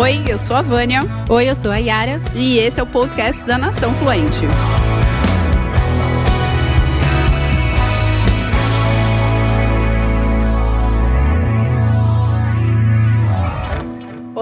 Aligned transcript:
Oi, 0.00 0.24
eu 0.26 0.38
sou 0.38 0.56
a 0.56 0.62
Vânia. 0.62 1.02
Oi, 1.28 1.50
eu 1.50 1.54
sou 1.54 1.70
a 1.70 1.76
Yara. 1.76 2.22
E 2.34 2.56
esse 2.56 2.80
é 2.80 2.82
o 2.82 2.86
podcast 2.86 3.44
da 3.44 3.58
Nação 3.58 3.92
Fluente. 3.96 4.46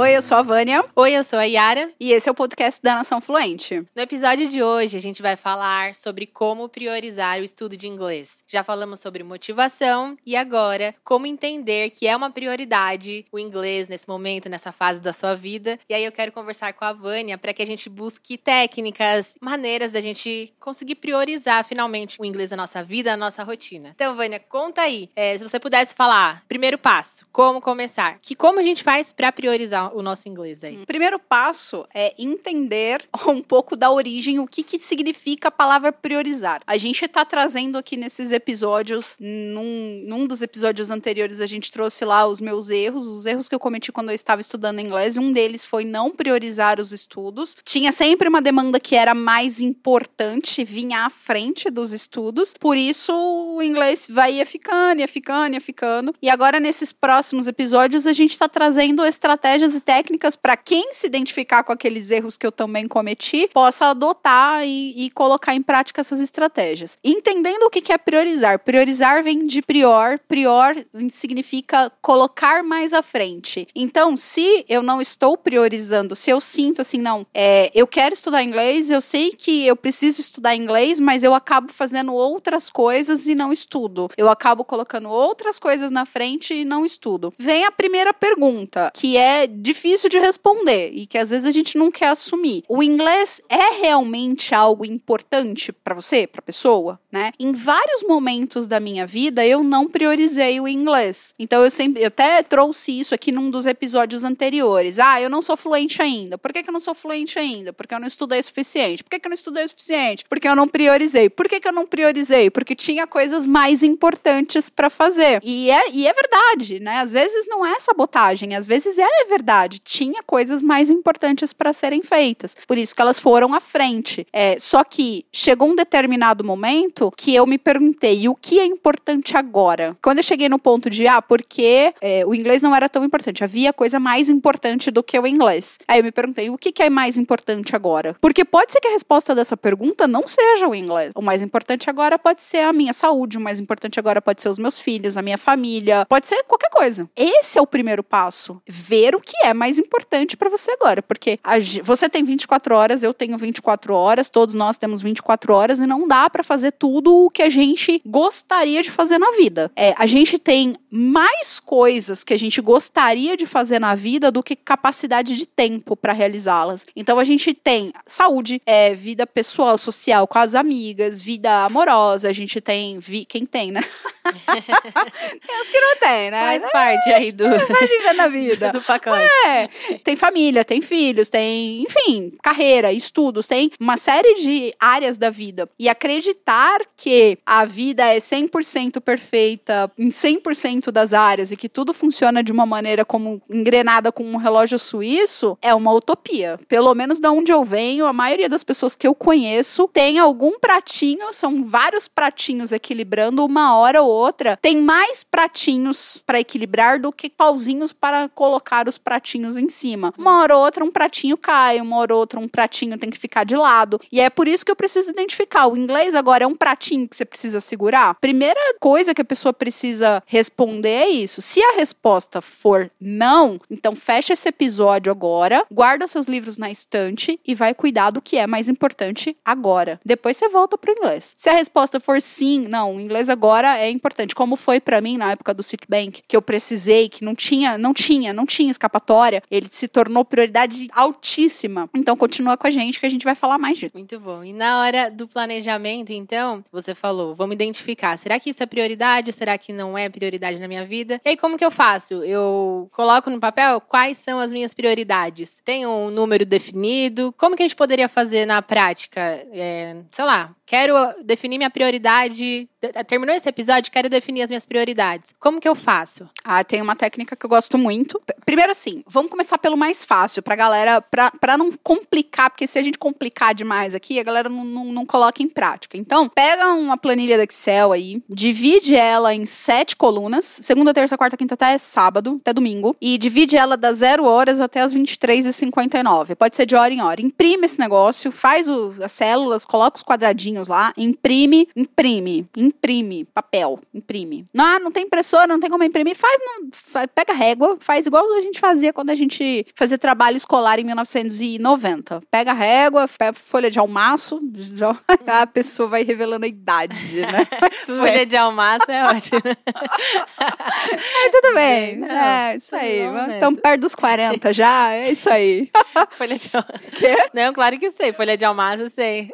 Oi, 0.08 0.16
eu 0.16 0.22
sou 0.22 0.38
a 0.38 0.42
Vânia. 0.42 0.82
Oi, 0.96 1.12
eu 1.12 1.22
sou 1.22 1.38
a 1.38 1.44
Yara. 1.44 1.90
E 2.00 2.12
esse 2.12 2.30
é 2.30 2.32
o 2.32 2.34
podcast 2.34 2.82
da 2.82 2.94
Nação 2.94 3.20
Fluente. 3.20 3.84
No 3.94 4.00
episódio 4.00 4.48
de 4.48 4.62
hoje, 4.62 4.96
a 4.96 5.00
gente 5.00 5.20
vai 5.20 5.36
falar 5.36 5.94
sobre 5.94 6.26
como 6.26 6.66
priorizar 6.66 7.38
o 7.38 7.44
estudo 7.44 7.76
de 7.76 7.86
inglês. 7.86 8.42
Já 8.48 8.62
falamos 8.62 9.00
sobre 9.00 9.22
motivação 9.22 10.14
e 10.24 10.34
agora 10.34 10.94
como 11.04 11.26
entender 11.26 11.90
que 11.90 12.06
é 12.06 12.16
uma 12.16 12.30
prioridade 12.30 13.26
o 13.30 13.38
inglês 13.38 13.86
nesse 13.86 14.08
momento, 14.08 14.48
nessa 14.48 14.72
fase 14.72 14.98
da 14.98 15.12
sua 15.12 15.34
vida. 15.34 15.78
E 15.86 15.92
aí 15.92 16.06
eu 16.06 16.10
quero 16.10 16.32
conversar 16.32 16.72
com 16.72 16.86
a 16.86 16.92
Vânia 16.94 17.36
para 17.36 17.52
que 17.52 17.62
a 17.62 17.66
gente 17.66 17.90
busque 17.90 18.38
técnicas, 18.38 19.36
maneiras 19.42 19.92
da 19.92 20.00
gente 20.00 20.54
conseguir 20.58 20.94
priorizar 20.94 21.62
finalmente 21.66 22.16
o 22.18 22.24
inglês 22.24 22.50
na 22.50 22.56
nossa 22.56 22.82
vida, 22.82 23.10
na 23.10 23.26
nossa 23.26 23.44
rotina. 23.44 23.90
Então, 23.94 24.16
Vânia, 24.16 24.40
conta 24.40 24.80
aí, 24.80 25.10
é, 25.14 25.36
se 25.36 25.46
você 25.46 25.60
pudesse 25.60 25.94
falar, 25.94 26.42
primeiro 26.48 26.78
passo, 26.78 27.26
como 27.30 27.60
começar? 27.60 28.18
Que 28.22 28.34
como 28.34 28.58
a 28.58 28.62
gente 28.62 28.82
faz 28.82 29.12
para 29.12 29.30
priorizar 29.30 29.97
o 30.00 30.02
nosso 30.02 30.28
inglês 30.28 30.64
aí? 30.64 30.82
O 30.82 30.86
primeiro 30.86 31.18
passo 31.18 31.86
é 31.94 32.14
entender 32.18 33.04
um 33.26 33.42
pouco 33.42 33.76
da 33.76 33.90
origem, 33.90 34.38
o 34.38 34.46
que, 34.46 34.62
que 34.62 34.78
significa 34.78 35.48
a 35.48 35.50
palavra 35.50 35.92
priorizar. 35.92 36.60
A 36.66 36.76
gente 36.76 37.04
está 37.04 37.24
trazendo 37.24 37.78
aqui 37.78 37.96
nesses 37.96 38.30
episódios, 38.30 39.16
num, 39.18 40.04
num 40.06 40.26
dos 40.26 40.42
episódios 40.42 40.90
anteriores, 40.90 41.40
a 41.40 41.46
gente 41.46 41.70
trouxe 41.70 42.04
lá 42.04 42.26
os 42.26 42.40
meus 42.40 42.70
erros, 42.70 43.06
os 43.06 43.26
erros 43.26 43.48
que 43.48 43.54
eu 43.54 43.60
cometi 43.60 43.92
quando 43.92 44.10
eu 44.10 44.14
estava 44.14 44.40
estudando 44.40 44.80
inglês. 44.80 45.16
Um 45.16 45.32
deles 45.32 45.64
foi 45.64 45.84
não 45.84 46.10
priorizar 46.10 46.80
os 46.80 46.92
estudos. 46.92 47.56
Tinha 47.64 47.92
sempre 47.92 48.28
uma 48.28 48.40
demanda 48.40 48.80
que 48.80 48.94
era 48.94 49.14
mais 49.14 49.60
importante, 49.60 50.64
vinha 50.64 51.06
à 51.06 51.10
frente 51.10 51.70
dos 51.70 51.92
estudos. 51.92 52.54
Por 52.58 52.76
isso, 52.76 53.12
o 53.12 53.62
inglês 53.62 54.06
vai 54.08 54.34
ia 54.34 54.46
ficando, 54.46 55.00
ia 55.00 55.08
ficando, 55.08 55.54
ia 55.54 55.60
ficando. 55.60 56.14
E 56.20 56.28
agora, 56.28 56.60
nesses 56.60 56.92
próximos 56.92 57.46
episódios, 57.46 58.06
a 58.06 58.12
gente 58.12 58.32
está 58.32 58.48
trazendo 58.48 59.04
estratégias 59.04 59.74
e 59.74 59.80
técnicas 59.88 60.36
para 60.36 60.54
quem 60.54 60.92
se 60.92 61.06
identificar 61.06 61.64
com 61.64 61.72
aqueles 61.72 62.10
erros 62.10 62.36
que 62.36 62.46
eu 62.46 62.52
também 62.52 62.86
cometi, 62.86 63.48
possa 63.54 63.86
adotar 63.86 64.62
e, 64.62 65.06
e 65.06 65.10
colocar 65.12 65.54
em 65.54 65.62
prática 65.62 66.02
essas 66.02 66.20
estratégias. 66.20 66.98
Entendendo 67.02 67.62
o 67.62 67.70
que 67.70 67.90
é 67.90 67.96
priorizar. 67.96 68.58
Priorizar 68.58 69.24
vem 69.24 69.46
de 69.46 69.62
prior, 69.62 70.18
prior 70.28 70.76
significa 71.08 71.90
colocar 72.02 72.62
mais 72.62 72.92
à 72.92 73.00
frente. 73.00 73.66
Então, 73.74 74.14
se 74.14 74.62
eu 74.68 74.82
não 74.82 75.00
estou 75.00 75.38
priorizando, 75.38 76.14
se 76.14 76.28
eu 76.28 76.38
sinto 76.38 76.82
assim, 76.82 76.98
não, 76.98 77.26
é, 77.32 77.70
eu 77.74 77.86
quero 77.86 78.12
estudar 78.12 78.42
inglês, 78.42 78.90
eu 78.90 79.00
sei 79.00 79.30
que 79.30 79.66
eu 79.66 79.74
preciso 79.74 80.20
estudar 80.20 80.54
inglês, 80.54 81.00
mas 81.00 81.22
eu 81.22 81.32
acabo 81.32 81.72
fazendo 81.72 82.12
outras 82.12 82.68
coisas 82.68 83.26
e 83.26 83.34
não 83.34 83.50
estudo. 83.50 84.10
Eu 84.18 84.28
acabo 84.28 84.66
colocando 84.66 85.08
outras 85.08 85.58
coisas 85.58 85.90
na 85.90 86.04
frente 86.04 86.52
e 86.52 86.64
não 86.66 86.84
estudo. 86.84 87.32
Vem 87.38 87.64
a 87.64 87.72
primeira 87.72 88.12
pergunta, 88.12 88.90
que 88.92 89.16
é 89.16 89.46
difícil 89.78 90.10
de 90.10 90.18
responder 90.18 90.90
e 90.92 91.06
que 91.06 91.16
às 91.16 91.30
vezes 91.30 91.46
a 91.46 91.52
gente 91.52 91.78
não 91.78 91.90
quer 91.90 92.08
assumir. 92.08 92.64
O 92.68 92.82
inglês 92.82 93.40
é 93.48 93.80
realmente 93.80 94.52
algo 94.52 94.84
importante 94.84 95.70
para 95.70 95.94
você, 95.94 96.26
para 96.26 96.42
pessoa, 96.42 96.98
né? 97.12 97.30
Em 97.38 97.52
vários 97.52 98.02
momentos 98.02 98.66
da 98.66 98.80
minha 98.80 99.06
vida 99.06 99.46
eu 99.46 99.62
não 99.62 99.88
priorizei 99.88 100.60
o 100.60 100.66
inglês. 100.66 101.32
Então 101.38 101.62
eu 101.62 101.70
sempre, 101.70 102.02
eu 102.02 102.08
até 102.08 102.42
trouxe 102.42 102.98
isso 102.98 103.14
aqui 103.14 103.30
num 103.30 103.50
dos 103.50 103.66
episódios 103.66 104.24
anteriores. 104.24 104.98
Ah, 104.98 105.20
eu 105.20 105.30
não 105.30 105.42
sou 105.42 105.56
fluente 105.56 106.02
ainda. 106.02 106.36
Por 106.36 106.52
que, 106.52 106.62
que 106.62 106.68
eu 106.68 106.72
não 106.72 106.80
sou 106.80 106.94
fluente 106.94 107.38
ainda? 107.38 107.72
Porque 107.72 107.94
eu 107.94 108.00
não 108.00 108.08
estudei 108.08 108.40
o 108.40 108.44
suficiente. 108.44 109.04
Por 109.04 109.10
que, 109.10 109.20
que 109.20 109.26
eu 109.26 109.30
não 109.30 109.36
estudei 109.36 109.64
o 109.64 109.68
suficiente? 109.68 110.24
Porque 110.28 110.48
eu 110.48 110.56
não 110.56 110.66
priorizei. 110.66 111.30
Por 111.30 111.48
que, 111.48 111.60
que 111.60 111.68
eu 111.68 111.72
não 111.72 111.86
priorizei? 111.86 112.50
Porque 112.50 112.74
tinha 112.74 113.06
coisas 113.06 113.46
mais 113.46 113.84
importantes 113.84 114.68
para 114.68 114.90
fazer. 114.90 115.40
E 115.44 115.70
é, 115.70 115.90
e 115.92 116.06
é 116.06 116.12
verdade, 116.12 116.80
né? 116.80 117.00
Às 117.00 117.12
vezes 117.12 117.46
não 117.46 117.64
é 117.64 117.78
sabotagem, 117.78 118.56
às 118.56 118.66
vezes 118.66 118.98
é 118.98 119.24
verdade 119.28 119.67
tinha 119.76 120.22
coisas 120.22 120.62
mais 120.62 120.88
importantes 120.88 121.52
para 121.52 121.72
serem 121.72 122.02
feitas. 122.02 122.56
Por 122.66 122.78
isso 122.78 122.94
que 122.94 123.02
elas 123.02 123.18
foram 123.18 123.52
à 123.54 123.60
frente. 123.60 124.24
É, 124.32 124.56
só 124.60 124.84
que 124.84 125.26
chegou 125.32 125.68
um 125.68 125.74
determinado 125.74 126.44
momento 126.44 127.12
que 127.16 127.34
eu 127.34 127.44
me 127.46 127.58
perguntei: 127.58 128.28
o 128.28 128.34
que 128.34 128.60
é 128.60 128.64
importante 128.64 129.36
agora? 129.36 129.96
Quando 130.00 130.18
eu 130.18 130.22
cheguei 130.22 130.48
no 130.48 130.58
ponto 130.58 130.88
de, 130.88 131.08
ah, 131.08 131.20
porque 131.20 131.92
é, 132.00 132.24
o 132.24 132.34
inglês 132.34 132.62
não 132.62 132.74
era 132.74 132.88
tão 132.88 133.04
importante, 133.04 133.42
havia 133.42 133.72
coisa 133.72 133.98
mais 133.98 134.28
importante 134.28 134.90
do 134.90 135.02
que 135.02 135.18
o 135.18 135.26
inglês. 135.26 135.78
Aí 135.88 135.98
eu 135.98 136.04
me 136.04 136.12
perguntei: 136.12 136.50
o 136.50 136.56
que, 136.56 136.70
que 136.70 136.82
é 136.82 136.90
mais 136.90 137.18
importante 137.18 137.74
agora? 137.74 138.14
Porque 138.20 138.44
pode 138.44 138.72
ser 138.72 138.80
que 138.80 138.88
a 138.88 138.92
resposta 138.92 139.34
dessa 139.34 139.56
pergunta 139.56 140.06
não 140.06 140.28
seja 140.28 140.68
o 140.68 140.74
inglês. 140.74 141.12
O 141.16 141.22
mais 141.22 141.42
importante 141.42 141.90
agora 141.90 142.18
pode 142.18 142.42
ser 142.42 142.58
a 142.58 142.72
minha 142.72 142.92
saúde, 142.92 143.38
o 143.38 143.40
mais 143.40 143.58
importante 143.58 143.98
agora 143.98 144.22
pode 144.22 144.42
ser 144.42 144.48
os 144.48 144.58
meus 144.58 144.78
filhos, 144.78 145.16
a 145.16 145.22
minha 145.22 145.38
família, 145.38 146.06
pode 146.08 146.28
ser 146.28 146.42
qualquer 146.44 146.70
coisa. 146.70 147.08
Esse 147.16 147.58
é 147.58 147.62
o 147.62 147.66
primeiro 147.66 148.02
passo. 148.02 148.60
Ver 148.66 149.14
o 149.14 149.20
que 149.20 149.36
é 149.44 149.52
mais 149.58 149.78
importante 149.78 150.36
para 150.36 150.48
você 150.48 150.70
agora, 150.70 151.02
porque 151.02 151.38
a, 151.42 151.56
você 151.82 152.08
tem 152.08 152.24
24 152.24 152.74
horas, 152.74 153.02
eu 153.02 153.12
tenho 153.12 153.36
24 153.36 153.92
horas, 153.92 154.30
todos 154.30 154.54
nós 154.54 154.78
temos 154.78 155.02
24 155.02 155.52
horas 155.52 155.80
e 155.80 155.86
não 155.86 156.06
dá 156.06 156.30
para 156.30 156.44
fazer 156.44 156.72
tudo 156.72 157.26
o 157.26 157.30
que 157.30 157.42
a 157.42 157.50
gente 157.50 158.00
gostaria 158.06 158.82
de 158.82 158.90
fazer 158.90 159.18
na 159.18 159.30
vida. 159.32 159.70
É, 159.76 159.94
a 159.98 160.06
gente 160.06 160.38
tem 160.38 160.76
mais 160.90 161.60
coisas 161.60 162.24
que 162.24 162.32
a 162.32 162.38
gente 162.38 162.60
gostaria 162.60 163.36
de 163.36 163.46
fazer 163.46 163.78
na 163.78 163.94
vida 163.94 164.30
do 164.30 164.42
que 164.42 164.56
capacidade 164.56 165.36
de 165.36 165.46
tempo 165.46 165.96
para 165.96 166.12
realizá-las. 166.12 166.86
Então 166.94 167.18
a 167.18 167.24
gente 167.24 167.52
tem 167.52 167.92
saúde, 168.06 168.62
é, 168.64 168.94
vida 168.94 169.26
pessoal, 169.26 169.76
social 169.76 170.26
com 170.26 170.38
as 170.38 170.54
amigas, 170.54 171.20
vida 171.20 171.64
amorosa, 171.64 172.28
a 172.28 172.32
gente 172.32 172.60
tem 172.60 172.98
vi, 172.98 173.24
quem 173.24 173.44
tem, 173.44 173.70
né? 173.70 173.82
tem 174.32 175.60
os 175.62 175.70
que 175.70 175.80
não 175.80 175.96
tem, 175.96 176.30
né? 176.30 176.58
Faz 176.58 176.72
parte 176.72 177.10
aí 177.10 177.32
do 177.32 177.44
vai 177.68 177.86
viver 177.86 178.12
na 178.14 178.28
vida 178.28 178.72
do 178.72 178.80
pacote. 178.82 179.22
É, 179.46 179.68
tem 180.04 180.16
família, 180.16 180.64
tem 180.64 180.80
filhos, 180.80 181.28
tem, 181.28 181.82
enfim, 181.82 182.32
carreira, 182.42 182.92
estudos, 182.92 183.46
tem 183.46 183.70
uma 183.80 183.96
série 183.96 184.34
de 184.34 184.74
áreas 184.78 185.16
da 185.16 185.30
vida. 185.30 185.68
E 185.78 185.88
acreditar 185.88 186.80
que 186.96 187.38
a 187.44 187.64
vida 187.64 188.04
é 188.04 188.18
100% 188.18 189.00
perfeita 189.00 189.90
em 189.98 190.08
100% 190.08 190.90
das 190.90 191.12
áreas 191.12 191.52
e 191.52 191.56
que 191.56 191.68
tudo 191.68 191.94
funciona 191.94 192.42
de 192.42 192.52
uma 192.52 192.66
maneira 192.66 193.04
como 193.04 193.40
engrenada 193.50 194.10
com 194.12 194.24
um 194.24 194.36
relógio 194.36 194.78
suíço 194.78 195.56
é 195.62 195.74
uma 195.74 195.92
utopia. 195.92 196.58
Pelo 196.68 196.94
menos 196.94 197.20
da 197.20 197.30
onde 197.30 197.52
eu 197.52 197.64
venho, 197.64 198.06
a 198.06 198.12
maioria 198.12 198.48
das 198.48 198.64
pessoas 198.64 198.96
que 198.96 199.06
eu 199.06 199.14
conheço 199.14 199.88
tem 199.92 200.18
algum 200.18 200.58
pratinho, 200.58 201.32
são 201.32 201.64
vários 201.64 202.08
pratinhos 202.08 202.72
equilibrando 202.72 203.44
uma 203.44 203.76
hora 203.76 204.02
ou 204.02 204.10
outra, 204.18 204.58
tem 204.60 204.80
mais 204.80 205.24
pratinhos 205.24 206.22
para 206.26 206.40
equilibrar 206.40 207.00
do 207.00 207.12
que 207.12 207.30
pauzinhos 207.30 207.92
para 207.92 208.28
colocar 208.28 208.88
os 208.88 208.98
pratinhos 208.98 209.56
em 209.56 209.68
cima. 209.68 210.12
Uma 210.18 210.40
hora 210.40 210.56
ou 210.56 210.64
outra 210.64 210.84
um 210.84 210.90
pratinho 210.90 211.36
cai, 211.36 211.80
uma 211.80 211.96
hora 211.96 212.14
ou 212.14 212.20
outra 212.20 212.40
um 212.40 212.48
pratinho 212.48 212.98
tem 212.98 213.10
que 213.10 213.18
ficar 213.18 213.44
de 213.44 213.56
lado. 213.56 214.00
E 214.10 214.20
é 214.20 214.30
por 214.30 214.48
isso 214.48 214.64
que 214.64 214.70
eu 214.70 214.76
preciso 214.76 215.10
identificar. 215.10 215.66
O 215.66 215.76
inglês 215.76 216.14
agora 216.14 216.44
é 216.44 216.46
um 216.46 216.56
pratinho 216.56 217.08
que 217.08 217.16
você 217.16 217.24
precisa 217.24 217.60
segurar. 217.60 218.14
Primeira 218.20 218.60
coisa 218.80 219.14
que 219.14 219.22
a 219.22 219.24
pessoa 219.24 219.52
precisa 219.52 220.22
responder 220.26 220.88
é 220.88 221.08
isso. 221.08 221.40
Se 221.40 221.62
a 221.62 221.76
resposta 221.76 222.40
for 222.40 222.90
não, 223.00 223.60
então 223.70 223.94
fecha 223.94 224.32
esse 224.32 224.48
episódio 224.48 225.12
agora, 225.12 225.64
guarda 225.70 226.06
seus 226.06 226.26
livros 226.26 226.58
na 226.58 226.70
estante 226.70 227.38
e 227.46 227.54
vai 227.54 227.74
cuidar 227.74 228.10
do 228.10 228.22
que 228.22 228.36
é 228.38 228.46
mais 228.46 228.68
importante 228.68 229.36
agora. 229.44 230.00
Depois 230.04 230.36
você 230.36 230.48
volta 230.48 230.76
pro 230.78 230.92
inglês. 230.92 231.34
Se 231.36 231.48
a 231.48 231.52
resposta 231.52 232.00
for 232.00 232.20
sim, 232.20 232.66
não, 232.68 232.96
o 232.96 233.00
inglês 233.00 233.28
agora 233.28 233.78
é 233.78 233.90
importante, 233.90 234.07
como 234.34 234.56
foi 234.56 234.80
para 234.80 235.00
mim 235.00 235.16
na 235.16 235.32
época 235.32 235.52
do 235.52 235.62
Sick 235.62 235.86
Bank, 235.88 236.22
que 236.26 236.36
eu 236.36 236.42
precisei, 236.42 237.08
que 237.08 237.24
não 237.24 237.34
tinha, 237.34 237.76
não 237.76 237.92
tinha, 237.92 238.32
não 238.32 238.46
tinha 238.46 238.70
escapatória 238.70 239.42
ele 239.50 239.68
se 239.70 239.88
tornou 239.88 240.24
prioridade 240.24 240.88
altíssima. 240.92 241.88
Então 241.94 242.16
continua 242.16 242.56
com 242.56 242.66
a 242.66 242.70
gente 242.70 243.00
que 243.00 243.06
a 243.06 243.08
gente 243.08 243.24
vai 243.24 243.34
falar 243.34 243.58
mais 243.58 243.78
disso. 243.78 243.96
Muito 243.96 244.18
bom. 244.20 244.44
E 244.44 244.52
na 244.52 244.80
hora 244.80 245.10
do 245.10 245.26
planejamento, 245.26 246.12
então, 246.12 246.64
você 246.70 246.94
falou, 246.94 247.34
vamos 247.34 247.54
identificar, 247.54 248.16
será 248.16 248.38
que 248.38 248.50
isso 248.50 248.62
é 248.62 248.66
prioridade? 248.66 249.32
Será 249.32 249.56
que 249.58 249.72
não 249.72 249.96
é 249.96 250.08
prioridade 250.08 250.58
na 250.58 250.68
minha 250.68 250.84
vida? 250.84 251.20
E 251.24 251.30
aí 251.30 251.36
como 251.36 251.56
que 251.56 251.64
eu 251.64 251.70
faço? 251.70 252.22
Eu 252.24 252.88
coloco 252.92 253.30
no 253.30 253.40
papel 253.40 253.80
quais 253.80 254.18
são 254.18 254.38
as 254.38 254.52
minhas 254.52 254.74
prioridades? 254.74 255.60
Tem 255.64 255.86
um 255.86 256.10
número 256.10 256.44
definido? 256.44 257.34
Como 257.36 257.56
que 257.56 257.62
a 257.62 257.66
gente 257.66 257.76
poderia 257.76 258.08
fazer 258.08 258.46
na 258.46 258.62
prática? 258.62 259.20
É, 259.52 259.96
sei 260.12 260.24
lá, 260.24 260.54
quero 260.66 260.94
definir 261.24 261.58
minha 261.58 261.70
prioridade. 261.70 262.68
Terminou 263.06 263.34
esse 263.34 263.48
episódio, 263.48 263.90
quero 263.98 264.08
definir 264.08 264.42
as 264.42 264.48
minhas 264.48 264.64
prioridades. 264.64 265.34
Como 265.40 265.60
que 265.60 265.68
eu 265.68 265.74
faço? 265.74 266.28
Ah, 266.44 266.62
tem 266.62 266.80
uma 266.80 266.94
técnica 266.94 267.34
que 267.34 267.44
eu 267.44 267.50
gosto 267.50 267.76
muito. 267.76 268.22
Primeiro 268.46 268.70
assim, 268.70 269.02
vamos 269.08 269.28
começar 269.28 269.58
pelo 269.58 269.76
mais 269.76 270.04
fácil, 270.04 270.40
pra 270.40 270.54
galera, 270.54 271.02
pra, 271.02 271.32
pra 271.32 271.58
não 271.58 271.72
complicar, 271.82 272.48
porque 272.48 272.68
se 272.68 272.78
a 272.78 272.82
gente 272.82 272.96
complicar 272.96 273.52
demais 273.52 273.96
aqui, 273.96 274.20
a 274.20 274.22
galera 274.22 274.48
não, 274.48 274.64
não, 274.64 274.84
não 274.84 275.04
coloca 275.04 275.42
em 275.42 275.48
prática. 275.48 275.96
Então, 275.96 276.28
pega 276.28 276.72
uma 276.74 276.96
planilha 276.96 277.36
do 277.36 277.42
Excel 277.42 277.90
aí, 277.90 278.22
divide 278.28 278.94
ela 278.94 279.34
em 279.34 279.44
sete 279.44 279.96
colunas, 279.96 280.44
segunda, 280.44 280.94
terça, 280.94 281.18
quarta, 281.18 281.36
quinta 281.36 281.54
até 281.54 281.76
sábado, 281.76 282.38
até 282.40 282.52
domingo, 282.52 282.96
e 283.00 283.18
divide 283.18 283.56
ela 283.56 283.76
das 283.76 283.98
zero 283.98 284.24
horas 284.24 284.60
até 284.60 284.80
as 284.80 284.94
23h59. 284.94 286.36
Pode 286.36 286.56
ser 286.56 286.66
de 286.66 286.76
hora 286.76 286.94
em 286.94 287.02
hora. 287.02 287.20
Imprime 287.20 287.66
esse 287.66 287.80
negócio, 287.80 288.30
faz 288.30 288.68
o, 288.68 288.94
as 289.02 289.10
células, 289.10 289.64
coloca 289.64 289.96
os 289.96 290.04
quadradinhos 290.04 290.68
lá, 290.68 290.92
imprime, 290.96 291.68
imprime, 291.74 292.48
imprime, 292.56 293.24
papel, 293.24 293.80
imprime. 293.98 294.46
Não, 294.52 294.64
ah, 294.64 294.78
não 294.78 294.90
tem 294.90 295.04
impressora, 295.04 295.46
não 295.46 295.60
tem 295.60 295.70
como 295.70 295.84
imprimir, 295.84 296.16
faz, 296.16 296.38
não, 296.40 296.68
faz 296.72 297.06
pega 297.14 297.32
régua, 297.32 297.76
faz 297.80 298.06
igual 298.06 298.24
a 298.34 298.40
gente 298.40 298.60
fazia 298.60 298.92
quando 298.92 299.10
a 299.10 299.14
gente 299.14 299.66
fazia 299.74 299.98
trabalho 299.98 300.36
escolar 300.36 300.78
em 300.78 300.84
1990. 300.84 302.22
Pega 302.30 302.52
régua, 302.52 303.06
pega 303.18 303.32
folha 303.32 303.70
de 303.70 303.78
almaço, 303.78 304.40
a 305.26 305.46
pessoa 305.46 305.88
vai 305.88 306.02
revelando 306.02 306.44
a 306.44 306.48
idade, 306.48 307.20
né? 307.20 307.46
folha 307.86 308.24
de 308.24 308.36
almaço 308.36 308.90
é 308.90 309.04
ótimo. 309.04 309.42
é, 309.46 311.30
tudo 311.30 311.54
bem. 311.54 311.96
Não, 311.96 312.08
é, 312.08 312.56
isso 312.56 312.74
aí. 312.74 313.00
Então, 313.36 313.54
perto 313.54 313.80
dos 313.82 313.94
40 313.94 314.52
já, 314.52 314.92
é 314.92 315.10
isso 315.10 315.30
aí. 315.30 315.70
folha 316.12 316.36
de 316.36 316.50
almaço. 316.52 316.78
Quê? 316.94 317.16
Não, 317.34 317.52
claro 317.52 317.78
que 317.78 317.90
sei. 317.90 318.12
Folha 318.12 318.36
de 318.36 318.44
almaço, 318.44 318.88
sei. 318.90 319.30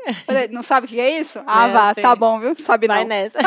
Não 0.50 0.62
sabe 0.62 0.87
o 0.87 0.88
que 0.88 1.00
é 1.00 1.20
isso? 1.20 1.40
Ah, 1.46 1.69
vá, 1.69 1.94
tá 1.94 2.14
bom, 2.17 2.40
viu? 2.40 2.55
Sabe 2.56 2.88
não. 2.88 2.94
Vai 2.94 3.05
nessa. 3.05 3.38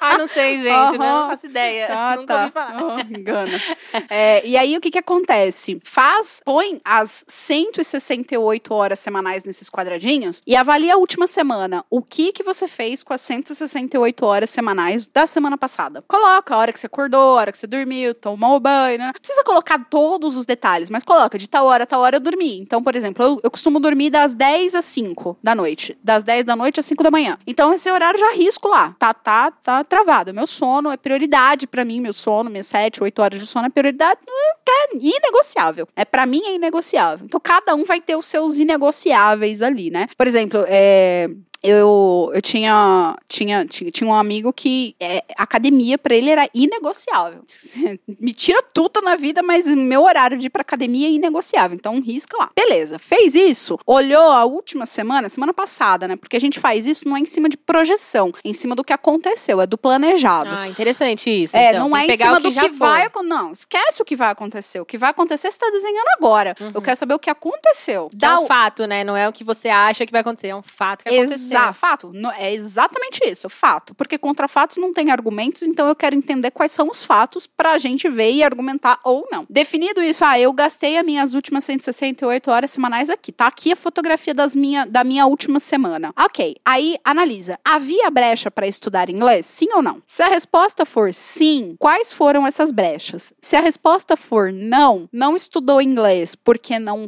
ah, 0.00 0.18
não 0.18 0.26
sei, 0.26 0.58
gente. 0.58 0.65
Uhum. 0.70 0.92
Não, 0.92 1.22
não 1.22 1.28
faço 1.28 1.46
ideia. 1.46 1.88
Ah, 1.90 2.16
Nunca 2.18 2.34
tá. 2.34 2.40
ouvi 2.40 2.52
falar. 2.52 2.82
Uhum, 2.82 3.00
engana. 3.18 3.62
É, 4.08 4.46
e 4.46 4.56
aí, 4.56 4.76
o 4.76 4.80
que 4.80 4.90
que 4.90 4.98
acontece? 4.98 5.80
Faz, 5.84 6.40
põe 6.44 6.80
as 6.84 7.24
168 7.26 8.72
horas 8.74 8.98
semanais 9.00 9.44
nesses 9.44 9.68
quadradinhos 9.70 10.42
e 10.46 10.56
avalia 10.56 10.94
a 10.94 10.96
última 10.96 11.26
semana. 11.26 11.84
O 11.90 12.02
que 12.02 12.32
que 12.32 12.42
você 12.42 12.66
fez 12.68 13.02
com 13.02 13.12
as 13.12 13.20
168 13.20 14.24
horas 14.24 14.50
semanais 14.50 15.06
da 15.06 15.26
semana 15.26 15.56
passada? 15.56 16.02
Coloca 16.06 16.54
a 16.54 16.58
hora 16.58 16.72
que 16.72 16.80
você 16.80 16.86
acordou, 16.86 17.36
a 17.36 17.40
hora 17.40 17.52
que 17.52 17.58
você 17.58 17.66
dormiu, 17.66 18.14
tomou 18.14 18.58
banho, 18.60 18.98
né? 18.98 19.06
Não 19.06 19.12
precisa 19.12 19.44
colocar 19.44 19.78
todos 19.90 20.36
os 20.36 20.46
detalhes, 20.46 20.90
mas 20.90 21.04
coloca 21.04 21.38
de 21.38 21.48
tal 21.48 21.66
hora 21.66 21.84
a 21.84 21.86
tal 21.86 22.00
hora 22.00 22.16
eu 22.16 22.20
dormi. 22.20 22.60
Então, 22.60 22.82
por 22.82 22.94
exemplo, 22.94 23.24
eu, 23.24 23.40
eu 23.42 23.50
costumo 23.50 23.78
dormir 23.80 24.10
das 24.10 24.34
10 24.34 24.74
às 24.74 24.84
5 24.84 25.38
da 25.42 25.54
noite. 25.54 25.96
Das 26.02 26.24
10 26.24 26.44
da 26.44 26.56
noite 26.56 26.80
às 26.80 26.86
5 26.86 27.02
da 27.02 27.10
manhã. 27.10 27.38
Então, 27.46 27.72
esse 27.72 27.90
horário 27.90 28.18
já 28.18 28.32
risco 28.32 28.68
lá. 28.68 28.94
Tá, 28.98 29.12
tá, 29.14 29.50
tá 29.50 29.84
travado. 29.84 30.32
Meu 30.34 30.45
sono 30.46 30.90
é 30.90 30.96
prioridade 30.96 31.66
para 31.66 31.84
mim, 31.84 32.00
meu 32.00 32.12
sono, 32.12 32.50
minhas 32.50 32.66
7, 32.66 33.02
8 33.02 33.22
horas 33.22 33.40
de 33.40 33.46
sono 33.46 33.66
é 33.66 33.70
prioridade. 33.70 34.20
É 34.68 34.96
inegociável. 34.96 35.88
É 35.94 36.04
para 36.04 36.26
mim 36.26 36.42
é 36.44 36.54
inegociável. 36.54 37.26
Então, 37.26 37.40
cada 37.40 37.74
um 37.74 37.84
vai 37.84 38.00
ter 38.00 38.16
os 38.16 38.26
seus 38.26 38.58
inegociáveis 38.58 39.62
ali, 39.62 39.90
né? 39.90 40.08
Por 40.16 40.26
exemplo, 40.26 40.64
é, 40.66 41.28
eu, 41.62 42.30
eu 42.34 42.42
tinha, 42.42 43.16
tinha, 43.28 43.64
tinha, 43.66 43.90
tinha 43.90 44.08
um 44.08 44.14
amigo 44.14 44.52
que 44.52 44.94
é, 45.00 45.22
academia 45.36 45.98
para 45.98 46.14
ele 46.14 46.30
era 46.30 46.48
inegociável. 46.54 47.44
Me 48.20 48.32
tira 48.32 48.62
tudo 48.74 49.00
na 49.00 49.16
vida, 49.16 49.42
mas 49.42 49.66
meu 49.66 50.04
horário 50.04 50.36
de 50.36 50.46
ir 50.46 50.50
pra 50.50 50.62
academia 50.62 51.08
é 51.08 51.10
inegociável. 51.10 51.76
Então 51.76 52.00
risca 52.00 52.36
lá. 52.38 52.50
Beleza, 52.54 52.98
fez 52.98 53.34
isso, 53.34 53.78
olhou 53.86 54.30
a 54.30 54.44
última 54.44 54.86
semana, 54.86 55.28
semana 55.28 55.52
passada, 55.52 56.06
né? 56.06 56.16
Porque 56.16 56.36
a 56.36 56.40
gente 56.40 56.60
faz 56.60 56.86
isso 56.86 57.08
não 57.08 57.16
é 57.16 57.20
em 57.20 57.26
cima 57.26 57.48
de 57.48 57.56
projeção, 57.56 58.32
é 58.44 58.48
em 58.48 58.52
cima 58.52 58.74
do 58.74 58.84
que 58.84 58.92
aconteceu, 58.92 59.60
é 59.60 59.66
do 59.66 59.78
planejado. 59.78 60.48
Ah, 60.48 60.68
interessante 60.68 61.30
isso. 61.30 61.56
É, 61.56 61.70
então, 61.70 61.88
não 61.88 61.96
é 61.96 62.06
em 62.06 62.16
cima 62.16 62.40
do 62.40 62.50
que, 62.50 62.60
que 62.60 62.68
vai 62.70 63.08
Não, 63.24 63.52
esquece 63.52 64.00
o 64.00 64.04
que 64.04 64.16
vai 64.16 64.30
acontecer. 64.30 64.80
O 64.80 64.84
que 64.84 64.98
vai 64.98 65.10
acontecer 65.10 65.50
você 65.50 65.58
tá 65.58 65.70
desenhando 65.70 66.06
agora. 66.16 66.54
Uhum. 66.60 66.72
Eu 66.74 66.82
quero 66.82 66.96
saber 66.96 67.14
o 67.14 67.18
que 67.18 67.30
aconteceu. 67.30 68.10
Dá 68.12 68.32
é 68.32 68.38
um 68.38 68.44
o... 68.44 68.46
fato, 68.46 68.86
né? 68.86 69.04
Não 69.04 69.16
é 69.16 69.28
o 69.28 69.32
que 69.32 69.44
você 69.44 69.68
acha 69.68 70.04
que 70.06 70.12
vai 70.12 70.20
acontecer, 70.20 70.48
é 70.48 70.56
um 70.56 70.62
fato 70.62 71.04
que 71.04 71.10
aconteceu. 71.14 71.45
Exato, 71.46 71.74
fato. 71.78 72.12
É 72.38 72.52
exatamente 72.52 73.20
isso, 73.24 73.48
fato. 73.48 73.94
Porque 73.94 74.18
contra 74.18 74.48
fatos 74.48 74.76
não 74.76 74.92
tem 74.92 75.10
argumentos, 75.10 75.62
então 75.62 75.88
eu 75.88 75.94
quero 75.94 76.14
entender 76.14 76.50
quais 76.50 76.72
são 76.72 76.88
os 76.90 77.04
fatos 77.04 77.46
pra 77.46 77.78
gente 77.78 78.08
ver 78.08 78.32
e 78.32 78.42
argumentar 78.42 78.98
ou 79.04 79.26
não. 79.30 79.46
Definido 79.48 80.02
isso, 80.02 80.24
ah, 80.24 80.38
eu 80.38 80.52
gastei 80.52 80.96
as 80.96 81.04
minhas 81.04 81.34
últimas 81.34 81.64
168 81.64 82.50
horas 82.50 82.70
semanais 82.70 83.10
aqui. 83.10 83.32
Tá 83.32 83.46
aqui 83.46 83.72
a 83.72 83.76
fotografia 83.76 84.34
das 84.34 84.54
minha, 84.54 84.84
da 84.86 85.04
minha 85.04 85.26
última 85.26 85.60
semana. 85.60 86.12
Ok, 86.18 86.56
aí 86.64 86.96
analisa. 87.04 87.58
Havia 87.64 88.10
brecha 88.10 88.50
para 88.50 88.66
estudar 88.66 89.10
inglês? 89.10 89.46
Sim 89.46 89.68
ou 89.74 89.82
não? 89.82 90.02
Se 90.06 90.22
a 90.22 90.28
resposta 90.28 90.84
for 90.84 91.12
sim, 91.12 91.76
quais 91.78 92.12
foram 92.12 92.46
essas 92.46 92.70
brechas? 92.70 93.32
Se 93.40 93.56
a 93.56 93.60
resposta 93.60 94.16
for 94.16 94.52
não, 94.52 95.08
não 95.12 95.36
estudou 95.36 95.80
inglês 95.80 96.34
porque 96.34 96.78
não, 96.78 97.06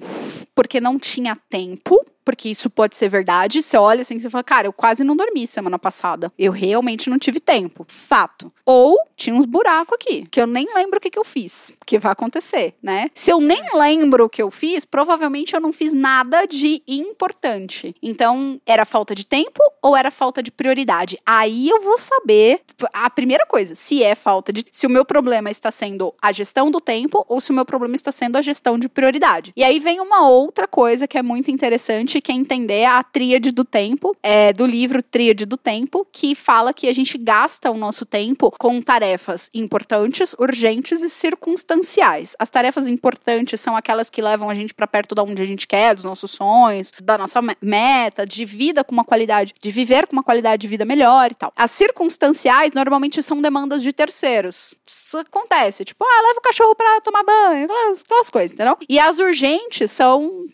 porque 0.54 0.80
não 0.80 0.98
tinha 0.98 1.36
tempo, 1.48 1.98
porque 2.28 2.50
isso 2.50 2.68
pode 2.68 2.94
ser 2.94 3.08
verdade. 3.08 3.62
Você 3.62 3.78
olha 3.78 4.02
assim, 4.02 4.20
você 4.20 4.28
fala, 4.28 4.44
cara, 4.44 4.66
eu 4.66 4.72
quase 4.72 5.02
não 5.02 5.16
dormi 5.16 5.46
semana 5.46 5.78
passada. 5.78 6.30
Eu 6.38 6.52
realmente 6.52 7.08
não 7.08 7.18
tive 7.18 7.40
tempo. 7.40 7.86
Fato. 7.88 8.52
Ou 8.66 8.98
tinha 9.16 9.34
uns 9.34 9.46
buracos 9.46 9.96
aqui, 9.98 10.26
que 10.30 10.38
eu 10.38 10.46
nem 10.46 10.68
lembro 10.74 10.98
o 10.98 11.00
que, 11.00 11.08
que 11.08 11.18
eu 11.18 11.24
fiz, 11.24 11.72
que 11.86 11.98
vai 11.98 12.12
acontecer, 12.12 12.74
né? 12.82 13.10
Se 13.14 13.32
eu 13.32 13.40
nem 13.40 13.60
lembro 13.74 14.26
o 14.26 14.28
que 14.28 14.42
eu 14.42 14.50
fiz, 14.50 14.84
provavelmente 14.84 15.54
eu 15.54 15.60
não 15.60 15.72
fiz 15.72 15.94
nada 15.94 16.44
de 16.44 16.82
importante. 16.86 17.96
Então, 18.02 18.60
era 18.66 18.84
falta 18.84 19.14
de 19.14 19.24
tempo 19.24 19.60
ou 19.82 19.96
era 19.96 20.10
falta 20.10 20.42
de 20.42 20.52
prioridade? 20.52 21.18
Aí 21.24 21.68
eu 21.70 21.80
vou 21.80 21.96
saber 21.96 22.60
a 22.92 23.08
primeira 23.08 23.46
coisa, 23.46 23.74
se 23.74 24.04
é 24.04 24.14
falta 24.14 24.52
de. 24.52 24.66
Se 24.70 24.86
o 24.86 24.90
meu 24.90 25.04
problema 25.04 25.50
está 25.50 25.72
sendo 25.72 26.14
a 26.20 26.30
gestão 26.30 26.70
do 26.70 26.80
tempo 26.80 27.24
ou 27.26 27.40
se 27.40 27.50
o 27.50 27.54
meu 27.54 27.64
problema 27.64 27.94
está 27.94 28.12
sendo 28.12 28.36
a 28.36 28.42
gestão 28.42 28.78
de 28.78 28.88
prioridade. 28.88 29.52
E 29.56 29.64
aí 29.64 29.80
vem 29.80 29.98
uma 29.98 30.28
outra 30.28 30.68
coisa 30.68 31.08
que 31.08 31.16
é 31.16 31.22
muito 31.22 31.50
interessante 31.50 32.17
gente 32.18 32.20
quer 32.20 32.32
entender 32.32 32.84
a 32.84 33.02
tríade 33.02 33.50
do 33.52 33.64
tempo, 33.64 34.16
é, 34.22 34.52
do 34.52 34.66
livro 34.66 35.02
Tríade 35.02 35.46
do 35.46 35.56
Tempo, 35.56 36.06
que 36.12 36.34
fala 36.34 36.74
que 36.74 36.88
a 36.88 36.92
gente 36.92 37.16
gasta 37.16 37.70
o 37.70 37.76
nosso 37.76 38.04
tempo 38.04 38.52
com 38.58 38.80
tarefas 38.82 39.48
importantes, 39.54 40.34
urgentes 40.38 41.02
e 41.02 41.08
circunstanciais. 41.08 42.34
As 42.38 42.50
tarefas 42.50 42.88
importantes 42.88 43.60
são 43.60 43.76
aquelas 43.76 44.10
que 44.10 44.20
levam 44.20 44.50
a 44.50 44.54
gente 44.54 44.74
para 44.74 44.86
perto 44.86 45.14
de 45.14 45.20
onde 45.20 45.42
a 45.42 45.46
gente 45.46 45.66
quer, 45.66 45.94
dos 45.94 46.04
nossos 46.04 46.30
sonhos, 46.30 46.92
da 47.02 47.16
nossa 47.16 47.40
meta, 47.62 48.26
de 48.26 48.44
vida 48.44 48.84
com 48.84 48.92
uma 48.92 49.04
qualidade, 49.04 49.54
de 49.60 49.70
viver 49.70 50.06
com 50.06 50.14
uma 50.14 50.22
qualidade 50.22 50.62
de 50.62 50.68
vida 50.68 50.84
melhor 50.84 51.30
e 51.30 51.34
tal. 51.34 51.52
As 51.56 51.70
circunstanciais 51.70 52.72
normalmente 52.72 53.22
são 53.22 53.40
demandas 53.40 53.82
de 53.82 53.92
terceiros. 53.92 54.74
Isso 54.86 55.18
acontece, 55.18 55.84
tipo, 55.84 56.04
ah, 56.04 56.22
leva 56.26 56.38
o 56.38 56.42
cachorro 56.42 56.74
para 56.74 57.00
tomar 57.00 57.22
banho, 57.22 57.64
aquelas, 57.64 58.02
aquelas 58.02 58.30
coisas, 58.30 58.52
entendeu? 58.52 58.76
E 58.88 58.98
as 58.98 59.18
urgentes 59.18 59.90
são 59.90 60.46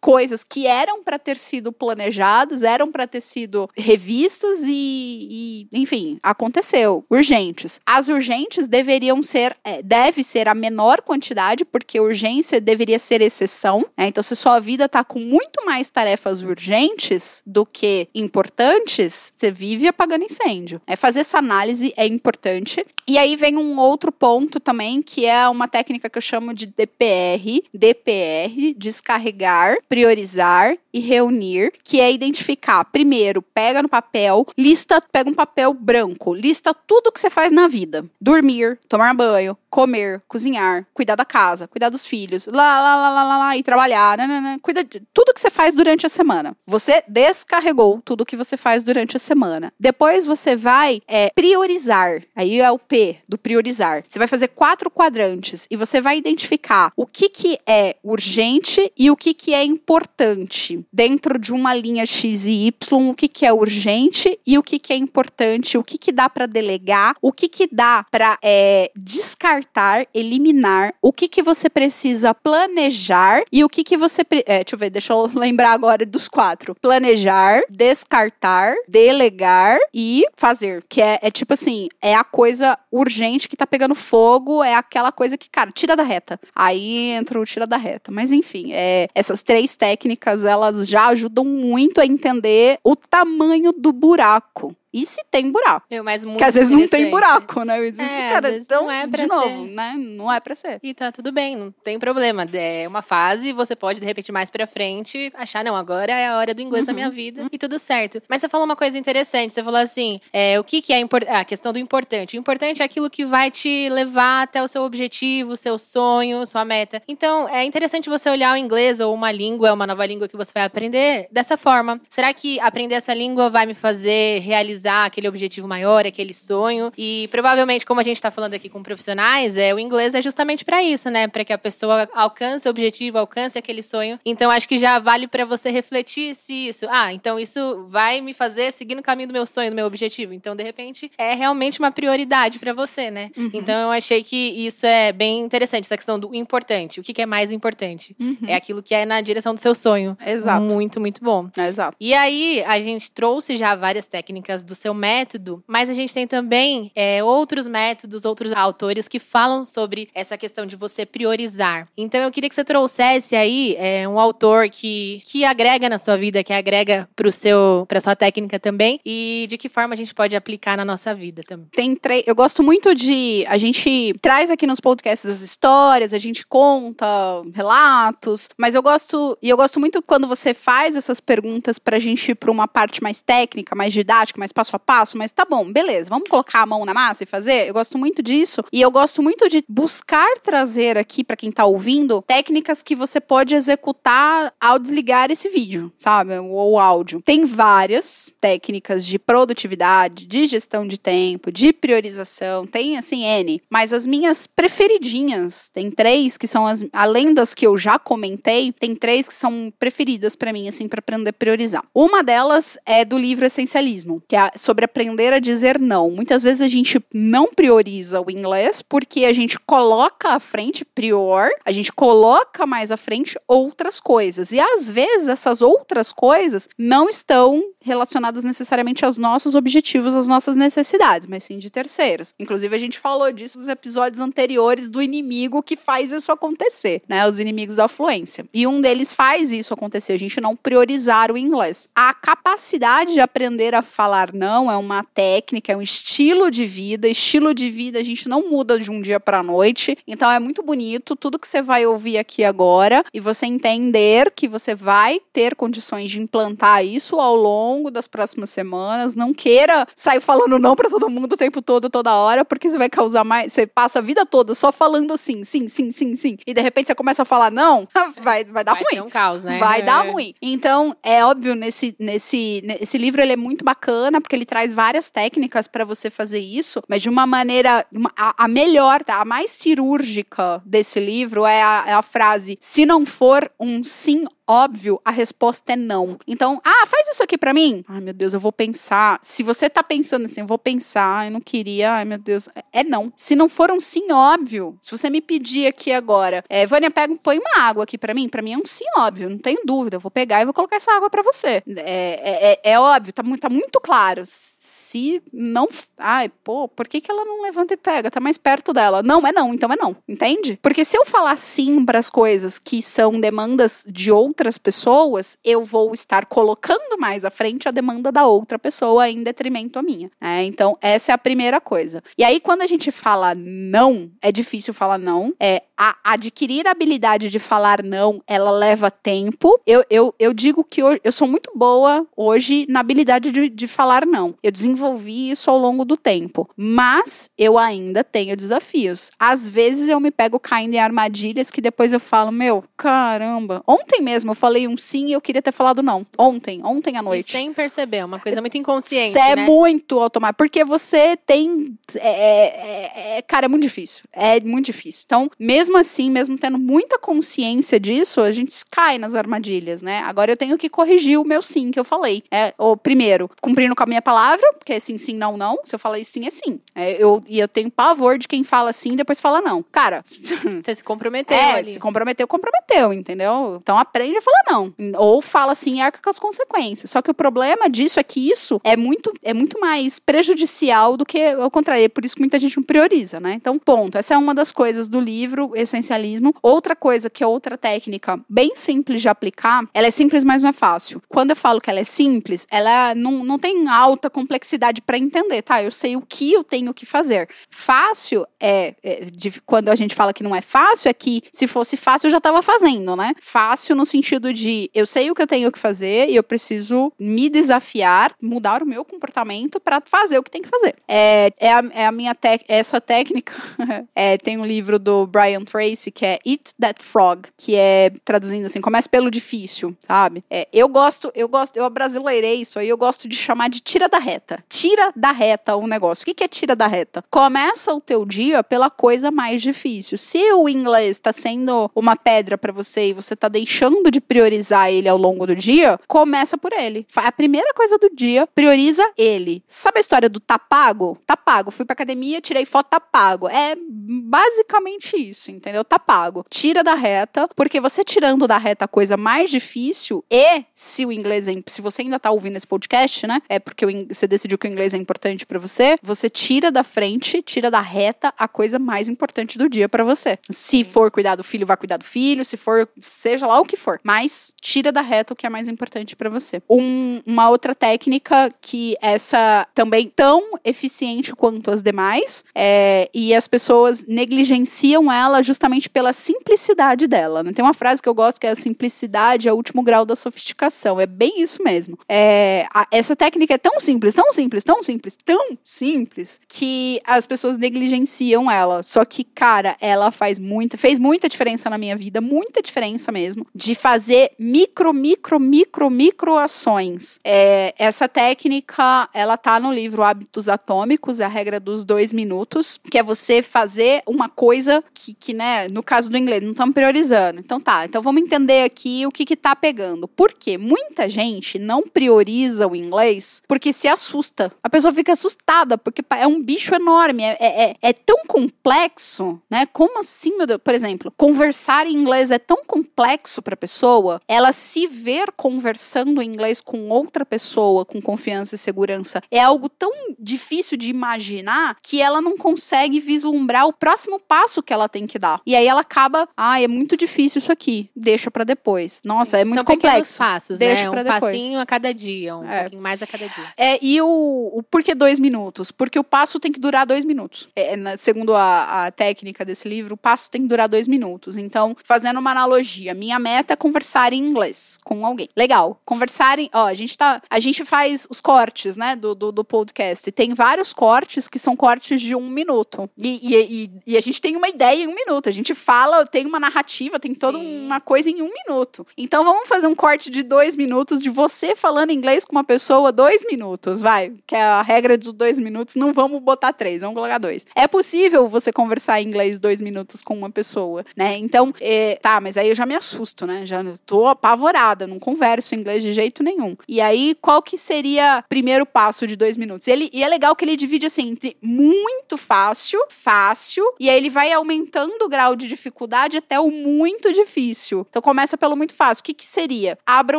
coisas 0.00 0.44
que 0.44 0.66
eram 0.66 1.02
para 1.02 1.18
ter 1.18 1.36
sido 1.36 1.72
planejadas, 1.72 2.62
eram 2.62 2.90
para 2.90 3.06
ter 3.06 3.20
sido 3.20 3.68
revistas 3.76 4.62
e, 4.64 5.66
e, 5.72 5.80
enfim, 5.80 6.18
aconteceu. 6.22 7.04
Urgentes. 7.10 7.80
As 7.84 8.08
urgentes 8.08 8.66
deveriam 8.66 9.22
ser, 9.22 9.56
é, 9.64 9.82
deve 9.82 10.22
ser 10.22 10.48
a 10.48 10.54
menor 10.54 11.02
quantidade, 11.02 11.64
porque 11.64 12.00
urgência 12.00 12.60
deveria 12.60 12.98
ser 12.98 13.20
exceção. 13.20 13.86
Né? 13.96 14.06
Então, 14.06 14.22
se 14.22 14.34
sua 14.36 14.60
vida 14.60 14.84
está 14.84 15.02
com 15.04 15.18
muito 15.18 15.64
mais 15.64 15.90
tarefas 15.90 16.42
urgentes 16.42 17.42
do 17.46 17.64
que 17.64 18.08
importantes, 18.14 19.32
você 19.36 19.50
vive 19.50 19.88
apagando 19.88 20.24
incêndio. 20.24 20.80
É 20.86 20.96
fazer 20.96 21.20
essa 21.20 21.38
análise 21.38 21.92
é 21.96 22.06
importante. 22.06 22.84
E 23.06 23.16
aí 23.16 23.36
vem 23.36 23.56
um 23.56 23.78
outro 23.78 24.12
ponto 24.12 24.60
também, 24.60 25.00
que 25.00 25.24
é 25.24 25.48
uma 25.48 25.66
técnica 25.66 26.10
que 26.10 26.18
eu 26.18 26.22
chamo 26.22 26.52
de 26.52 26.66
DPR, 26.66 27.62
DPR, 27.72 28.74
descarregar, 28.76 29.78
priorizar 29.88 30.76
e 30.92 31.00
reunir, 31.00 31.72
que 31.82 32.00
é 32.00 32.12
identificar, 32.12 32.84
primeiro, 32.84 33.42
pega 33.42 33.82
no 33.82 33.88
papel, 33.88 34.46
lista, 34.56 35.00
pega 35.00 35.30
um 35.30 35.34
papel 35.34 35.72
branco, 35.72 36.34
lista 36.34 36.74
tudo 36.74 37.12
que 37.12 37.20
você 37.20 37.30
faz 37.30 37.52
na 37.52 37.68
vida. 37.68 38.04
Dormir, 38.20 38.78
tomar 38.88 39.14
banho, 39.14 39.56
comer, 39.70 40.22
cozinhar, 40.26 40.86
cuidar 40.92 41.14
da 41.14 41.24
casa, 41.24 41.68
cuidar 41.68 41.88
dos 41.88 42.06
filhos, 42.06 42.46
lá, 42.46 42.80
lá, 42.80 42.96
lá, 42.96 43.10
lá, 43.10 43.22
lá, 43.24 43.38
lá 43.38 43.56
e 43.56 43.62
trabalhar, 43.62 44.18
nanana, 44.18 44.58
cuida 44.60 44.82
de 44.84 45.02
tudo 45.12 45.32
que 45.32 45.40
você 45.40 45.50
faz 45.50 45.74
durante 45.74 46.06
a 46.06 46.08
semana. 46.08 46.56
Você 46.66 47.02
descarregou 47.06 48.00
tudo 48.04 48.26
que 48.26 48.36
você 48.36 48.56
faz 48.56 48.82
durante 48.82 49.16
a 49.16 49.20
semana. 49.20 49.72
Depois 49.78 50.26
você 50.26 50.56
vai 50.56 51.00
é, 51.06 51.30
priorizar. 51.30 52.22
Aí 52.34 52.60
é 52.60 52.70
o 52.70 52.78
P 52.78 53.18
do 53.28 53.38
priorizar. 53.38 54.04
Você 54.08 54.18
vai 54.18 54.28
fazer 54.28 54.48
quatro 54.48 54.90
quadrantes 54.90 55.66
e 55.70 55.76
você 55.76 56.00
vai 56.00 56.18
identificar 56.18 56.92
o 56.96 57.06
que 57.06 57.28
que 57.28 57.58
é 57.66 57.96
urgente 58.02 58.92
e 58.96 59.10
o 59.10 59.16
que 59.16 59.34
que 59.34 59.54
é 59.54 59.64
importante 59.64 59.77
importante 59.78 60.84
dentro 60.92 61.38
de 61.38 61.52
uma 61.52 61.72
linha 61.72 62.04
X 62.04 62.46
e 62.46 62.66
Y, 62.66 63.10
o 63.10 63.14
que, 63.14 63.28
que 63.28 63.46
é 63.46 63.52
urgente 63.52 64.38
e 64.46 64.58
o 64.58 64.62
que, 64.62 64.78
que 64.78 64.92
é 64.92 64.96
importante, 64.96 65.78
o 65.78 65.84
que, 65.84 65.96
que 65.96 66.10
dá 66.10 66.28
para 66.28 66.46
delegar, 66.46 67.14
o 67.22 67.32
que, 67.32 67.48
que 67.48 67.68
dá 67.70 68.04
para 68.10 68.36
é, 68.42 68.90
descartar, 68.96 70.06
eliminar, 70.12 70.92
o 71.00 71.12
que, 71.12 71.28
que 71.28 71.42
você 71.42 71.70
precisa 71.70 72.34
planejar 72.34 73.42
e 73.52 73.64
o 73.64 73.68
que, 73.68 73.84
que 73.84 73.96
você. 73.96 74.22
É, 74.46 74.64
deixa 74.64 74.74
eu 74.74 74.78
ver, 74.78 74.90
deixa 74.90 75.12
eu 75.12 75.30
lembrar 75.34 75.72
agora 75.72 76.04
dos 76.04 76.28
quatro: 76.28 76.74
planejar, 76.80 77.62
descartar, 77.70 78.74
delegar 78.88 79.78
e 79.94 80.24
fazer. 80.36 80.84
Que 80.88 81.00
é, 81.00 81.18
é 81.22 81.30
tipo 81.30 81.54
assim: 81.54 81.88
é 82.02 82.14
a 82.14 82.24
coisa 82.24 82.78
urgente 82.90 83.48
que 83.48 83.56
tá 83.56 83.66
pegando 83.66 83.94
fogo, 83.94 84.62
é 84.62 84.74
aquela 84.74 85.12
coisa 85.12 85.38
que, 85.38 85.48
cara, 85.48 85.70
tira 85.70 85.94
da 85.94 86.02
reta. 86.02 86.40
Aí 86.54 87.10
entra 87.10 87.40
o 87.40 87.44
tira 87.44 87.66
da 87.66 87.76
reta. 87.76 88.10
Mas 88.10 88.32
enfim, 88.32 88.72
é, 88.72 89.08
essas 89.14 89.42
três 89.42 89.67
técnicas 89.76 90.44
elas 90.44 90.88
já 90.88 91.06
ajudam 91.08 91.44
muito 91.44 92.00
a 92.00 92.06
entender 92.06 92.78
o 92.84 92.94
tamanho 92.94 93.72
do 93.72 93.92
buraco. 93.92 94.74
E 94.92 95.04
se 95.04 95.22
tem 95.30 95.50
buraco. 95.52 95.86
Meu, 95.90 96.02
mas 96.02 96.24
muito 96.24 96.38
Porque 96.38 96.48
às 96.48 96.54
vezes 96.54 96.70
não 96.70 96.88
tem 96.88 97.10
buraco, 97.10 97.62
né? 97.62 97.86
Isso, 97.86 98.00
É, 98.00 98.28
cara, 98.30 98.56
então, 98.56 98.84
não 98.84 98.90
é 98.90 99.06
pra 99.06 99.22
de 99.22 99.28
novo, 99.28 99.48
ser. 99.66 99.70
né? 99.74 99.94
Não 99.98 100.32
é 100.32 100.40
pra 100.40 100.54
ser. 100.54 100.78
E 100.82 100.94
tá 100.94 101.12
tudo 101.12 101.30
bem, 101.30 101.56
não 101.56 101.70
tem 101.84 101.98
problema. 101.98 102.46
É 102.54 102.88
uma 102.88 103.02
fase, 103.02 103.52
você 103.52 103.76
pode, 103.76 104.00
de 104.00 104.06
repente, 104.06 104.32
mais 104.32 104.48
pra 104.48 104.66
frente, 104.66 105.30
achar, 105.34 105.62
não, 105.62 105.76
agora 105.76 106.12
é 106.12 106.28
a 106.28 106.38
hora 106.38 106.54
do 106.54 106.62
inglês 106.62 106.86
da 106.86 106.92
Uhum. 106.92 106.96
minha 106.96 107.10
vida 107.10 107.46
e 107.52 107.58
tudo 107.58 107.78
certo. 107.78 108.22
Mas 108.28 108.40
você 108.40 108.48
falou 108.48 108.64
uma 108.64 108.76
coisa 108.76 108.98
interessante, 108.98 109.52
você 109.52 109.62
falou 109.62 109.78
assim, 109.80 110.20
é, 110.32 110.58
o 110.58 110.64
que, 110.64 110.80
que 110.80 110.92
é 110.94 111.04
a 111.28 111.44
questão 111.44 111.70
do 111.72 111.78
importante. 111.78 112.36
O 112.36 112.40
importante 112.40 112.80
é 112.80 112.84
aquilo 112.84 113.10
que 113.10 113.26
vai 113.26 113.50
te 113.50 113.90
levar 113.90 114.42
até 114.44 114.62
o 114.62 114.68
seu 114.68 114.82
objetivo, 114.82 115.52
o 115.52 115.56
seu 115.56 115.76
sonho, 115.78 116.46
sua 116.46 116.64
meta. 116.64 117.02
Então, 117.06 117.46
é 117.48 117.62
interessante 117.62 118.08
você 118.08 118.30
olhar 118.30 118.54
o 118.54 118.56
inglês 118.56 119.00
ou 119.00 119.12
uma 119.14 119.30
língua, 119.30 119.72
uma 119.74 119.86
nova 119.86 120.06
língua 120.06 120.28
que 120.28 120.36
você 120.36 120.52
vai 120.54 120.64
aprender 120.64 121.28
dessa 121.30 121.58
forma. 121.58 122.00
Será 122.08 122.32
que 122.32 122.58
aprender 122.60 122.94
essa 122.94 123.12
língua 123.12 123.50
vai 123.50 123.66
me 123.66 123.74
fazer 123.74 124.40
realizar 124.40 124.77
aquele 124.86 125.28
objetivo 125.28 125.66
maior, 125.66 126.06
aquele 126.06 126.34
sonho? 126.34 126.92
E 126.96 127.28
provavelmente, 127.30 127.84
como 127.84 128.00
a 128.00 128.02
gente 128.02 128.20
tá 128.20 128.30
falando 128.30 128.54
aqui 128.54 128.68
com 128.68 128.82
profissionais, 128.82 129.56
é 129.56 129.74
o 129.74 129.78
inglês 129.78 130.14
é 130.14 130.22
justamente 130.22 130.64
pra 130.64 130.82
isso, 130.82 131.10
né? 131.10 131.28
Pra 131.28 131.44
que 131.44 131.52
a 131.52 131.58
pessoa 131.58 132.08
alcance 132.14 132.68
o 132.68 132.70
objetivo, 132.70 133.18
alcance 133.18 133.58
aquele 133.58 133.82
sonho. 133.82 134.18
Então, 134.24 134.50
acho 134.50 134.68
que 134.68 134.78
já 134.78 134.98
vale 134.98 135.26
pra 135.26 135.44
você 135.44 135.70
refletir 135.70 136.34
se 136.34 136.68
isso, 136.68 136.86
ah, 136.90 137.12
então 137.12 137.38
isso 137.38 137.86
vai 137.88 138.20
me 138.20 138.34
fazer 138.34 138.72
seguir 138.72 138.94
no 138.94 139.02
caminho 139.02 139.28
do 139.28 139.32
meu 139.32 139.46
sonho, 139.46 139.70
do 139.70 139.74
meu 139.74 139.86
objetivo. 139.86 140.32
Então, 140.32 140.54
de 140.54 140.62
repente, 140.62 141.10
é 141.18 141.34
realmente 141.34 141.78
uma 141.78 141.90
prioridade 141.90 142.58
pra 142.58 142.72
você, 142.72 143.10
né? 143.10 143.30
Uhum. 143.36 143.50
Então, 143.52 143.80
eu 143.82 143.90
achei 143.90 144.22
que 144.22 144.36
isso 144.36 144.86
é 144.86 145.12
bem 145.12 145.40
interessante, 145.40 145.84
essa 145.84 145.96
questão 145.96 146.18
do 146.18 146.34
importante. 146.34 147.00
O 147.00 147.02
que, 147.02 147.12
que 147.12 147.22
é 147.22 147.26
mais 147.26 147.52
importante? 147.52 148.16
É 148.46 148.54
aquilo 148.54 148.82
que 148.82 148.94
é 148.94 149.04
na 149.04 149.20
direção 149.20 149.54
do 149.54 149.60
seu 149.60 149.74
sonho. 149.74 150.16
Exato. 150.24 150.62
Muito, 150.62 151.00
muito 151.00 151.22
bom. 151.22 151.48
É, 151.56 151.68
exato. 151.68 151.96
E 152.00 152.14
aí, 152.14 152.62
a 152.66 152.78
gente 152.80 153.10
trouxe 153.10 153.56
já 153.56 153.74
várias 153.74 154.06
técnicas 154.06 154.62
do 154.68 154.74
seu 154.74 154.94
método, 154.94 155.62
mas 155.66 155.90
a 155.90 155.94
gente 155.94 156.14
tem 156.14 156.26
também 156.26 156.92
é, 156.94 157.22
outros 157.24 157.66
métodos, 157.66 158.24
outros 158.24 158.52
autores 158.52 159.08
que 159.08 159.18
falam 159.18 159.64
sobre 159.64 160.08
essa 160.14 160.36
questão 160.36 160.66
de 160.66 160.76
você 160.76 161.04
priorizar. 161.04 161.88
Então, 161.96 162.20
eu 162.20 162.30
queria 162.30 162.48
que 162.48 162.54
você 162.54 162.64
trouxesse 162.64 163.34
aí 163.34 163.74
é, 163.78 164.06
um 164.06 164.18
autor 164.18 164.68
que, 164.68 165.22
que 165.24 165.44
agrega 165.44 165.88
na 165.88 165.98
sua 165.98 166.16
vida, 166.16 166.44
que 166.44 166.52
agrega 166.52 167.08
pro 167.16 167.32
seu, 167.32 167.86
pra 167.88 168.00
sua 168.00 168.14
técnica 168.14 168.60
também, 168.60 169.00
e 169.04 169.46
de 169.48 169.56
que 169.56 169.68
forma 169.68 169.94
a 169.94 169.96
gente 169.96 170.14
pode 170.14 170.36
aplicar 170.36 170.76
na 170.76 170.84
nossa 170.84 171.14
vida 171.14 171.42
também. 171.46 171.66
Tem 171.72 171.96
três. 171.96 172.24
Eu 172.26 172.34
gosto 172.34 172.62
muito 172.62 172.94
de. 172.94 173.44
A 173.48 173.56
gente 173.56 174.14
traz 174.20 174.50
aqui 174.50 174.66
nos 174.66 174.80
podcasts 174.80 175.28
as 175.28 175.40
histórias, 175.40 176.12
a 176.12 176.18
gente 176.18 176.46
conta 176.46 177.06
relatos, 177.54 178.48
mas 178.56 178.74
eu 178.74 178.82
gosto. 178.82 179.36
E 179.42 179.48
eu 179.48 179.56
gosto 179.56 179.80
muito 179.80 180.02
quando 180.02 180.28
você 180.28 180.52
faz 180.52 180.96
essas 180.96 181.20
perguntas 181.20 181.78
pra 181.78 181.98
gente 181.98 182.32
ir 182.32 182.34
pra 182.34 182.50
uma 182.50 182.68
parte 182.68 183.02
mais 183.02 183.22
técnica, 183.22 183.74
mais 183.74 183.92
didática, 183.92 184.38
mais 184.38 184.52
passo 184.58 184.74
a 184.74 184.78
passo. 184.78 185.16
Mas 185.16 185.30
tá 185.30 185.44
bom, 185.44 185.70
beleza, 185.70 186.10
vamos 186.10 186.28
colocar 186.28 186.62
a 186.62 186.66
mão 186.66 186.84
na 186.84 186.92
massa 186.92 187.22
e 187.22 187.26
fazer? 187.26 187.68
Eu 187.68 187.74
gosto 187.74 187.96
muito 187.96 188.22
disso. 188.22 188.64
E 188.72 188.80
eu 188.80 188.90
gosto 188.90 189.22
muito 189.22 189.48
de 189.48 189.64
buscar 189.68 190.28
trazer 190.42 190.98
aqui 190.98 191.22
pra 191.22 191.36
quem 191.36 191.52
tá 191.52 191.64
ouvindo 191.64 192.22
técnicas 192.26 192.82
que 192.82 192.96
você 192.96 193.20
pode 193.20 193.54
executar 193.54 194.52
ao 194.60 194.78
desligar 194.78 195.30
esse 195.30 195.48
vídeo, 195.48 195.92
sabe? 195.96 196.36
Ou 196.38 196.78
áudio. 196.78 197.22
Tem 197.24 197.44
várias 197.44 198.32
técnicas 198.40 199.06
de 199.06 199.18
produtividade, 199.18 200.26
de 200.26 200.46
gestão 200.46 200.86
de 200.86 200.98
tempo, 200.98 201.52
de 201.52 201.72
priorização, 201.72 202.66
tem 202.66 202.98
assim 202.98 203.24
N, 203.24 203.62
mas 203.70 203.92
as 203.92 204.06
minhas 204.06 204.46
preferidinhas, 204.46 205.68
tem 205.68 205.90
três 205.90 206.36
que 206.36 206.46
são 206.46 206.66
as 206.66 206.84
além 206.92 207.32
das 207.32 207.54
que 207.54 207.66
eu 207.66 207.76
já 207.76 207.98
comentei, 207.98 208.72
tem 208.72 208.94
três 208.94 209.28
que 209.28 209.34
são 209.34 209.72
preferidas 209.78 210.34
pra 210.34 210.52
mim 210.52 210.68
assim 210.68 210.88
para 210.88 210.98
aprender 210.98 211.30
a 211.30 211.32
priorizar. 211.32 211.84
Uma 211.94 212.22
delas 212.22 212.78
é 212.84 213.04
do 213.04 213.18
livro 213.18 213.46
Essencialismo, 213.46 214.22
que 214.26 214.34
é 214.34 214.47
sobre 214.56 214.84
aprender 214.84 215.32
a 215.32 215.38
dizer 215.38 215.78
não. 215.78 216.10
Muitas 216.10 216.42
vezes 216.42 216.60
a 216.60 216.68
gente 216.68 217.02
não 217.12 217.46
prioriza 217.46 218.20
o 218.20 218.30
inglês 218.30 218.82
porque 218.82 219.24
a 219.24 219.32
gente 219.32 219.58
coloca 219.58 220.30
à 220.30 220.40
frente 220.40 220.84
prior, 220.84 221.50
a 221.64 221.72
gente 221.72 221.92
coloca 221.92 222.66
mais 222.66 222.90
à 222.90 222.96
frente 222.96 223.38
outras 223.46 224.00
coisas. 224.00 224.52
E 224.52 224.60
às 224.60 224.90
vezes 224.90 225.28
essas 225.28 225.62
outras 225.62 226.12
coisas 226.12 226.68
não 226.78 227.08
estão 227.08 227.62
relacionadas 227.80 228.44
necessariamente 228.44 229.04
aos 229.04 229.18
nossos 229.18 229.54
objetivos, 229.54 230.14
às 230.14 230.26
nossas 230.26 230.56
necessidades, 230.56 231.26
mas 231.26 231.44
sim 231.44 231.58
de 231.58 231.70
terceiros. 231.70 232.34
Inclusive, 232.38 232.74
a 232.74 232.78
gente 232.78 232.98
falou 232.98 233.32
disso 233.32 233.58
nos 233.58 233.68
episódios 233.68 234.20
anteriores 234.20 234.90
do 234.90 235.00
inimigo 235.00 235.62
que 235.62 235.76
faz 235.76 236.12
isso 236.12 236.30
acontecer, 236.30 237.02
né? 237.08 237.26
Os 237.26 237.40
inimigos 237.40 237.76
da 237.76 237.88
fluência. 237.88 238.44
E 238.52 238.66
um 238.66 238.80
deles 238.80 239.12
faz 239.12 239.50
isso 239.50 239.72
acontecer, 239.72 240.12
a 240.12 240.18
gente 240.18 240.40
não 240.40 240.54
priorizar 240.54 241.32
o 241.32 241.38
inglês. 241.38 241.88
A 241.94 242.12
capacidade 242.12 243.14
de 243.14 243.20
aprender 243.20 243.74
a 243.74 243.82
falar 243.82 244.32
não 244.38 244.70
é 244.70 244.76
uma 244.76 245.02
técnica, 245.02 245.72
é 245.72 245.76
um 245.76 245.82
estilo 245.82 246.50
de 246.50 246.64
vida. 246.64 247.08
Estilo 247.08 247.52
de 247.52 247.70
vida 247.70 247.98
a 247.98 248.04
gente 248.04 248.28
não 248.28 248.48
muda 248.48 248.78
de 248.78 248.90
um 248.90 249.02
dia 249.02 249.18
para 249.18 249.42
noite. 249.42 249.96
Então 250.06 250.30
é 250.30 250.38
muito 250.38 250.62
bonito 250.62 251.16
tudo 251.16 251.38
que 251.38 251.48
você 251.48 251.60
vai 251.60 251.84
ouvir 251.84 252.16
aqui 252.18 252.44
agora 252.44 253.04
e 253.12 253.20
você 253.20 253.46
entender 253.46 254.32
que 254.34 254.46
você 254.48 254.74
vai 254.74 255.20
ter 255.32 255.54
condições 255.54 256.10
de 256.10 256.20
implantar 256.20 256.84
isso 256.84 257.16
ao 257.20 257.34
longo 257.34 257.90
das 257.90 258.06
próximas 258.06 258.50
semanas. 258.50 259.14
Não 259.14 259.34
queira 259.34 259.86
sair 259.96 260.20
falando 260.20 260.58
não 260.58 260.76
para 260.76 260.88
todo 260.88 261.10
mundo 261.10 261.32
o 261.32 261.36
tempo 261.36 261.60
todo, 261.60 261.90
toda 261.90 262.14
hora, 262.14 262.44
porque 262.44 262.70
você 262.70 262.78
vai 262.78 262.88
causar 262.88 263.24
mais. 263.24 263.52
Você 263.52 263.66
passa 263.66 263.98
a 263.98 264.02
vida 264.02 264.24
toda 264.24 264.54
só 264.54 264.70
falando 264.70 265.16
sim, 265.16 265.42
sim, 265.44 265.66
sim, 265.68 265.90
sim, 265.90 266.14
sim. 266.14 266.38
E 266.46 266.54
de 266.54 266.60
repente 266.62 266.86
você 266.86 266.94
começa 266.94 267.22
a 267.22 267.24
falar 267.24 267.50
não, 267.50 267.88
vai, 268.22 268.44
vai 268.44 268.62
dar 268.62 268.72
Vai 268.74 268.82
ruim 268.84 268.94
ser 268.94 269.02
um 269.02 269.10
caos, 269.10 269.42
né? 269.42 269.58
vai 269.58 269.82
dar 269.82 270.06
É. 270.06 270.10
ruim. 270.10 270.34
Então, 270.40 270.94
é 271.02 271.24
óbvio, 271.24 271.54
nesse, 271.54 271.96
nesse, 271.98 272.62
nesse 272.64 272.96
livro 272.98 273.20
ele 273.20 273.32
é 273.32 273.36
muito 273.36 273.64
bacana, 273.64 274.20
porque 274.28 274.36
ele 274.36 274.44
traz 274.44 274.74
várias 274.74 275.08
técnicas 275.08 275.66
para 275.66 275.86
você 275.86 276.10
fazer 276.10 276.38
isso, 276.38 276.82
mas 276.86 277.00
de 277.00 277.08
uma 277.08 277.26
maneira. 277.26 277.86
uma- 277.90 278.12
a, 278.14 278.44
a 278.44 278.46
melhor, 278.46 279.02
tá? 279.02 279.22
A 279.22 279.24
mais 279.24 279.50
cirúrgica 279.50 280.62
desse 280.66 281.00
livro 281.00 281.46
é 281.46 281.62
a, 281.62 281.84
é 281.86 281.92
a 281.94 282.02
frase: 282.02 282.58
se 282.60 282.84
não 282.84 283.06
for 283.06 283.50
um 283.58 283.82
sim 283.82 284.26
óbvio, 284.48 285.00
a 285.04 285.10
resposta 285.10 285.72
é 285.72 285.76
não. 285.76 286.18
Então, 286.26 286.60
ah, 286.64 286.86
faz 286.86 287.08
isso 287.08 287.22
aqui 287.22 287.36
pra 287.36 287.52
mim. 287.54 287.84
Ai, 287.88 288.00
meu 288.00 288.14
Deus, 288.14 288.32
eu 288.34 288.40
vou 288.40 288.50
pensar. 288.52 289.18
Se 289.22 289.42
você 289.42 289.68
tá 289.68 289.82
pensando 289.82 290.24
assim, 290.24 290.40
eu 290.40 290.46
vou 290.46 290.58
pensar, 290.58 291.26
eu 291.26 291.30
não 291.32 291.40
queria, 291.40 291.92
ai, 291.92 292.04
meu 292.04 292.18
Deus, 292.18 292.48
é 292.72 292.82
não. 292.82 293.12
Se 293.16 293.36
não 293.36 293.48
for 293.48 293.70
um 293.70 293.80
sim 293.80 294.10
óbvio, 294.12 294.78
se 294.82 294.90
você 294.90 295.10
me 295.10 295.20
pedir 295.20 295.66
aqui 295.66 295.92
agora, 295.92 296.44
é, 296.48 296.66
Vânia, 296.66 296.90
pega, 296.90 297.14
põe 297.22 297.38
uma 297.38 297.60
água 297.62 297.84
aqui 297.84 297.98
pra 297.98 298.14
mim, 298.14 298.28
pra 298.28 298.42
mim 298.42 298.54
é 298.54 298.56
um 298.58 298.64
sim 298.64 298.84
óbvio, 298.96 299.28
não 299.28 299.38
tenho 299.38 299.60
dúvida. 299.64 299.96
Eu 299.96 300.00
vou 300.00 300.10
pegar 300.10 300.40
e 300.40 300.44
vou 300.44 300.54
colocar 300.54 300.76
essa 300.76 300.92
água 300.92 301.10
pra 301.10 301.22
você. 301.22 301.62
É, 301.66 301.72
é, 301.76 302.60
é- 302.64 302.72
é 302.72 302.80
óbvio, 302.80 303.12
tá, 303.12 303.22
muito- 303.22 303.40
tá 303.40 303.48
muito 303.50 303.80
claro. 303.80 304.22
Se 304.24 305.22
não. 305.32 305.68
Ai, 305.96 306.28
pô, 306.28 306.68
por 306.68 306.86
que, 306.88 307.00
que 307.00 307.10
ela 307.10 307.24
não 307.24 307.42
levanta 307.42 307.74
e 307.74 307.76
pega? 307.76 308.10
Tá 308.10 308.20
mais 308.20 308.38
perto 308.38 308.72
dela. 308.72 309.02
Não, 309.02 309.26
é 309.26 309.32
não, 309.32 309.52
então 309.54 309.72
é 309.72 309.76
não. 309.76 309.96
Entende? 310.08 310.58
Porque 310.62 310.84
se 310.84 310.96
eu 310.96 311.04
falar 311.04 311.38
sim 311.38 311.84
pras 311.84 312.10
coisas 312.10 312.58
que 312.58 312.82
são 312.82 313.18
demandas 313.20 313.84
de 313.88 314.10
outras 314.38 314.56
pessoas, 314.56 315.36
eu 315.44 315.64
vou 315.64 315.92
estar 315.92 316.26
colocando 316.26 316.96
mais 316.96 317.24
à 317.24 317.30
frente 317.30 317.68
a 317.68 317.72
demanda 317.72 318.12
da 318.12 318.24
outra 318.24 318.56
pessoa 318.56 319.10
em 319.10 319.24
detrimento 319.24 319.80
à 319.80 319.82
minha. 319.82 320.08
É, 320.20 320.44
então, 320.44 320.78
essa 320.80 321.10
é 321.10 321.14
a 321.14 321.18
primeira 321.18 321.60
coisa. 321.60 322.04
E 322.16 322.22
aí, 322.22 322.38
quando 322.38 322.62
a 322.62 322.66
gente 322.66 322.92
fala 322.92 323.34
não, 323.34 324.12
é 324.22 324.30
difícil 324.30 324.72
falar 324.72 324.96
não. 324.96 325.34
É, 325.40 325.64
a- 325.78 325.96
adquirir 326.04 326.66
a 326.66 326.72
habilidade 326.72 327.30
de 327.30 327.38
falar 327.38 327.82
não, 327.82 328.20
ela 328.26 328.50
leva 328.50 328.90
tempo. 328.90 329.58
Eu, 329.66 329.84
eu, 329.88 330.14
eu 330.18 330.34
digo 330.34 330.64
que 330.64 330.82
eu, 330.82 330.98
eu 331.04 331.12
sou 331.12 331.28
muito 331.28 331.52
boa 331.54 332.06
hoje 332.16 332.66
na 332.68 332.80
habilidade 332.80 333.30
de, 333.30 333.48
de 333.48 333.66
falar 333.68 334.04
não. 334.04 334.34
Eu 334.42 334.50
desenvolvi 334.50 335.30
isso 335.30 335.50
ao 335.50 335.56
longo 335.58 335.84
do 335.84 335.96
tempo. 335.96 336.48
Mas 336.56 337.30
eu 337.38 337.56
ainda 337.58 338.02
tenho 338.02 338.36
desafios. 338.36 339.10
Às 339.18 339.48
vezes 339.48 339.88
eu 339.88 340.00
me 340.00 340.10
pego 340.10 340.40
caindo 340.40 340.74
em 340.74 340.80
armadilhas 340.80 341.50
que 341.50 341.60
depois 341.60 341.92
eu 341.92 342.00
falo, 342.00 342.32
meu, 342.32 342.64
caramba. 342.76 343.62
Ontem 343.66 344.00
mesmo 344.02 344.30
eu 344.30 344.34
falei 344.34 344.66
um 344.66 344.76
sim 344.76 345.08
e 345.08 345.12
eu 345.12 345.20
queria 345.20 345.42
ter 345.42 345.52
falado 345.52 345.82
não. 345.82 346.06
Ontem, 346.18 346.60
ontem 346.64 346.96
à 346.96 347.00
E 347.00 347.04
noite. 347.04 347.30
sem 347.30 347.52
perceber, 347.52 348.04
uma 348.04 348.18
coisa 348.18 348.40
muito 348.40 348.56
inconsciente, 348.58 349.10
Isso 349.10 349.18
é 349.18 349.36
né? 349.36 349.44
muito 349.46 350.00
automático. 350.00 350.38
Porque 350.38 350.64
você 350.64 351.16
tem. 351.16 351.76
É, 351.96 352.08
é- 352.08 353.18
é- 353.18 353.22
cara, 353.22 353.46
é 353.46 353.48
muito 353.48 353.62
difícil. 353.62 354.02
É 354.12 354.40
muito 354.40 354.66
difícil. 354.66 355.02
Então, 355.06 355.30
mesmo 355.38 355.67
mesmo 355.68 355.76
assim, 355.76 356.10
mesmo 356.10 356.38
tendo 356.38 356.58
muita 356.58 356.98
consciência 356.98 357.78
disso, 357.78 358.22
a 358.22 358.32
gente 358.32 358.64
cai 358.70 358.96
nas 358.96 359.14
armadilhas, 359.14 359.82
né? 359.82 360.02
Agora 360.06 360.32
eu 360.32 360.36
tenho 360.36 360.56
que 360.56 360.68
corrigir 360.68 361.20
o 361.20 361.24
meu 361.24 361.42
sim 361.42 361.70
que 361.70 361.78
eu 361.78 361.84
falei. 361.84 362.22
É, 362.30 362.54
o 362.56 362.76
primeiro, 362.76 363.30
cumprindo 363.40 363.74
com 363.76 363.82
a 363.82 363.86
minha 363.86 364.00
palavra, 364.00 364.44
porque 364.54 364.72
é 364.72 364.80
sim, 364.80 364.96
sim, 364.96 365.14
não, 365.14 365.36
não. 365.36 365.58
Se 365.64 365.74
eu 365.74 365.78
falei 365.78 366.04
sim, 366.04 366.26
é 366.26 366.30
sim. 366.30 366.60
É, 366.74 366.92
eu, 367.02 367.20
e 367.28 367.38
eu 367.38 367.46
tenho 367.46 367.70
pavor 367.70 368.16
de 368.18 368.26
quem 368.26 368.42
fala 368.42 368.72
sim 368.72 368.92
e 368.92 368.96
depois 368.96 369.20
fala 369.20 369.40
não. 369.40 369.62
Cara. 369.62 370.02
Você 370.08 370.74
se 370.74 370.82
comprometeu. 370.82 371.36
É, 371.36 371.58
ali. 371.58 371.72
se 371.72 371.78
comprometeu, 371.78 372.26
comprometeu, 372.26 372.92
entendeu? 372.92 373.58
Então 373.62 373.76
aprende 373.76 374.16
a 374.16 374.22
falar 374.22 374.42
não. 374.48 374.74
Ou 374.96 375.20
fala 375.20 375.54
sim 375.54 375.76
e 375.76 375.80
arca 375.80 376.00
com 376.02 376.08
as 376.08 376.18
consequências. 376.18 376.90
Só 376.90 377.02
que 377.02 377.10
o 377.10 377.14
problema 377.14 377.68
disso 377.68 378.00
é 378.00 378.02
que 378.02 378.30
isso 378.30 378.60
é 378.64 378.76
muito, 378.76 379.12
é 379.22 379.34
muito 379.34 379.60
mais 379.60 379.98
prejudicial 379.98 380.96
do 380.96 381.04
que 381.04 381.22
ao 381.26 381.50
contrário. 381.50 381.84
É 381.84 381.88
por 381.88 382.04
isso 382.04 382.14
que 382.14 382.22
muita 382.22 382.38
gente 382.38 382.56
não 382.56 382.64
prioriza, 382.64 383.20
né? 383.20 383.34
Então, 383.34 383.58
ponto. 383.58 383.98
Essa 383.98 384.14
é 384.14 384.18
uma 384.18 384.34
das 384.34 384.50
coisas 384.50 384.88
do 384.88 385.00
livro, 385.00 385.52
essencialismo. 385.60 386.34
Outra 386.42 386.74
coisa 386.74 387.10
que 387.10 387.22
é 387.22 387.26
outra 387.26 387.56
técnica 387.56 388.20
bem 388.28 388.54
simples 388.54 389.02
de 389.02 389.08
aplicar, 389.08 389.64
ela 389.74 389.86
é 389.86 389.90
simples, 389.90 390.24
mas 390.24 390.42
não 390.42 390.50
é 390.50 390.52
fácil. 390.52 391.02
Quando 391.08 391.30
eu 391.30 391.36
falo 391.36 391.60
que 391.60 391.70
ela 391.70 391.80
é 391.80 391.84
simples, 391.84 392.46
ela 392.50 392.94
não, 392.94 393.24
não 393.24 393.38
tem 393.38 393.68
alta 393.68 394.10
complexidade 394.10 394.80
para 394.82 394.98
entender, 394.98 395.42
tá? 395.42 395.62
Eu 395.62 395.70
sei 395.70 395.96
o 395.96 396.02
que 396.02 396.32
eu 396.32 396.44
tenho 396.44 396.72
que 396.74 396.86
fazer. 396.86 397.28
Fácil 397.50 398.26
é, 398.40 398.74
é 398.82 399.04
de, 399.04 399.40
quando 399.42 399.68
a 399.68 399.74
gente 399.74 399.94
fala 399.94 400.12
que 400.12 400.22
não 400.22 400.34
é 400.34 400.40
fácil, 400.40 400.88
é 400.88 400.94
que 400.94 401.22
se 401.32 401.46
fosse 401.46 401.76
fácil 401.76 402.06
eu 402.06 402.12
já 402.12 402.18
estava 402.18 402.42
fazendo, 402.42 402.94
né? 402.96 403.12
Fácil 403.20 403.74
no 403.74 403.86
sentido 403.86 404.32
de 404.32 404.70
eu 404.74 404.86
sei 404.86 405.10
o 405.10 405.14
que 405.14 405.22
eu 405.22 405.26
tenho 405.26 405.50
que 405.50 405.58
fazer 405.58 406.08
e 406.08 406.16
eu 406.16 406.22
preciso 406.22 406.92
me 406.98 407.28
desafiar, 407.28 408.14
mudar 408.22 408.62
o 408.62 408.66
meu 408.66 408.84
comportamento 408.84 409.60
para 409.60 409.82
fazer 409.84 410.18
o 410.18 410.22
que 410.22 410.30
tem 410.30 410.42
que 410.42 410.48
fazer. 410.48 410.74
É, 410.86 411.32
é, 411.38 411.52
a, 411.52 411.64
é 411.72 411.86
a 411.86 411.92
minha 411.92 412.14
essa 412.48 412.80
técnica. 412.80 413.34
é, 413.94 414.18
tem 414.18 414.38
um 414.38 414.44
livro 414.44 414.78
do 414.78 415.06
Brian 415.06 415.44
Tracy 415.48 415.90
que 415.90 416.04
é 416.04 416.18
Eat 416.24 416.54
That 416.60 416.82
Frog, 416.82 417.28
que 417.36 417.54
é 417.54 417.90
traduzindo 418.04 418.46
assim, 418.46 418.60
começa 418.60 418.88
pelo 418.88 419.10
difícil, 419.10 419.76
sabe? 419.86 420.24
É, 420.30 420.46
eu 420.52 420.68
gosto, 420.68 421.10
eu 421.14 421.28
gosto, 421.28 421.56
eu 421.56 421.68
brasileirei 421.70 422.40
isso 422.40 422.58
aí, 422.58 422.68
eu 422.68 422.76
gosto 422.76 423.08
de 423.08 423.16
chamar 423.16 423.48
de 423.48 423.60
tira 423.60 423.88
da 423.88 423.98
reta. 423.98 424.44
Tira 424.48 424.92
da 424.94 425.12
reta 425.12 425.56
o 425.56 425.66
negócio. 425.66 426.02
O 426.02 426.06
que, 426.06 426.14
que 426.14 426.24
é 426.24 426.28
tira 426.28 426.54
da 426.54 426.66
reta? 426.66 427.04
Começa 427.10 427.72
o 427.72 427.80
teu 427.80 428.04
dia 428.04 428.42
pela 428.42 428.70
coisa 428.70 429.10
mais 429.10 429.40
difícil. 429.42 429.96
Se 429.96 430.32
o 430.32 430.48
inglês 430.48 430.96
está 430.96 431.12
sendo 431.12 431.70
uma 431.74 431.96
pedra 431.96 432.36
para 432.36 432.52
você 432.52 432.88
e 432.88 432.92
você 432.92 433.14
está 433.14 433.28
deixando 433.28 433.90
de 433.90 434.00
priorizar 434.00 434.70
ele 434.70 434.88
ao 434.88 434.98
longo 434.98 435.26
do 435.26 435.34
dia, 435.34 435.78
começa 435.86 436.36
por 436.36 436.52
ele. 436.52 436.86
A 436.96 437.12
primeira 437.12 437.52
coisa 437.54 437.78
do 437.78 437.88
dia, 437.94 438.26
prioriza 438.34 438.84
ele. 438.96 439.42
Sabe 439.48 439.78
a 439.78 439.80
história 439.80 440.08
do 440.08 440.20
tá 440.20 440.38
pago? 440.38 440.98
Tá 441.06 441.16
pago. 441.16 441.50
Fui 441.50 441.64
pra 441.64 441.72
academia, 441.72 442.20
tirei 442.20 442.44
foto, 442.44 442.68
tá 442.68 442.80
pago. 442.80 443.28
É 443.28 443.54
basicamente 443.58 444.96
isso, 444.96 445.30
entendeu? 445.38 445.64
Tá 445.64 445.78
pago. 445.78 446.24
Tira 446.28 446.62
da 446.62 446.74
reta, 446.74 447.28
porque 447.34 447.60
você 447.60 447.84
tirando 447.84 448.26
da 448.26 448.38
reta 448.38 448.66
a 448.66 448.68
coisa 448.68 448.96
mais 448.96 449.30
difícil 449.30 450.04
e 450.10 450.44
se 450.54 450.84
o 450.84 450.92
inglês 450.92 451.26
é, 451.26 451.32
se 451.46 451.62
você 451.62 451.82
ainda 451.82 451.98
tá 451.98 452.10
ouvindo 452.10 452.36
esse 452.36 452.46
podcast, 452.46 453.06
né? 453.06 453.22
É 453.28 453.38
porque 453.38 453.64
você 453.88 454.06
decidiu 454.06 454.36
que 454.36 454.46
o 454.46 454.50
inglês 454.50 454.74
é 454.74 454.76
importante 454.76 455.24
para 455.24 455.38
você, 455.38 455.76
você 455.82 456.10
tira 456.10 456.50
da 456.50 456.62
frente, 456.62 457.22
tira 457.22 457.50
da 457.50 457.60
reta 457.60 458.12
a 458.18 458.28
coisa 458.28 458.58
mais 458.58 458.88
importante 458.88 459.38
do 459.38 459.48
dia 459.48 459.68
para 459.68 459.84
você. 459.84 460.18
Se 460.30 460.64
for 460.64 460.90
cuidar 460.90 461.16
do 461.16 461.24
filho, 461.24 461.46
vá 461.46 461.56
cuidar 461.56 461.76
do 461.76 461.84
filho, 461.84 462.24
se 462.24 462.36
for 462.36 462.68
seja 462.80 463.26
lá 463.26 463.40
o 463.40 463.44
que 463.44 463.56
for, 463.56 463.80
mas 463.82 464.32
tira 464.40 464.72
da 464.72 464.80
reta 464.80 465.12
o 465.12 465.16
que 465.16 465.26
é 465.26 465.30
mais 465.30 465.48
importante 465.48 465.96
para 465.96 466.10
você. 466.10 466.42
Um, 466.48 467.00
uma 467.06 467.30
outra 467.30 467.54
técnica 467.54 468.30
que 468.40 468.76
essa 468.80 469.46
também 469.54 469.92
tão 469.94 470.38
eficiente 470.44 471.14
quanto 471.14 471.50
as 471.50 471.62
demais 471.62 472.24
é, 472.34 472.88
e 472.92 473.14
as 473.14 473.28
pessoas 473.28 473.84
negligenciam 473.86 474.90
ela 474.92 475.22
justamente 475.28 475.70
pela 475.70 475.92
simplicidade 475.92 476.86
dela. 476.88 477.22
Né? 477.22 477.32
Tem 477.32 477.44
uma 477.44 477.54
frase 477.54 477.80
que 477.80 477.88
eu 477.88 477.94
gosto 477.94 478.20
que 478.20 478.26
é 478.26 478.30
a 478.30 478.36
simplicidade 478.36 479.28
é 479.28 479.32
o 479.32 479.36
último 479.36 479.62
grau 479.62 479.84
da 479.84 479.94
sofisticação. 479.94 480.80
É 480.80 480.86
bem 480.86 481.20
isso 481.22 481.42
mesmo. 481.42 481.78
É, 481.88 482.46
a, 482.52 482.66
essa 482.72 482.96
técnica 482.96 483.34
é 483.34 483.38
tão 483.38 483.60
simples, 483.60 483.94
tão 483.94 484.12
simples, 484.12 484.42
tão 484.42 484.62
simples, 484.62 484.96
tão 485.04 485.38
simples 485.44 486.20
que 486.26 486.80
as 486.84 487.06
pessoas 487.06 487.36
negligenciam 487.36 488.30
ela. 488.30 488.62
Só 488.62 488.84
que, 488.84 489.04
cara, 489.04 489.56
ela 489.60 489.92
faz 489.92 490.18
muita, 490.18 490.56
fez 490.56 490.78
muita 490.78 491.08
diferença 491.08 491.48
na 491.48 491.58
minha 491.58 491.76
vida, 491.76 492.00
muita 492.00 492.42
diferença 492.42 492.90
mesmo, 492.90 493.26
de 493.34 493.54
fazer 493.54 494.10
micro, 494.18 494.72
micro, 494.72 495.20
micro, 495.20 495.70
micro 495.70 496.16
ações. 496.16 496.98
É, 497.04 497.54
essa 497.58 497.86
técnica, 497.88 498.88
ela 498.94 499.16
tá 499.16 499.38
no 499.38 499.52
livro 499.52 499.82
Hábitos 499.82 500.28
Atômicos, 500.28 501.00
a 501.00 501.08
regra 501.08 501.38
dos 501.38 501.64
dois 501.64 501.92
minutos, 501.92 502.58
que 502.70 502.78
é 502.78 502.82
você 502.82 503.22
fazer 503.22 503.82
uma 503.86 504.08
coisa 504.08 504.64
que, 504.72 504.94
que 504.94 505.07
né, 505.14 505.48
no 505.48 505.62
caso 505.62 505.90
do 505.90 505.96
inglês, 505.96 506.22
não 506.22 506.30
estamos 506.30 506.54
priorizando. 506.54 507.20
Então 507.20 507.40
tá, 507.40 507.64
então 507.64 507.82
vamos 507.82 508.02
entender 508.02 508.44
aqui 508.44 508.86
o 508.86 508.90
que 508.90 509.04
que 509.04 509.16
tá 509.16 509.34
pegando. 509.34 509.88
Por 509.88 510.12
quê? 510.12 510.38
Muita 510.38 510.88
gente 510.88 511.38
não 511.38 511.62
prioriza 511.62 512.46
o 512.46 512.56
inglês 512.56 513.22
porque 513.26 513.52
se 513.52 513.68
assusta. 513.68 514.32
A 514.42 514.50
pessoa 514.50 514.72
fica 514.72 514.92
assustada, 514.92 515.56
porque 515.56 515.82
é 515.98 516.06
um 516.06 516.22
bicho 516.22 516.54
enorme, 516.54 517.02
é, 517.02 517.16
é, 517.20 517.56
é 517.60 517.72
tão 517.72 518.04
complexo, 518.06 519.20
né? 519.30 519.46
Como 519.46 519.80
assim, 519.80 520.16
meu 520.16 520.26
Deus? 520.26 520.40
Por 520.42 520.54
exemplo, 520.54 520.92
conversar 520.96 521.66
em 521.66 521.74
inglês 521.74 522.10
é 522.10 522.18
tão 522.18 522.38
complexo 522.46 523.22
para 523.22 523.34
a 523.34 523.36
pessoa, 523.36 524.00
ela 524.08 524.32
se 524.32 524.66
ver 524.66 525.12
conversando 525.16 526.00
em 526.02 526.08
inglês 526.08 526.40
com 526.40 526.68
outra 526.68 527.04
pessoa 527.04 527.64
com 527.64 527.80
confiança 527.80 528.34
e 528.34 528.38
segurança 528.38 529.02
é 529.10 529.20
algo 529.20 529.48
tão 529.48 529.70
difícil 529.98 530.56
de 530.56 530.70
imaginar 530.70 531.56
que 531.62 531.80
ela 531.80 532.00
não 532.00 532.16
consegue 532.16 532.80
vislumbrar 532.80 533.46
o 533.46 533.52
próximo 533.52 533.98
passo 534.00 534.42
que 534.42 534.52
ela 534.52 534.68
tem 534.68 534.86
que 534.86 534.97
dar. 534.98 535.20
E 535.26 535.34
aí 535.34 535.46
ela 535.46 535.60
acaba, 535.60 536.08
ah, 536.16 536.40
é 536.40 536.48
muito 536.48 536.76
difícil 536.76 537.18
isso 537.18 537.32
aqui, 537.32 537.70
deixa 537.74 538.10
para 538.10 538.24
depois. 538.24 538.80
Nossa, 538.84 539.16
Sim. 539.16 539.22
é 539.22 539.24
muito 539.24 539.38
São 539.38 539.44
complexo. 539.44 539.98
passos, 539.98 540.38
deixa 540.38 540.64
né? 540.64 540.70
para 540.70 540.80
um 540.80 540.84
depois. 540.84 541.00
passinho 541.00 541.40
a 541.40 541.46
cada 541.46 541.72
dia, 541.72 542.16
um 542.16 542.28
é. 542.28 542.40
pouquinho 542.42 542.62
mais 542.62 542.82
a 542.82 542.86
cada 542.86 543.08
dia. 543.08 543.24
É, 543.36 543.58
e 543.62 543.80
o, 543.80 544.30
o 544.34 544.42
porquê 544.42 544.74
dois 544.74 544.98
minutos? 544.98 545.50
Porque 545.50 545.78
o 545.78 545.84
passo 545.84 546.18
tem 546.20 546.32
que 546.32 546.40
durar 546.40 546.66
dois 546.66 546.84
minutos. 546.84 547.28
É, 547.34 547.56
na, 547.56 547.76
segundo 547.76 548.14
a, 548.14 548.66
a 548.66 548.70
técnica 548.70 549.24
desse 549.24 549.48
livro, 549.48 549.74
o 549.74 549.76
passo 549.76 550.10
tem 550.10 550.22
que 550.22 550.28
durar 550.28 550.48
dois 550.48 550.68
minutos. 550.68 551.16
Então, 551.16 551.56
fazendo 551.64 551.98
uma 551.98 552.10
analogia, 552.10 552.74
minha 552.74 552.98
meta 552.98 553.34
é 553.34 553.36
conversar 553.36 553.92
em 553.92 554.02
inglês 554.02 554.58
com 554.64 554.84
alguém. 554.84 555.08
Legal. 555.16 555.60
Conversar 555.64 556.18
em. 556.18 556.30
Ó, 556.32 556.46
a 556.46 556.54
gente 556.54 556.76
tá. 556.76 557.02
A 557.08 557.20
gente 557.20 557.44
faz 557.44 557.86
os 557.90 558.00
cortes, 558.00 558.56
né, 558.56 558.76
do, 558.76 558.94
do, 558.94 559.12
do 559.12 559.24
podcast. 559.24 559.88
E 559.88 559.92
tem 559.92 560.14
vários 560.14 560.52
cortes 560.52 561.08
que 561.08 561.18
são 561.18 561.36
cortes 561.36 561.80
de 561.80 561.94
um 561.94 562.08
minuto. 562.08 562.68
E, 562.82 563.00
e, 563.02 563.16
e, 563.16 563.50
e, 563.66 563.76
a 563.76 563.80
gente 563.80 564.00
tem 564.00 564.16
uma 564.16 564.28
ideia 564.28 564.64
em 564.64 564.66
um 564.66 564.74
minuto. 564.74 564.87
A 564.88 565.10
gente 565.10 565.34
fala, 565.34 565.84
tem 565.86 566.06
uma 566.06 566.18
narrativa, 566.18 566.80
tem 566.80 566.94
Sim. 566.94 567.00
toda 567.00 567.18
uma 567.18 567.60
coisa 567.60 567.90
em 567.90 568.00
um 568.00 568.10
minuto. 568.12 568.66
Então, 568.76 569.04
vamos 569.04 569.28
fazer 569.28 569.46
um 569.46 569.54
corte 569.54 569.90
de 569.90 570.02
dois 570.02 570.36
minutos 570.36 570.80
de 570.80 570.88
você 570.88 571.36
falando 571.36 571.70
inglês 571.70 572.04
com 572.04 572.12
uma 572.12 572.24
pessoa, 572.24 572.72
dois 572.72 573.04
minutos, 573.04 573.60
vai. 573.60 573.92
Que 574.06 574.14
é 574.14 574.22
a 574.22 574.42
regra 574.42 574.78
dos 574.78 574.92
dois 574.92 575.18
minutos. 575.18 575.56
Não 575.56 575.72
vamos 575.72 576.00
botar 576.02 576.32
três, 576.32 576.60
vamos 576.60 576.74
colocar 576.74 576.98
dois. 576.98 577.26
É 577.34 577.46
possível 577.46 578.08
você 578.08 578.32
conversar 578.32 578.80
em 578.80 578.86
inglês 578.86 579.18
dois 579.18 579.40
minutos 579.40 579.82
com 579.82 579.94
uma 579.94 580.10
pessoa, 580.10 580.64
né? 580.76 580.96
Então, 580.96 581.32
é, 581.40 581.76
tá, 581.76 582.00
mas 582.00 582.16
aí 582.16 582.28
eu 582.28 582.34
já 582.34 582.46
me 582.46 582.54
assusto, 582.54 583.06
né? 583.06 583.26
Já 583.26 583.44
tô 583.66 583.86
apavorada, 583.86 584.66
não 584.66 584.78
converso 584.78 585.34
inglês 585.34 585.62
de 585.62 585.72
jeito 585.72 586.02
nenhum. 586.02 586.36
E 586.48 586.60
aí, 586.60 586.96
qual 587.00 587.22
que 587.22 587.36
seria 587.36 588.02
o 588.04 588.08
primeiro 588.08 588.46
passo 588.46 588.86
de 588.86 588.96
dois 588.96 589.16
minutos? 589.16 589.46
Ele, 589.48 589.68
e 589.72 589.82
é 589.82 589.88
legal 589.88 590.16
que 590.16 590.24
ele 590.24 590.36
divide 590.36 590.66
assim 590.66 590.90
entre 590.90 591.16
muito 591.22 591.96
fácil, 591.96 592.60
fácil, 592.68 593.44
e 593.58 593.68
aí 593.68 593.76
ele 593.76 593.90
vai 593.90 594.12
aumentando 594.12 594.77
o 594.84 594.88
grau 594.88 595.16
de 595.16 595.28
dificuldade 595.28 595.96
até 595.96 596.18
o 596.18 596.30
muito 596.30 596.92
difícil. 596.92 597.66
Então 597.68 597.82
começa 597.82 598.16
pelo 598.16 598.36
muito 598.36 598.54
fácil. 598.54 598.80
O 598.80 598.84
que, 598.84 598.94
que 598.94 599.06
seria? 599.06 599.58
Abra 599.66 599.98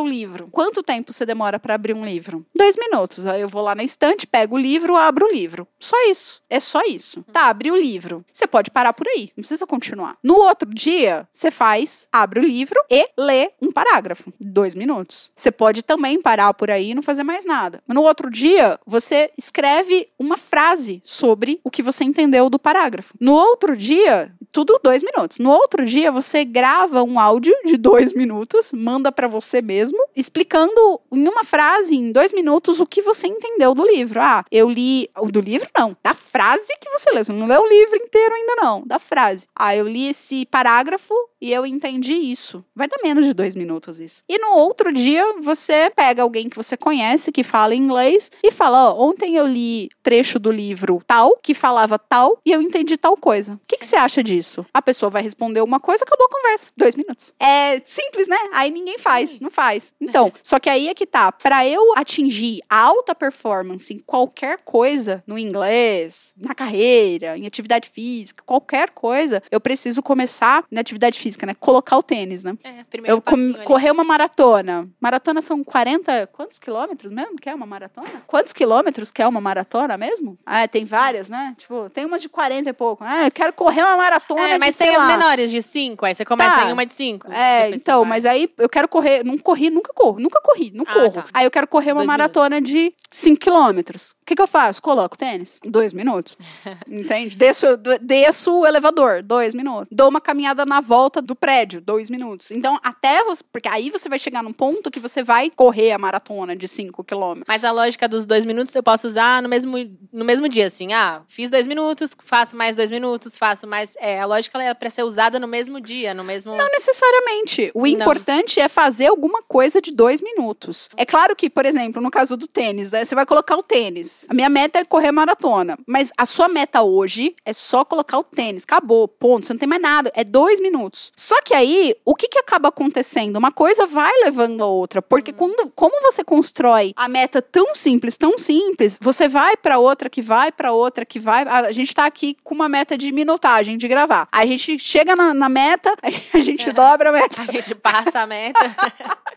o 0.00 0.06
livro. 0.06 0.48
Quanto 0.50 0.82
tempo 0.82 1.12
você 1.12 1.24
demora 1.26 1.58
para 1.58 1.74
abrir 1.74 1.94
um 1.94 2.04
livro? 2.04 2.44
Dois 2.54 2.76
minutos. 2.76 3.26
Aí 3.26 3.40
eu 3.40 3.48
vou 3.48 3.62
lá 3.62 3.74
na 3.74 3.84
estante, 3.84 4.26
pego 4.26 4.56
o 4.56 4.58
livro, 4.58 4.96
abro 4.96 5.26
o 5.26 5.32
livro. 5.32 5.66
Só 5.78 5.96
isso. 6.08 6.42
É 6.48 6.60
só 6.60 6.82
isso. 6.84 7.24
Tá, 7.32 7.48
abri 7.48 7.70
o 7.70 7.76
livro. 7.76 8.24
Você 8.32 8.46
pode 8.46 8.70
parar 8.70 8.92
por 8.92 9.06
aí. 9.06 9.30
Não 9.36 9.42
precisa 9.42 9.66
continuar. 9.66 10.16
No 10.22 10.34
outro 10.34 10.72
dia, 10.72 11.28
você 11.32 11.50
faz, 11.50 12.08
abre 12.12 12.40
o 12.40 12.44
livro 12.44 12.78
e 12.90 13.08
lê 13.18 13.50
um 13.60 13.70
parágrafo. 13.70 14.32
Dois 14.40 14.74
minutos. 14.74 15.30
Você 15.34 15.50
pode 15.50 15.82
também 15.82 16.20
parar 16.20 16.52
por 16.54 16.70
aí 16.70 16.90
e 16.90 16.94
não 16.94 17.02
fazer 17.02 17.22
mais 17.22 17.44
nada. 17.44 17.82
No 17.86 18.02
outro 18.02 18.30
dia, 18.30 18.78
você 18.86 19.30
escreve 19.36 20.08
uma 20.18 20.36
frase 20.36 21.00
sobre 21.04 21.60
o 21.64 21.70
que 21.70 21.82
você 21.82 22.04
entendeu 22.04 22.50
do 22.50 22.58
parágrafo. 22.58 23.14
No 23.20 23.32
outro 23.34 23.76
dia, 23.76 24.32
tudo 24.52 24.69
dois 24.82 25.02
minutos. 25.02 25.38
No 25.38 25.50
outro 25.50 25.84
dia, 25.84 26.12
você 26.12 26.44
grava 26.44 27.02
um 27.02 27.18
áudio 27.18 27.54
de 27.64 27.76
dois 27.76 28.14
minutos, 28.14 28.72
manda 28.72 29.10
para 29.10 29.26
você 29.26 29.60
mesmo, 29.60 29.98
explicando 30.14 31.00
em 31.12 31.28
uma 31.28 31.44
frase, 31.44 31.96
em 31.96 32.12
dois 32.12 32.32
minutos, 32.32 32.80
o 32.80 32.86
que 32.86 33.02
você 33.02 33.26
entendeu 33.26 33.74
do 33.74 33.84
livro. 33.84 34.20
Ah, 34.20 34.44
eu 34.50 34.68
li. 34.68 35.08
Do 35.30 35.40
livro, 35.40 35.68
não. 35.76 35.96
Da 36.02 36.14
frase 36.14 36.72
que 36.80 36.90
você 36.90 37.10
leu. 37.12 37.24
Você 37.24 37.32
não 37.32 37.46
leu 37.46 37.62
o 37.62 37.68
livro 37.68 37.96
inteiro 37.96 38.34
ainda, 38.34 38.54
não. 38.56 38.82
Da 38.86 38.98
frase. 38.98 39.46
Ah, 39.54 39.74
eu 39.74 39.86
li 39.86 40.08
esse 40.08 40.46
parágrafo 40.46 41.14
e 41.40 41.52
eu 41.52 41.64
entendi 41.64 42.12
isso. 42.12 42.64
Vai 42.74 42.86
dar 42.86 42.98
menos 43.02 43.24
de 43.24 43.32
dois 43.32 43.54
minutos 43.56 43.98
isso. 43.98 44.22
E 44.28 44.38
no 44.38 44.50
outro 44.50 44.92
dia, 44.92 45.24
você 45.40 45.90
pega 45.90 46.22
alguém 46.22 46.48
que 46.48 46.56
você 46.56 46.76
conhece, 46.76 47.32
que 47.32 47.42
fala 47.42 47.74
inglês, 47.74 48.30
e 48.42 48.50
fala: 48.50 48.92
oh, 48.92 49.08
ontem 49.08 49.36
eu 49.36 49.46
li 49.46 49.88
trecho 50.02 50.38
do 50.38 50.50
livro 50.50 51.00
tal, 51.06 51.38
que 51.42 51.54
falava 51.54 51.98
tal, 51.98 52.38
e 52.44 52.52
eu 52.52 52.60
entendi 52.60 52.96
tal 52.96 53.16
coisa. 53.16 53.54
O 53.54 53.60
que, 53.66 53.78
que 53.78 53.86
você 53.86 53.96
acha 53.96 54.22
disso? 54.22 54.59
Disso? 54.62 54.70
A 54.72 54.82
pessoa 54.82 55.10
vai 55.10 55.22
responder 55.22 55.60
uma 55.62 55.80
coisa, 55.80 56.04
acabou 56.04 56.26
a 56.26 56.30
conversa. 56.34 56.70
Dois 56.76 56.94
minutos. 56.96 57.34
É 57.40 57.80
simples, 57.84 58.28
né? 58.28 58.36
Aí 58.52 58.70
ninguém 58.70 58.98
faz, 58.98 59.40
não 59.40 59.50
faz. 59.50 59.92
Então, 60.00 60.32
só 60.42 60.58
que 60.58 60.68
aí 60.68 60.88
é 60.88 60.94
que 60.94 61.06
tá. 61.06 61.30
Pra 61.32 61.66
eu 61.66 61.94
atingir 61.96 62.60
a 62.68 62.80
alta 62.80 63.14
performance 63.14 63.92
em 63.92 63.98
qualquer 64.00 64.60
coisa, 64.62 65.22
no 65.26 65.38
inglês, 65.38 66.34
na 66.36 66.54
carreira, 66.54 67.36
em 67.38 67.46
atividade 67.46 67.88
física, 67.90 68.42
qualquer 68.44 68.90
coisa, 68.90 69.42
eu 69.50 69.60
preciso 69.60 70.02
começar 70.02 70.64
na 70.70 70.80
atividade 70.80 71.18
física, 71.18 71.46
né? 71.46 71.54
Colocar 71.58 71.96
o 71.96 72.02
tênis, 72.02 72.44
né? 72.44 72.56
É, 72.64 72.84
primeiro 72.84 73.16
Eu 73.16 73.22
com- 73.22 73.54
correr 73.64 73.90
uma 73.90 74.04
maratona. 74.04 74.88
Maratona 75.00 75.40
são 75.42 75.62
40. 75.64 76.26
Quantos 76.28 76.58
quilômetros 76.58 77.12
mesmo 77.12 77.36
que 77.36 77.48
é 77.48 77.54
uma 77.54 77.66
maratona? 77.66 78.22
Quantos 78.26 78.52
quilômetros 78.52 79.10
que 79.12 79.22
é 79.22 79.26
uma 79.28 79.40
maratona 79.40 79.96
mesmo? 79.96 80.36
Ah, 80.44 80.66
tem 80.66 80.84
várias, 80.84 81.28
né? 81.28 81.54
Tipo, 81.58 81.88
tem 81.90 82.04
umas 82.04 82.22
de 82.22 82.28
40 82.28 82.68
e 82.68 82.72
pouco. 82.72 83.04
Ah, 83.04 83.26
eu 83.26 83.30
quero 83.30 83.52
correr 83.52 83.82
uma 83.82 83.96
maratona 83.96 84.49
É, 84.50 84.54
de 84.54 84.58
mas 84.60 84.76
sei 84.76 84.88
tem 84.88 84.96
as 84.96 85.02
lá. 85.02 85.08
menores 85.08 85.50
de 85.50 85.62
5, 85.62 86.04
aí 86.06 86.14
você 86.14 86.24
começa 86.24 86.56
Tá. 86.56 86.68
em 86.68 86.72
uma 86.72 86.84
de 86.86 86.92
5. 86.92 87.30
É, 87.32 87.70
então, 87.70 88.04
mas 88.04 88.24
aí 88.26 88.48
eu 88.58 88.68
quero 88.68 88.88
correr. 88.88 89.24
Não 89.24 89.36
corri, 89.38 89.70
nunca 89.70 89.92
corro. 89.94 90.18
Nunca 90.20 90.40
corri, 90.42 90.70
não 90.74 90.84
Ah, 90.86 90.92
corro. 90.92 91.12
tá. 91.12 91.24
Aí 91.32 91.44
eu 91.44 91.50
quero 91.50 91.66
correr 91.66 91.92
uma 91.92 92.00
Dois 92.00 92.06
maratona 92.08 92.60
de 92.60 92.92
5 93.10 93.40
quilômetros. 93.40 94.10
O 94.22 94.26
que, 94.26 94.34
que 94.34 94.42
eu 94.42 94.46
faço? 94.46 94.80
Coloco 94.82 95.16
tênis. 95.16 95.58
Dois 95.64 95.92
minutos. 95.92 96.36
Entende? 96.88 97.36
Desço, 97.36 97.66
desço 98.00 98.60
o 98.60 98.66
elevador. 98.66 99.22
Dois 99.22 99.54
minutos. 99.54 99.88
Dou 99.90 100.08
uma 100.08 100.20
caminhada 100.20 100.64
na 100.64 100.80
volta 100.80 101.20
do 101.20 101.34
prédio. 101.34 101.80
Dois 101.80 102.08
minutos. 102.10 102.50
Então, 102.50 102.78
até 102.82 103.22
você. 103.24 103.42
Porque 103.52 103.68
aí 103.68 103.90
você 103.90 104.08
vai 104.08 104.18
chegar 104.18 104.42
num 104.42 104.52
ponto 104.52 104.90
que 104.90 105.00
você 105.00 105.22
vai 105.22 105.50
correr 105.50 105.92
a 105.92 105.98
maratona 105.98 106.54
de 106.54 106.68
5 106.68 107.02
quilômetros. 107.04 107.44
Mas 107.48 107.64
a 107.64 107.72
lógica 107.72 108.08
dos 108.08 108.24
dois 108.24 108.44
minutos 108.44 108.74
eu 108.74 108.82
posso 108.82 109.06
usar 109.06 109.42
no 109.42 109.48
mesmo, 109.48 109.76
no 110.12 110.24
mesmo 110.24 110.48
dia, 110.48 110.66
assim. 110.66 110.92
Ah, 110.92 111.22
fiz 111.26 111.50
dois 111.50 111.66
minutos, 111.66 112.14
faço 112.22 112.54
mais 112.56 112.76
dois 112.76 112.90
minutos, 112.90 113.36
faço 113.36 113.66
mais. 113.66 113.94
É, 113.98 114.20
a 114.20 114.26
lógica 114.26 114.39
ela 114.54 114.64
é 114.64 114.74
pra 114.74 114.88
ser 114.88 115.02
usada 115.02 115.38
no 115.38 115.46
mesmo 115.48 115.80
dia, 115.80 116.14
no 116.14 116.22
mesmo. 116.24 116.56
Não 116.56 116.68
necessariamente. 116.70 117.70
O 117.74 117.80
Não. 117.80 117.86
importante 117.88 118.60
é 118.60 118.68
fazer 118.68 119.08
alguma 119.08 119.42
coisa 119.42 119.80
de 119.80 119.92
dois 119.92 120.20
minutos. 120.20 120.88
É 120.96 121.04
claro 121.04 121.34
que, 121.34 121.50
por 121.50 121.66
exemplo, 121.66 122.00
no 122.00 122.10
caso 122.10 122.36
do 122.36 122.46
tênis, 122.46 122.90
né? 122.90 123.04
Você 123.04 123.14
vai 123.14 123.26
colocar 123.26 123.56
o 123.56 123.62
tênis. 123.62 124.26
A 124.28 124.34
minha 124.34 124.48
meta 124.48 124.78
é 124.78 124.84
correr 124.84 125.12
maratona. 125.12 125.78
Mas 125.86 126.12
a 126.16 126.26
sua 126.26 126.48
meta 126.48 126.82
hoje 126.82 127.34
é 127.44 127.52
só 127.52 127.84
colocar 127.84 128.18
o 128.18 128.24
tênis. 128.24 128.64
Acabou, 128.64 129.08
ponto. 129.08 129.46
Você 129.46 129.52
não 129.52 129.58
tem 129.58 129.68
mais 129.68 129.82
nada. 129.82 130.10
É 130.14 130.24
dois 130.24 130.60
minutos. 130.60 131.12
Só 131.16 131.40
que 131.42 131.54
aí, 131.54 131.94
o 132.04 132.14
que, 132.14 132.28
que 132.28 132.38
acaba 132.38 132.68
acontecendo? 132.68 133.36
Uma 133.36 133.52
coisa 133.52 133.86
vai 133.86 134.12
levando 134.24 134.62
a 134.62 134.66
outra. 134.66 135.02
Porque 135.02 135.32
quando, 135.32 135.70
como 135.74 136.00
você 136.02 136.22
constrói 136.22 136.92
a 136.96 137.08
meta 137.08 137.42
tão 137.42 137.74
simples, 137.74 138.16
tão 138.16 138.38
simples, 138.38 138.98
você 139.00 139.28
vai 139.28 139.56
pra 139.56 139.78
outra, 139.78 140.08
que 140.08 140.22
vai 140.22 140.52
pra 140.52 140.72
outra, 140.72 141.04
que 141.04 141.18
vai. 141.18 141.44
A 141.46 141.72
gente 141.72 141.94
tá 141.94 142.06
aqui 142.06 142.36
com 142.42 142.54
uma 142.54 142.68
meta 142.68 142.96
de 142.96 143.12
minutagem 143.12 143.76
de 143.76 143.88
gravar. 143.88 144.28
A 144.32 144.46
gente 144.46 144.78
chega 144.78 145.16
na, 145.16 145.34
na 145.34 145.48
meta, 145.48 145.94
a 146.32 146.38
gente 146.38 146.70
dobra 146.72 147.10
a 147.10 147.12
meta. 147.12 147.42
A 147.42 147.46
gente 147.46 147.74
passa 147.74 148.20
a 148.20 148.26
meta. 148.26 148.60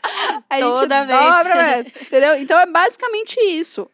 A 0.50 0.56
gente 0.56 0.80
Toda 0.80 1.06
vez. 1.06 1.20
dobra 1.20 1.54
a 1.54 1.56
meta, 1.56 2.00
entendeu? 2.02 2.38
Então 2.38 2.60
é 2.60 2.66
basicamente 2.66 3.40
isso. 3.40 3.90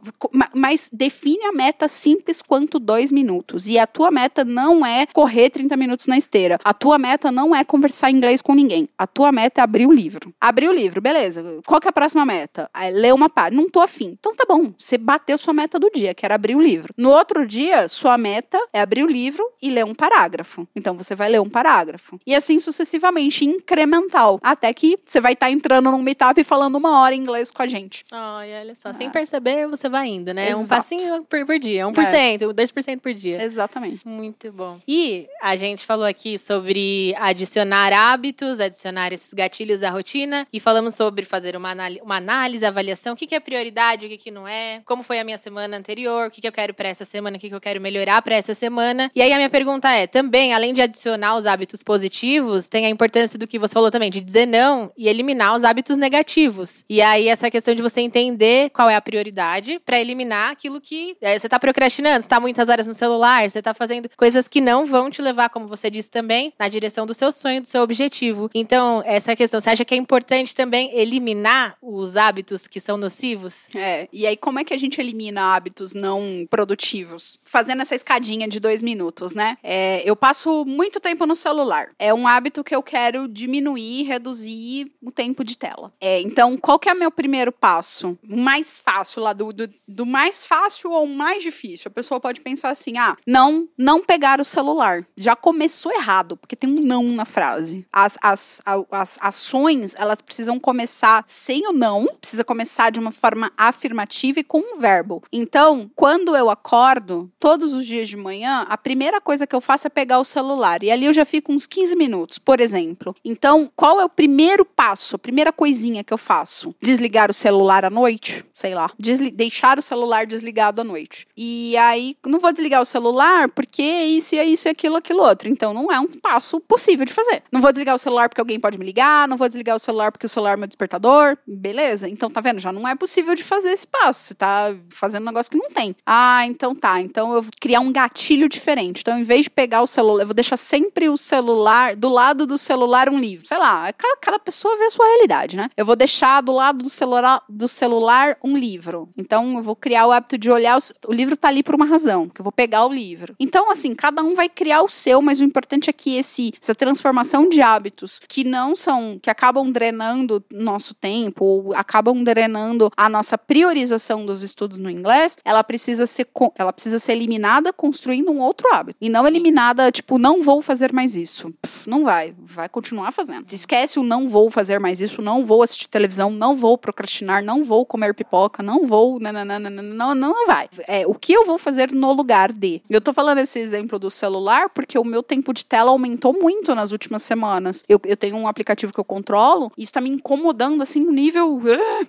Mas 0.54 0.90
define 0.92 1.46
a 1.46 1.52
meta 1.52 1.88
simples 1.88 2.42
quanto 2.42 2.80
dois 2.80 3.12
minutos. 3.12 3.68
E 3.68 3.78
a 3.80 3.88
tua 3.88 4.12
meta 4.12 4.44
não 4.44 4.86
é 4.86 5.06
correr 5.06 5.50
30 5.50 5.78
minutos 5.78 6.08
na 6.08 6.18
esteira. 6.18 6.60
A 6.64 6.74
tua 6.74 6.98
meta 6.98 7.32
não 7.32 7.56
é 7.56 7.64
conversar 7.64 8.12
inglês 8.12 8.42
com 8.42 8.54
ninguém. 8.54 8.90
A 8.98 9.08
tua 9.08 9.32
meta 9.32 9.62
é 9.62 9.64
abrir 9.64 9.86
o 9.86 9.92
livro. 9.92 10.34
Abrir 10.42 10.68
o 10.68 10.74
livro, 10.74 11.00
beleza. 11.00 11.44
Qual 11.66 11.80
que 11.80 11.88
é 11.88 11.92
a 11.92 11.94
próxima 11.94 12.26
meta? 12.26 12.70
É 12.76 12.90
ler 12.90 13.14
uma 13.14 13.30
página. 13.30 13.62
Não 13.62 13.70
tô 13.70 13.80
afim. 13.80 14.18
Então 14.20 14.36
tá 14.36 14.46
bom. 14.48 14.74
Você 14.78 14.98
bateu 14.98 15.38
sua 15.38 15.54
meta 15.54 15.80
do 15.80 15.90
dia, 15.90 16.14
que 16.14 16.26
era 16.26 16.36
abrir 16.36 16.56
o 16.56 16.62
livro. 16.62 16.94
No 16.98 17.12
outro 17.12 17.46
dia, 17.46 17.88
sua 17.88 18.18
meta 18.18 18.60
é 18.74 18.82
abrir 18.82 19.04
o 19.04 19.08
livro 19.08 19.46
e 19.62 19.70
ler 19.70 19.86
um 19.86 19.96
parágrafo. 19.96 20.68
Então 20.80 20.96
você 20.96 21.16
vai 21.16 21.30
ler 21.30 21.42
um 21.42 21.50
parágrafo. 21.50 22.20
E 22.26 22.34
assim 22.34 22.60
sucessivamente, 22.60 23.46
incremental. 23.46 24.40
Até 24.42 24.74
que 24.74 24.96
você 25.06 25.22
vai 25.22 25.34
estar 25.34 25.52
entrando 25.52 25.92
num 25.92 26.02
meetup 26.02 26.40
e 26.40 26.44
falando 26.44 26.76
uma 26.76 27.02
hora 27.02 27.14
em 27.14 27.20
inglês 27.20 27.52
com 27.52 27.62
a 27.62 27.68
gente. 27.68 28.04
Ai, 28.12 28.62
olha 28.62 28.76
só. 28.76 28.90
Ah. 28.90 28.94
Sem 28.94 29.10
perceber, 29.10 29.68
você 29.68 29.88
vai 29.88 30.08
indo, 30.08 30.34
né? 30.34 30.56
Um 30.56 30.60
Exato. 30.60 30.70
passinho 30.70 31.24
por, 31.24 31.46
por 31.46 31.60
dia. 31.60 31.86
1%, 31.86 32.54
2% 32.54 33.00
por 33.00 33.14
dia. 33.14 33.44
Exatamente. 33.44 34.08
Muito 34.08 34.52
bom. 34.52 34.80
E 34.88 35.28
a 35.42 35.56
gente 35.56 35.86
falou 35.86 36.06
aqui 36.06 36.38
sobre 36.38 37.14
adicionar 37.18 37.94
hábitos, 37.94 38.60
adicionar 38.60 39.14
esses 39.14 39.34
gatilhos 39.34 39.84
à 39.84 39.90
rotina 39.90 40.48
e 40.52 40.60
falamos 40.60 40.96
sobre 40.96 41.26
fazer 41.26 41.56
uma, 41.56 41.74
uma 42.02 42.16
análise, 42.18 42.66
avaliação, 42.66 43.14
o 43.14 43.16
que, 43.16 43.28
que 43.28 43.36
é 43.36 43.40
prioridade, 43.40 44.06
o 44.06 44.10
que, 44.10 44.18
que 44.18 44.32
não 44.32 44.48
é, 44.48 44.82
como 44.86 45.04
foi 45.04 45.20
a 45.20 45.24
minha 45.24 45.38
semana 45.38 45.78
anterior, 45.78 46.28
o 46.28 46.32
que, 46.32 46.42
que 46.42 46.48
eu 46.48 46.52
quero 46.52 46.74
para 46.74 46.90
essa 46.90 47.06
semana, 47.06 47.38
o 47.38 47.40
que, 47.40 47.50
que 47.50 47.56
eu 47.56 47.62
quero 47.62 47.82
melhorar 47.82 48.22
para 48.22 48.36
essa 48.36 48.54
semana. 48.54 49.12
E 49.16 49.22
aí 49.22 49.34
a 49.34 49.36
minha 49.38 49.50
pergunta 49.50 49.90
é, 49.90 50.08
também, 50.08 50.54
além 50.54 50.69
de 50.74 50.82
adicionar 50.82 51.36
os 51.36 51.46
hábitos 51.46 51.84
positivos, 51.84 52.68
tem 52.68 52.86
a 52.86 52.90
importância 52.90 53.38
do 53.38 53.48
que 53.48 53.60
você 53.60 53.74
falou 53.74 53.92
também, 53.92 54.10
de 54.10 54.22
dizer 54.22 54.46
não 54.46 54.92
e 54.98 55.08
eliminar 55.08 55.56
os 55.56 55.64
hábitos 55.64 55.98
negativos. 55.98 56.84
E 56.90 57.02
aí 57.02 57.28
essa 57.28 57.50
questão 57.50 57.76
de 57.76 57.82
você 57.82 58.02
entender 58.02 58.70
qual 58.72 58.90
é 58.90 58.96
a 58.96 59.02
prioridade 59.02 59.80
para 59.86 60.00
eliminar 60.00 60.52
aquilo 60.52 60.82
que 60.82 61.16
é, 61.22 61.38
você 61.38 61.48
tá 61.48 61.60
procrastinando, 61.60 62.22
você 62.22 62.28
tá 62.28 62.40
muitas 62.40 62.70
horas 62.70 62.88
no 62.88 62.94
celular, 62.94 63.50
você 63.50 63.62
tá 63.62 63.74
fazendo 63.74 64.10
coisas 64.18 64.48
que 64.48 64.62
não 64.62 64.86
vão 64.86 65.10
te 65.10 65.22
levar, 65.22 65.50
como 65.50 65.68
você 65.68 65.90
disse 65.90 66.10
também, 66.10 66.54
na 66.60 66.68
direção 66.68 67.06
do 67.06 67.14
seu 67.14 67.32
sonho, 67.32 67.62
do 67.62 67.68
seu 67.68 67.82
objetivo. 67.82 68.50
Então, 68.54 69.04
essa 69.06 69.36
questão, 69.36 69.60
você 69.60 69.70
acha 69.70 69.86
que 69.86 69.94
é 69.94 69.98
importante 69.98 70.56
também 70.56 70.92
eliminar 70.94 71.78
os 71.82 72.18
hábitos 72.18 72.68
que 72.68 72.80
são 72.80 72.98
nocivos? 72.98 73.68
É, 73.76 74.08
e 74.12 74.26
aí 74.26 74.38
como 74.38 74.60
é 74.60 74.64
que 74.64 74.74
a 74.74 74.78
gente 74.78 75.00
elimina 75.00 75.56
hábitos 75.56 75.94
não 75.94 76.48
produtivos? 76.50 77.40
Fazendo 77.44 77.82
essa 77.82 77.96
escadinha 77.96 78.48
de 78.48 78.60
dois 78.60 78.82
minutos, 78.82 79.34
né? 79.34 79.58
É, 79.64 80.02
eu 80.06 80.16
passo 80.16 80.59
muito 80.66 81.00
tempo 81.00 81.26
no 81.26 81.36
celular. 81.36 81.90
É 81.98 82.14
um 82.14 82.28
hábito 82.28 82.64
que 82.64 82.76
eu 82.76 82.82
quero 82.84 83.28
diminuir, 83.28 84.04
reduzir 84.04 84.92
o 85.02 85.12
tempo 85.12 85.44
de 85.44 85.58
tela. 85.58 85.92
É, 86.00 86.20
então, 86.22 86.58
qual 86.58 86.80
que 86.80 86.90
é 86.90 86.94
o 86.94 86.98
meu 87.00 87.12
primeiro 87.12 87.52
passo? 87.52 88.18
O 88.30 88.38
mais 88.38 88.78
fácil 88.78 89.22
lá, 89.22 89.34
do, 89.34 89.52
do, 89.52 89.70
do 89.88 90.06
mais 90.06 90.46
fácil 90.46 90.94
ao 90.94 91.06
mais 91.08 91.44
difícil. 91.44 91.88
A 91.90 91.94
pessoa 91.94 92.20
pode 92.20 92.42
pensar 92.42 92.70
assim, 92.70 92.98
ah, 92.98 93.16
não, 93.26 93.68
não 93.78 94.02
pegar 94.04 94.40
o 94.42 94.46
celular. 94.46 95.06
Já 95.16 95.36
começou 95.36 95.92
errado, 95.92 96.38
porque 96.38 96.56
tem 96.56 96.70
um 96.70 96.82
não 96.82 97.04
na 97.04 97.26
frase. 97.26 97.86
As, 97.92 98.18
as, 98.22 98.62
a- 98.66 98.84
as 98.92 99.18
ações, 99.22 99.96
elas 99.98 100.22
precisam 100.22 100.60
começar 100.60 101.24
sem 101.28 101.68
o 101.68 101.72
não, 101.74 102.06
precisa 102.20 102.44
começar 102.44 102.90
de 102.92 103.00
uma 103.00 103.12
forma 103.12 103.52
afirmativa 103.58 104.40
e 104.40 104.44
com 104.44 104.60
um 104.60 104.80
verbo. 104.80 105.24
Então, 105.32 105.90
quando 105.96 106.36
eu 106.36 106.50
acordo, 106.50 107.32
todos 107.40 107.74
os 107.74 107.86
dias 107.86 108.08
de 108.10 108.18
manhã, 108.18 108.66
a 108.70 108.78
primeira 108.78 109.20
coisa 109.22 109.46
que 109.48 109.56
eu 109.56 109.62
faço 109.62 109.88
é 109.88 109.90
pegar 109.90 110.20
o 110.20 110.26
celular. 110.26 110.49
E 110.84 110.92
ali 110.92 111.06
eu 111.06 111.14
já 111.14 111.26
fico 111.26 111.52
uns 111.52 111.66
15 111.68 111.96
minutos, 111.96 112.38
por 112.40 112.60
exemplo. 112.60 113.16
Então, 113.24 113.70
qual 113.76 114.00
é 114.00 114.06
o 114.06 114.10
primeiro 114.10 114.66
passo, 114.66 115.16
a 115.16 115.20
primeira 115.20 115.52
coisinha 115.52 116.04
que 116.04 116.14
eu 116.14 116.18
faço? 116.18 116.74
Desligar 116.82 117.30
o 117.30 117.34
celular 117.34 117.86
à 117.86 117.90
noite? 117.90 118.44
Sei 118.54 118.74
lá. 118.76 118.90
Desli- 119.00 119.32
deixar 119.32 119.80
o 119.80 119.82
celular 119.82 120.26
desligado 120.26 120.82
à 120.82 120.84
noite. 120.84 121.28
E 121.38 121.76
aí, 121.78 122.16
não 122.26 122.40
vou 122.40 122.52
desligar 122.52 122.82
o 122.82 122.86
celular 122.86 123.50
porque 123.50 123.82
é 123.82 124.06
isso, 124.06 124.36
é 124.36 124.46
isso, 124.46 124.68
é 124.68 124.72
aquilo, 124.72 124.96
aquilo 124.98 125.22
outro. 125.24 125.50
Então, 125.50 125.74
não 125.74 125.92
é 125.92 126.00
um 126.00 126.08
passo 126.08 126.60
possível 126.60 127.06
de 127.06 127.14
fazer. 127.14 127.44
Não 127.52 127.62
vou 127.62 127.72
desligar 127.72 127.96
o 127.96 128.00
celular 128.00 128.30
porque 128.30 128.42
alguém 128.42 128.60
pode 128.60 128.78
me 128.78 128.86
ligar, 128.86 129.28
não 129.28 129.38
vou 129.38 129.48
desligar 129.48 129.76
o 129.76 129.80
celular 129.80 130.12
porque 130.12 130.26
o 130.26 130.30
celular 130.30 130.54
é 130.54 130.58
meu 130.58 130.68
despertador. 130.68 131.38
Beleza? 131.48 132.08
Então, 132.10 132.30
tá 132.30 132.42
vendo? 132.42 132.60
Já 132.60 132.72
não 132.72 132.88
é 132.88 132.96
possível 132.96 133.36
de 133.36 133.44
fazer 133.44 133.70
esse 133.70 133.88
passo. 133.88 134.24
Você 134.24 134.34
tá 134.34 134.74
fazendo 134.90 135.24
um 135.24 135.26
negócio 135.28 135.52
que 135.52 135.58
não 135.58 135.70
tem. 135.70 135.96
Ah, 136.06 136.46
então 136.46 136.74
tá. 136.76 137.00
Então 137.02 137.34
eu 137.34 137.42
vou 137.42 137.52
criar 137.60 137.80
um 137.80 137.92
gatilho 137.92 138.48
diferente. 138.50 139.02
Então, 139.02 139.18
em 139.18 139.24
vez 139.24 139.44
de 139.44 139.50
pegar 139.50 139.82
o 139.82 139.88
celular, 139.88 140.22
eu 140.24 140.28
vou 140.28 140.34
deixar 140.40 140.58
sempre 140.58 141.10
o 141.10 141.18
celular, 141.18 141.96
do 141.96 142.08
lado 142.08 142.48
do 142.48 142.58
celular, 142.58 143.10
um 143.10 143.20
livro. 143.20 143.46
Sei 143.46 143.58
lá, 143.58 143.92
cada, 143.92 144.18
cada 144.18 144.40
pessoa 144.40 144.78
vê 144.78 144.86
a 144.86 144.90
sua 144.90 145.06
realidade, 145.06 145.58
né? 145.58 145.70
Eu 145.76 145.86
vou 145.86 145.96
deixar 145.96 146.42
do 146.42 146.54
lado 146.54 146.82
do 146.82 146.90
celular, 146.90 147.44
do 147.50 147.68
celular 147.68 148.38
um 148.44 148.58
livro. 148.58 149.10
Então, 149.18 149.58
eu 149.58 149.64
vou 149.64 149.76
criar 149.76 150.08
o 150.08 150.12
hábito 150.12 150.38
de 150.38 150.50
olhar. 150.50 150.80
O, 151.08 151.14
livro 151.14 151.36
tá 151.36 151.50
ali 151.50 151.62
por 151.62 151.76
uma 151.76 151.86
razão, 151.86 152.30
que 152.30 152.40
eu 152.40 152.44
vou 152.44 152.52
pegar 152.52 152.86
o 152.86 152.94
livro. 152.94 153.36
Então, 153.40 153.70
assim, 153.70 153.94
cada 153.94 154.24
um 154.24 154.34
vai 154.34 154.48
criar 154.48 154.82
o 154.82 154.88
seu, 154.88 155.22
mas 155.22 155.42
o 155.42 155.44
importante 155.44 155.90
é 155.90 155.94
que 155.94 156.16
esse, 156.16 156.54
essa 156.62 156.74
transformação 156.74 157.50
de 157.50 157.62
hábitos 157.62 158.20
que 158.28 158.44
não 158.44 158.76
são, 158.76 159.20
que 159.22 159.30
acabam 159.30 159.70
drenando 159.70 160.44
nosso 160.52 160.94
tempo, 160.94 161.44
ou 161.44 161.76
acabam 161.76 162.24
drenando 162.24 162.90
a 162.96 163.10
nossa 163.10 163.38
priorização 163.38 164.26
dos 164.26 164.42
estudos 164.42 164.78
no 164.78 164.90
inglês, 164.90 165.38
ela 165.44 165.64
precisa 165.64 166.06
ser, 166.06 166.28
ela 166.58 166.72
precisa 166.72 166.98
ser 167.00 167.12
eliminada 167.12 167.74
construindo 167.74 168.32
um 168.32 168.40
outro 168.40 168.74
hábito. 168.74 168.98
E 169.02 169.10
não 169.10 169.28
eliminada, 169.28 169.92
tipo, 169.92 170.18
não 170.18 170.29
vou 170.44 170.62
fazer 170.62 170.94
mais 170.94 171.16
isso. 171.16 171.54
Pff, 171.62 171.90
não 171.90 172.04
vai. 172.04 172.34
Vai 172.40 172.70
continuar 172.70 173.12
fazendo. 173.12 173.46
Esquece 173.52 174.00
o 174.00 174.04
não 174.04 174.30
vou 174.30 174.50
fazer 174.50 174.80
mais 174.80 175.02
isso, 175.02 175.22
não 175.22 175.46
vou 175.46 175.64
assistir 175.64 175.88
televisão, 175.88 176.30
não 176.30 176.56
vou 176.56 176.78
procrastinar, 176.78 177.44
não 177.44 177.64
vou 177.64 177.86
comer 177.86 178.14
pipoca, 178.14 178.62
não 178.64 178.86
vou. 178.86 179.20
Não, 179.20 179.32
não, 179.32 179.46
não, 179.46 179.60
não, 179.60 179.84
não, 179.84 180.16
não 180.16 180.48
vai. 180.48 180.70
É, 180.88 181.06
o 181.06 181.14
que 181.14 181.34
eu 181.34 181.46
vou 181.46 181.58
fazer 181.58 181.92
no 181.92 182.12
lugar 182.14 182.52
de? 182.52 182.82
Eu 182.90 183.02
tô 183.02 183.14
falando 183.14 183.40
esse 183.40 183.60
exemplo 183.60 184.00
do 184.00 184.10
celular 184.10 184.70
porque 184.70 184.98
o 184.98 185.04
meu 185.04 185.24
tempo 185.24 185.54
de 185.54 185.66
tela 185.66 185.92
aumentou 185.92 186.34
muito 186.34 186.74
nas 186.76 186.92
últimas 186.92 187.24
semanas. 187.24 187.84
Eu, 187.88 188.00
eu 188.06 188.18
tenho 188.18 188.36
um 188.36 188.48
aplicativo 188.48 188.94
que 188.94 189.00
eu 189.00 189.06
controlo 189.06 189.72
e 189.78 189.84
isso 189.84 189.94
tá 189.94 190.02
me 190.02 190.10
incomodando 190.10 190.82
assim 190.82 191.00
no 191.00 191.12
nível. 191.12 191.60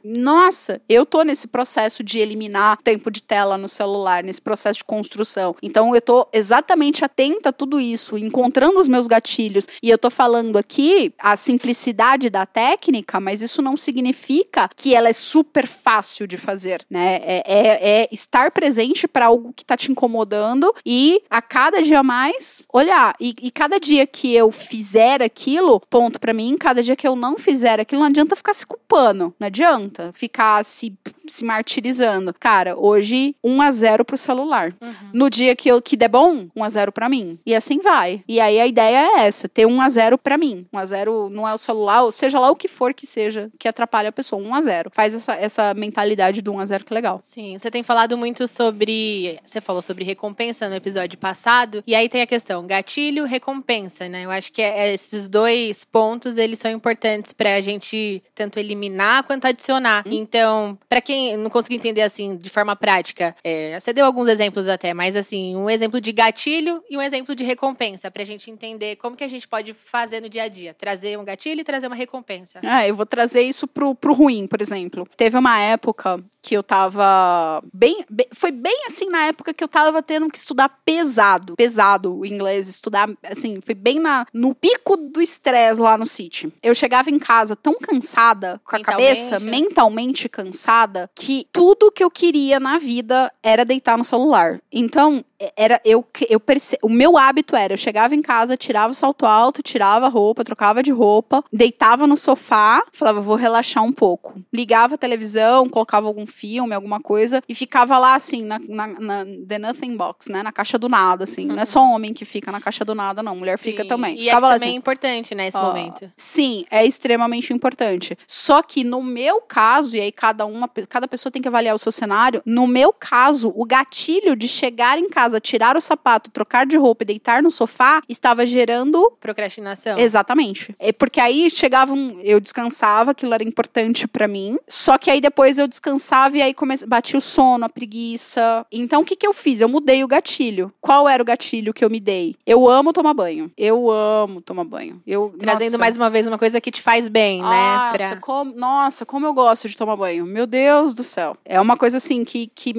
Nossa, 0.04 0.80
eu 0.88 1.06
tô 1.06 1.22
nesse 1.22 1.46
processo 1.46 2.02
de 2.02 2.18
eliminar 2.18 2.78
tempo 2.82 3.10
de 3.10 3.22
tela 3.22 3.56
no 3.56 3.68
celular, 3.68 4.22
nesse 4.22 4.40
processo 4.40 4.78
de 4.78 4.84
construção. 4.84 5.54
Então 5.62 5.94
eu 5.94 6.00
tô 6.00 6.28
exatamente 6.32 7.04
atenta 7.04 7.50
a 7.50 7.52
tudo 7.52 7.80
isso, 7.80 8.09
encontrando 8.18 8.78
os 8.78 8.88
meus 8.88 9.06
gatilhos. 9.06 9.66
E 9.82 9.88
eu 9.88 9.98
tô 9.98 10.10
falando 10.10 10.56
aqui 10.56 11.12
a 11.18 11.36
simplicidade 11.36 12.30
da 12.30 12.46
técnica, 12.46 13.20
mas 13.20 13.42
isso 13.42 13.62
não 13.62 13.76
significa 13.76 14.68
que 14.76 14.94
ela 14.94 15.08
é 15.08 15.12
super 15.12 15.66
fácil 15.66 16.26
de 16.26 16.36
fazer, 16.36 16.84
né? 16.88 17.20
É, 17.22 17.42
é, 17.46 18.00
é 18.02 18.08
estar 18.12 18.50
presente 18.50 19.06
para 19.06 19.26
algo 19.26 19.52
que 19.52 19.64
tá 19.64 19.76
te 19.76 19.90
incomodando 19.90 20.74
e 20.84 21.22
a 21.30 21.42
cada 21.42 21.82
dia 21.82 22.02
mais 22.02 22.66
olhar. 22.72 23.14
E, 23.20 23.34
e 23.42 23.50
cada 23.50 23.78
dia 23.78 24.06
que 24.06 24.34
eu 24.34 24.50
fizer 24.50 25.22
aquilo, 25.22 25.80
ponto 25.88 26.20
para 26.20 26.32
mim, 26.32 26.56
cada 26.58 26.82
dia 26.82 26.96
que 26.96 27.06
eu 27.06 27.16
não 27.16 27.38
fizer 27.38 27.80
aquilo, 27.80 28.00
não 28.00 28.08
adianta 28.08 28.36
ficar 28.36 28.54
se 28.54 28.66
culpando, 28.66 29.34
não 29.38 29.46
adianta 29.46 30.10
ficar 30.12 30.64
se, 30.64 30.92
se 31.26 31.44
martirizando. 31.44 32.34
Cara, 32.38 32.76
hoje 32.76 33.34
1 33.42 33.62
a 33.62 33.70
0 33.70 34.04
pro 34.04 34.18
celular. 34.18 34.74
Uhum. 34.80 35.10
No 35.12 35.30
dia 35.30 35.54
que 35.56 35.68
eu 35.68 35.80
que 35.80 35.96
der 35.96 36.08
bom, 36.08 36.48
1 36.54 36.64
a 36.64 36.68
0 36.68 36.92
para 36.92 37.08
mim. 37.08 37.38
E 37.44 37.54
assim 37.54 37.80
vai. 37.80 37.99
E 38.28 38.40
aí 38.40 38.60
a 38.60 38.66
ideia 38.66 38.96
é 39.16 39.26
essa, 39.26 39.48
ter 39.48 39.66
1 39.66 39.80
a 39.80 39.88
0 39.88 40.18
para 40.18 40.38
mim. 40.38 40.66
1 40.72 40.78
a 40.78 40.86
0 40.86 41.30
não 41.30 41.46
é 41.46 41.54
o 41.54 41.58
celular, 41.58 42.10
seja 42.12 42.38
lá 42.38 42.50
o 42.50 42.56
que 42.56 42.68
for 42.68 42.94
que 42.94 43.06
seja 43.06 43.50
que 43.58 43.68
atrapalhe 43.68 44.08
a 44.08 44.12
pessoa. 44.12 44.40
1 44.40 44.54
a 44.54 44.62
0. 44.62 44.90
Faz 44.92 45.14
essa, 45.14 45.34
essa 45.34 45.74
mentalidade 45.74 46.40
do 46.42 46.52
1 46.52 46.60
a 46.60 46.66
0 46.66 46.84
que 46.84 46.92
é 46.92 46.94
legal. 46.94 47.20
Sim, 47.22 47.58
você 47.58 47.70
tem 47.70 47.82
falado 47.82 48.16
muito 48.16 48.46
sobre, 48.48 49.38
você 49.44 49.60
falou 49.60 49.82
sobre 49.82 50.04
recompensa 50.04 50.68
no 50.68 50.74
episódio 50.74 51.18
passado, 51.18 51.82
e 51.86 51.94
aí 51.94 52.08
tem 52.08 52.22
a 52.22 52.26
questão 52.26 52.66
gatilho, 52.66 53.24
recompensa, 53.24 54.08
né? 54.08 54.24
Eu 54.24 54.30
acho 54.30 54.52
que 54.52 54.62
é, 54.62 54.92
esses 54.92 55.28
dois 55.28 55.84
pontos, 55.84 56.38
eles 56.38 56.58
são 56.58 56.70
importantes 56.70 57.32
pra 57.32 57.60
gente 57.60 58.22
tanto 58.34 58.58
eliminar 58.58 59.24
quanto 59.24 59.46
adicionar. 59.46 60.04
Hum. 60.06 60.10
Então, 60.12 60.78
para 60.88 61.00
quem 61.00 61.36
não 61.36 61.50
conseguiu 61.50 61.76
entender 61.76 62.02
assim 62.02 62.36
de 62.36 62.50
forma 62.50 62.74
prática, 62.76 63.34
é, 63.42 63.78
você 63.78 63.92
deu 63.92 64.06
alguns 64.06 64.28
exemplos 64.28 64.68
até, 64.68 64.94
mas 64.94 65.16
assim, 65.16 65.56
um 65.56 65.68
exemplo 65.68 66.00
de 66.00 66.12
gatilho 66.12 66.82
e 66.90 66.96
um 66.96 67.02
exemplo 67.02 67.34
de 67.34 67.44
recompensa, 67.44 67.79
pra 68.12 68.24
gente 68.24 68.50
entender 68.50 68.96
como 68.96 69.16
que 69.16 69.24
a 69.24 69.28
gente 69.28 69.48
pode 69.48 69.72
fazer 69.72 70.20
no 70.20 70.28
dia 70.28 70.42
a 70.42 70.48
dia. 70.48 70.74
Trazer 70.74 71.18
um 71.18 71.24
gatilho 71.24 71.60
e 71.60 71.64
trazer 71.64 71.86
uma 71.86 71.96
recompensa. 71.96 72.60
Ah, 72.62 72.86
eu 72.86 72.94
vou 72.94 73.06
trazer 73.06 73.42
isso 73.42 73.66
pro, 73.66 73.94
pro 73.94 74.12
ruim, 74.12 74.46
por 74.46 74.60
exemplo. 74.60 75.08
Teve 75.16 75.38
uma 75.38 75.58
época 75.58 76.22
que 76.42 76.54
eu 76.54 76.62
tava 76.62 77.62
bem, 77.72 78.04
bem, 78.10 78.26
Foi 78.32 78.50
bem 78.50 78.84
assim 78.86 79.08
na 79.08 79.24
época 79.24 79.54
que 79.54 79.64
eu 79.64 79.68
tava 79.68 80.02
tendo 80.02 80.28
que 80.28 80.36
estudar 80.36 80.68
pesado. 80.84 81.56
Pesado 81.56 82.18
o 82.18 82.26
inglês, 82.26 82.68
estudar, 82.68 83.08
assim, 83.24 83.60
foi 83.62 83.74
bem 83.74 83.98
na, 83.98 84.26
no 84.32 84.54
pico 84.54 84.96
do 84.96 85.22
estresse 85.22 85.80
lá 85.80 85.96
no 85.96 86.06
City. 86.06 86.52
Eu 86.62 86.74
chegava 86.74 87.10
em 87.10 87.18
casa 87.18 87.56
tão 87.56 87.74
cansada, 87.74 88.60
com 88.64 88.76
a 88.76 88.80
cabeça 88.80 89.38
mentalmente 89.40 90.28
cansada, 90.28 91.10
que 91.14 91.46
tudo 91.52 91.90
que 91.90 92.04
eu 92.04 92.10
queria 92.10 92.60
na 92.60 92.78
vida 92.78 93.32
era 93.42 93.64
deitar 93.64 93.96
no 93.96 94.04
celular. 94.04 94.60
Então, 94.70 95.24
era 95.56 95.80
eu 95.84 96.06
eu 96.28 96.38
perce, 96.38 96.76
o 96.82 96.88
meu 96.88 97.16
hábito 97.16 97.56
era 97.56 97.69
eu 97.72 97.78
chegava 97.78 98.14
em 98.14 98.22
casa 98.22 98.56
tirava 98.56 98.92
o 98.92 98.94
salto 98.94 99.26
alto 99.26 99.62
tirava 99.62 100.06
a 100.06 100.08
roupa 100.08 100.44
trocava 100.44 100.82
de 100.82 100.92
roupa 100.92 101.44
deitava 101.52 102.06
no 102.06 102.16
sofá 102.16 102.82
falava 102.92 103.20
vou 103.20 103.36
relaxar 103.36 103.82
um 103.82 103.92
pouco. 103.92 104.34
Ligava 104.52 104.94
a 104.94 104.98
televisão 104.98 105.68
colocava 105.68 106.06
algum 106.06 106.26
filme 106.26 106.74
alguma 106.74 107.00
coisa 107.00 107.42
e 107.48 107.54
ficava 107.54 107.98
lá 107.98 108.14
assim 108.14 108.44
na, 108.44 108.58
na, 108.58 108.86
na 108.86 109.24
the 109.46 109.58
nothing 109.58 109.96
box 109.96 110.28
né 110.28 110.42
na 110.42 110.52
caixa 110.52 110.78
do 110.78 110.88
nada 110.88 111.24
assim. 111.24 111.48
Uhum. 111.48 111.54
não 111.54 111.62
é 111.62 111.64
só 111.64 111.80
homem 111.82 112.12
que 112.12 112.24
fica 112.24 112.50
na 112.52 112.60
caixa 112.60 112.84
do 112.84 112.94
nada 112.94 113.22
não. 113.22 113.36
Mulher 113.36 113.58
sim. 113.58 113.70
fica 113.70 113.84
também. 113.84 114.16
e 114.16 114.28
é 114.28 114.34
ficava 114.34 114.48
é 114.48 114.54
também 114.54 114.68
assim, 114.70 114.78
importante 114.78 115.34
nesse 115.34 115.56
né, 115.56 115.62
momento. 115.62 116.12
sim 116.16 116.64
é 116.70 116.84
extremamente 116.84 117.52
importante. 117.52 118.16
Só 118.26 118.62
que 118.62 118.84
no 118.84 119.02
meu 119.02 119.40
caso 119.40 119.96
e 119.96 120.00
aí 120.00 120.12
cada 120.12 120.44
uma 120.46 120.68
cada 120.88 121.06
pessoa 121.08 121.32
tem 121.32 121.40
que 121.40 121.48
avaliar 121.48 121.74
o 121.74 121.78
seu 121.78 121.92
cenário 121.92 122.42
no 122.44 122.66
meu 122.66 122.92
caso 122.92 123.52
o 123.54 123.64
gatilho 123.64 124.36
de 124.36 124.48
chegar 124.48 124.98
em 124.98 125.08
casa, 125.08 125.40
tirar 125.40 125.76
o 125.76 125.80
sapato, 125.80 126.30
trocar 126.30 126.66
de 126.66 126.76
roupa 126.76 127.04
e 127.04 127.06
deitar 127.06 127.42
no 127.42 127.50
sofá, 127.60 128.02
estava 128.08 128.46
gerando. 128.46 129.12
Procrastinação. 129.20 129.98
Exatamente. 129.98 130.74
É 130.78 130.92
porque 130.92 131.20
aí 131.20 131.50
chegava 131.50 131.92
um. 131.92 132.20
Eu 132.22 132.40
descansava, 132.40 133.10
aquilo 133.10 133.34
era 133.34 133.44
importante 133.44 134.08
para 134.08 134.26
mim. 134.26 134.58
Só 134.66 134.96
que 134.96 135.10
aí 135.10 135.20
depois 135.20 135.58
eu 135.58 135.68
descansava 135.68 136.38
e 136.38 136.42
aí 136.42 136.54
come... 136.54 136.74
batia 136.86 137.18
o 137.18 137.22
sono, 137.22 137.66
a 137.66 137.68
preguiça. 137.68 138.64
Então 138.72 139.02
o 139.02 139.04
que, 139.04 139.14
que 139.14 139.26
eu 139.26 139.34
fiz? 139.34 139.60
Eu 139.60 139.68
mudei 139.68 140.02
o 140.02 140.08
gatilho. 140.08 140.72
Qual 140.80 141.08
era 141.08 141.22
o 141.22 141.26
gatilho 141.26 141.74
que 141.74 141.84
eu 141.84 141.90
me 141.90 142.00
dei? 142.00 142.34
Eu 142.46 142.68
amo 142.68 142.92
tomar 142.92 143.12
banho. 143.12 143.50
Eu 143.56 143.90
amo 143.90 144.40
tomar 144.40 144.64
banho. 144.64 145.02
Eu, 145.06 145.34
Trazendo 145.38 145.72
nossa. 145.72 145.78
mais 145.78 145.96
uma 145.96 146.08
vez 146.08 146.26
uma 146.26 146.38
coisa 146.38 146.60
que 146.60 146.70
te 146.70 146.80
faz 146.80 147.08
bem, 147.08 147.42
nossa, 147.42 147.52
né? 147.52 147.90
Pra... 147.92 148.16
Como, 148.16 148.54
nossa, 148.54 149.04
como 149.04 149.26
eu 149.26 149.34
gosto 149.34 149.68
de 149.68 149.76
tomar 149.76 149.96
banho. 149.96 150.24
Meu 150.24 150.46
Deus 150.46 150.94
do 150.94 151.02
céu. 151.02 151.36
É 151.44 151.60
uma 151.60 151.76
coisa 151.76 151.98
assim 151.98 152.24
que. 152.24 152.46
que 152.54 152.72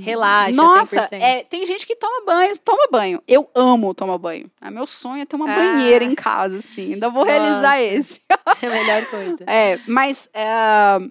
Relaxa. 0.00 0.52
Nossa, 0.54 1.08
é, 1.12 1.42
tem 1.44 1.64
gente 1.64 1.86
que 1.86 1.96
toma 1.96 2.24
banho, 2.26 2.58
toma 2.58 2.88
banho. 2.90 3.22
Eu 3.26 3.48
amo 3.54 3.85
tomar 3.94 4.18
banho. 4.18 4.50
É 4.60 4.70
meu 4.70 4.86
sonho 4.86 5.22
é 5.22 5.26
ter 5.26 5.36
uma 5.36 5.50
ah. 5.50 5.56
banheira 5.56 6.04
em 6.04 6.14
casa, 6.14 6.58
assim. 6.58 6.94
Ainda 6.94 7.08
vou 7.08 7.24
Nossa. 7.24 7.38
realizar 7.38 7.80
esse. 7.80 8.20
É 8.62 8.66
a 8.68 8.70
melhor 8.70 9.06
coisa. 9.06 9.44
É, 9.46 9.78
mas 9.88 10.28
é, 10.32 10.46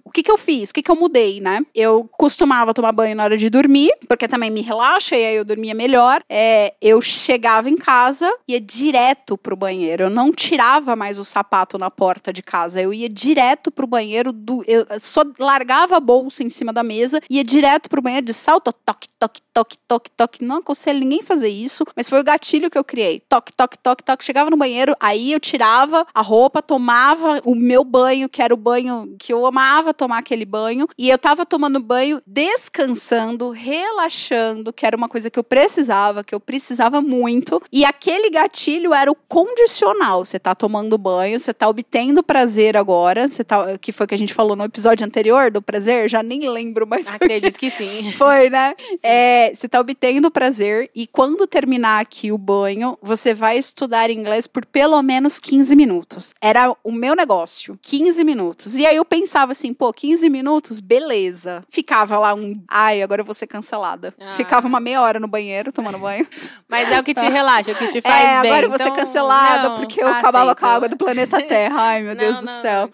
o 0.04 0.10
que 0.10 0.22
que 0.22 0.30
eu 0.30 0.38
fiz? 0.38 0.70
O 0.70 0.74
que 0.74 0.82
que 0.82 0.90
eu 0.90 0.96
mudei, 0.96 1.38
né? 1.38 1.60
Eu 1.74 2.08
costumava 2.12 2.72
tomar 2.72 2.92
banho 2.92 3.14
na 3.14 3.24
hora 3.24 3.36
de 3.36 3.50
dormir, 3.50 3.92
porque 4.08 4.26
também 4.26 4.50
me 4.50 4.62
relaxa 4.62 5.14
e 5.14 5.24
aí 5.24 5.36
eu 5.36 5.44
dormia 5.44 5.74
melhor. 5.74 6.22
É, 6.30 6.74
eu 6.80 7.00
chegava 7.00 7.68
em 7.68 7.76
casa, 7.76 8.32
ia 8.48 8.58
direto 8.58 9.36
pro 9.36 9.54
banheiro. 9.54 10.04
Eu 10.04 10.10
não 10.10 10.32
tirava 10.32 10.96
mais 10.96 11.18
o 11.18 11.24
sapato 11.24 11.78
na 11.78 11.90
porta 11.90 12.32
de 12.32 12.42
casa. 12.42 12.80
Eu 12.80 12.92
ia 12.92 13.08
direto 13.08 13.70
pro 13.70 13.86
banheiro, 13.86 14.32
do, 14.32 14.64
eu 14.66 14.86
só 14.98 15.22
largava 15.38 15.96
a 15.96 16.00
bolsa 16.00 16.42
em 16.42 16.48
cima 16.48 16.72
da 16.72 16.82
mesa, 16.82 17.20
ia 17.28 17.44
direto 17.44 17.88
pro 17.88 18.02
banheiro 18.02 18.26
de 18.26 18.34
salto, 18.34 18.72
toque, 18.72 19.08
toque, 19.18 19.40
toque, 19.52 19.76
toque, 19.86 20.10
toque. 20.10 20.44
Não 20.44 20.56
aconselho 20.56 21.00
ninguém 21.00 21.22
fazer 21.22 21.48
isso, 21.48 21.84
mas 21.94 22.08
foi 22.08 22.20
o 22.20 22.24
gatilho 22.24 22.65
que 22.70 22.78
eu 22.78 22.84
criei. 22.84 23.20
Toque, 23.20 23.52
toque, 23.52 23.78
toque, 23.78 24.02
toque. 24.02 24.24
Chegava 24.24 24.50
no 24.50 24.56
banheiro, 24.56 24.94
aí 25.00 25.32
eu 25.32 25.40
tirava 25.40 26.06
a 26.14 26.20
roupa, 26.20 26.62
tomava 26.62 27.40
o 27.44 27.54
meu 27.54 27.84
banho, 27.84 28.28
que 28.28 28.42
era 28.42 28.52
o 28.52 28.56
banho 28.56 29.14
que 29.18 29.32
eu 29.32 29.46
amava 29.46 29.94
tomar 29.94 30.18
aquele 30.18 30.44
banho, 30.44 30.88
e 30.98 31.08
eu 31.08 31.18
tava 31.18 31.46
tomando 31.46 31.80
banho, 31.80 32.20
descansando, 32.26 33.50
relaxando, 33.50 34.72
que 34.72 34.86
era 34.86 34.96
uma 34.96 35.08
coisa 35.08 35.30
que 35.30 35.38
eu 35.38 35.44
precisava, 35.44 36.24
que 36.24 36.34
eu 36.34 36.40
precisava 36.40 37.00
muito. 37.00 37.62
E 37.72 37.84
aquele 37.84 38.30
gatilho 38.30 38.92
era 38.94 39.10
o 39.10 39.14
condicional. 39.14 40.24
Você 40.24 40.38
tá 40.38 40.54
tomando 40.54 40.98
banho, 40.98 41.38
você 41.38 41.52
tá 41.52 41.68
obtendo 41.68 42.22
prazer 42.22 42.76
agora, 42.76 43.28
você 43.28 43.44
tá, 43.44 43.78
que 43.78 43.92
foi 43.92 44.04
o 44.04 44.08
que 44.08 44.14
a 44.14 44.18
gente 44.18 44.34
falou 44.34 44.56
no 44.56 44.64
episódio 44.64 45.06
anterior 45.06 45.50
do 45.50 45.62
prazer, 45.62 46.08
já 46.08 46.22
nem 46.22 46.48
lembro 46.48 46.86
mais. 46.86 47.06
Acredito 47.10 47.58
que 47.58 47.70
sim. 47.70 48.12
Foi, 48.12 48.50
né? 48.50 48.74
Sim. 48.78 48.98
É, 49.02 49.52
você 49.54 49.68
tá 49.68 49.80
obtendo 49.80 50.30
prazer 50.30 50.90
e 50.94 51.06
quando 51.06 51.46
terminar 51.46 52.00
aqui 52.00 52.32
o 52.32 52.38
banho, 52.38 52.55
você 53.02 53.34
vai 53.34 53.58
estudar 53.58 54.10
inglês 54.10 54.46
por 54.46 54.64
pelo 54.64 55.00
menos 55.02 55.38
15 55.38 55.74
minutos. 55.74 56.34
Era 56.40 56.74
o 56.82 56.92
meu 56.92 57.14
negócio, 57.14 57.78
15 57.82 58.24
minutos. 58.24 58.76
E 58.76 58.86
aí 58.86 58.96
eu 58.96 59.04
pensava 59.04 59.52
assim, 59.52 59.72
pô, 59.74 59.92
15 59.92 60.28
minutos, 60.28 60.80
beleza. 60.80 61.62
Ficava 61.68 62.18
lá 62.18 62.34
um, 62.34 62.60
ai, 62.68 63.02
agora 63.02 63.20
eu 63.20 63.24
vou 63.24 63.34
ser 63.34 63.46
cancelada. 63.46 64.14
Ah. 64.20 64.32
Ficava 64.34 64.66
uma 64.66 64.80
meia 64.80 65.00
hora 65.00 65.20
no 65.20 65.28
banheiro 65.28 65.72
tomando 65.72 65.98
banho. 65.98 66.26
Mas 66.68 66.90
é 66.90 66.98
o 66.98 67.04
que 67.04 67.14
te 67.14 67.26
relaxa, 67.28 67.70
é 67.70 67.74
o 67.74 67.76
que 67.76 67.88
te 67.88 68.00
faz 68.00 68.24
é, 68.24 68.40
bem. 68.42 68.50
agora 68.50 68.66
eu 68.66 68.70
vou 68.70 68.78
ser 68.78 68.84
então, 68.84 68.96
cancelada 68.96 69.68
não, 69.68 69.76
porque 69.76 70.02
eu 70.02 70.08
acabava 70.08 70.54
com 70.54 70.66
a 70.66 70.74
água 70.74 70.88
do 70.88 70.96
planeta 70.96 71.40
Terra. 71.42 71.76
Ai, 71.80 72.02
meu 72.02 72.14
não, 72.16 72.20
Deus 72.20 72.36
do 72.38 72.50
céu. 72.50 72.90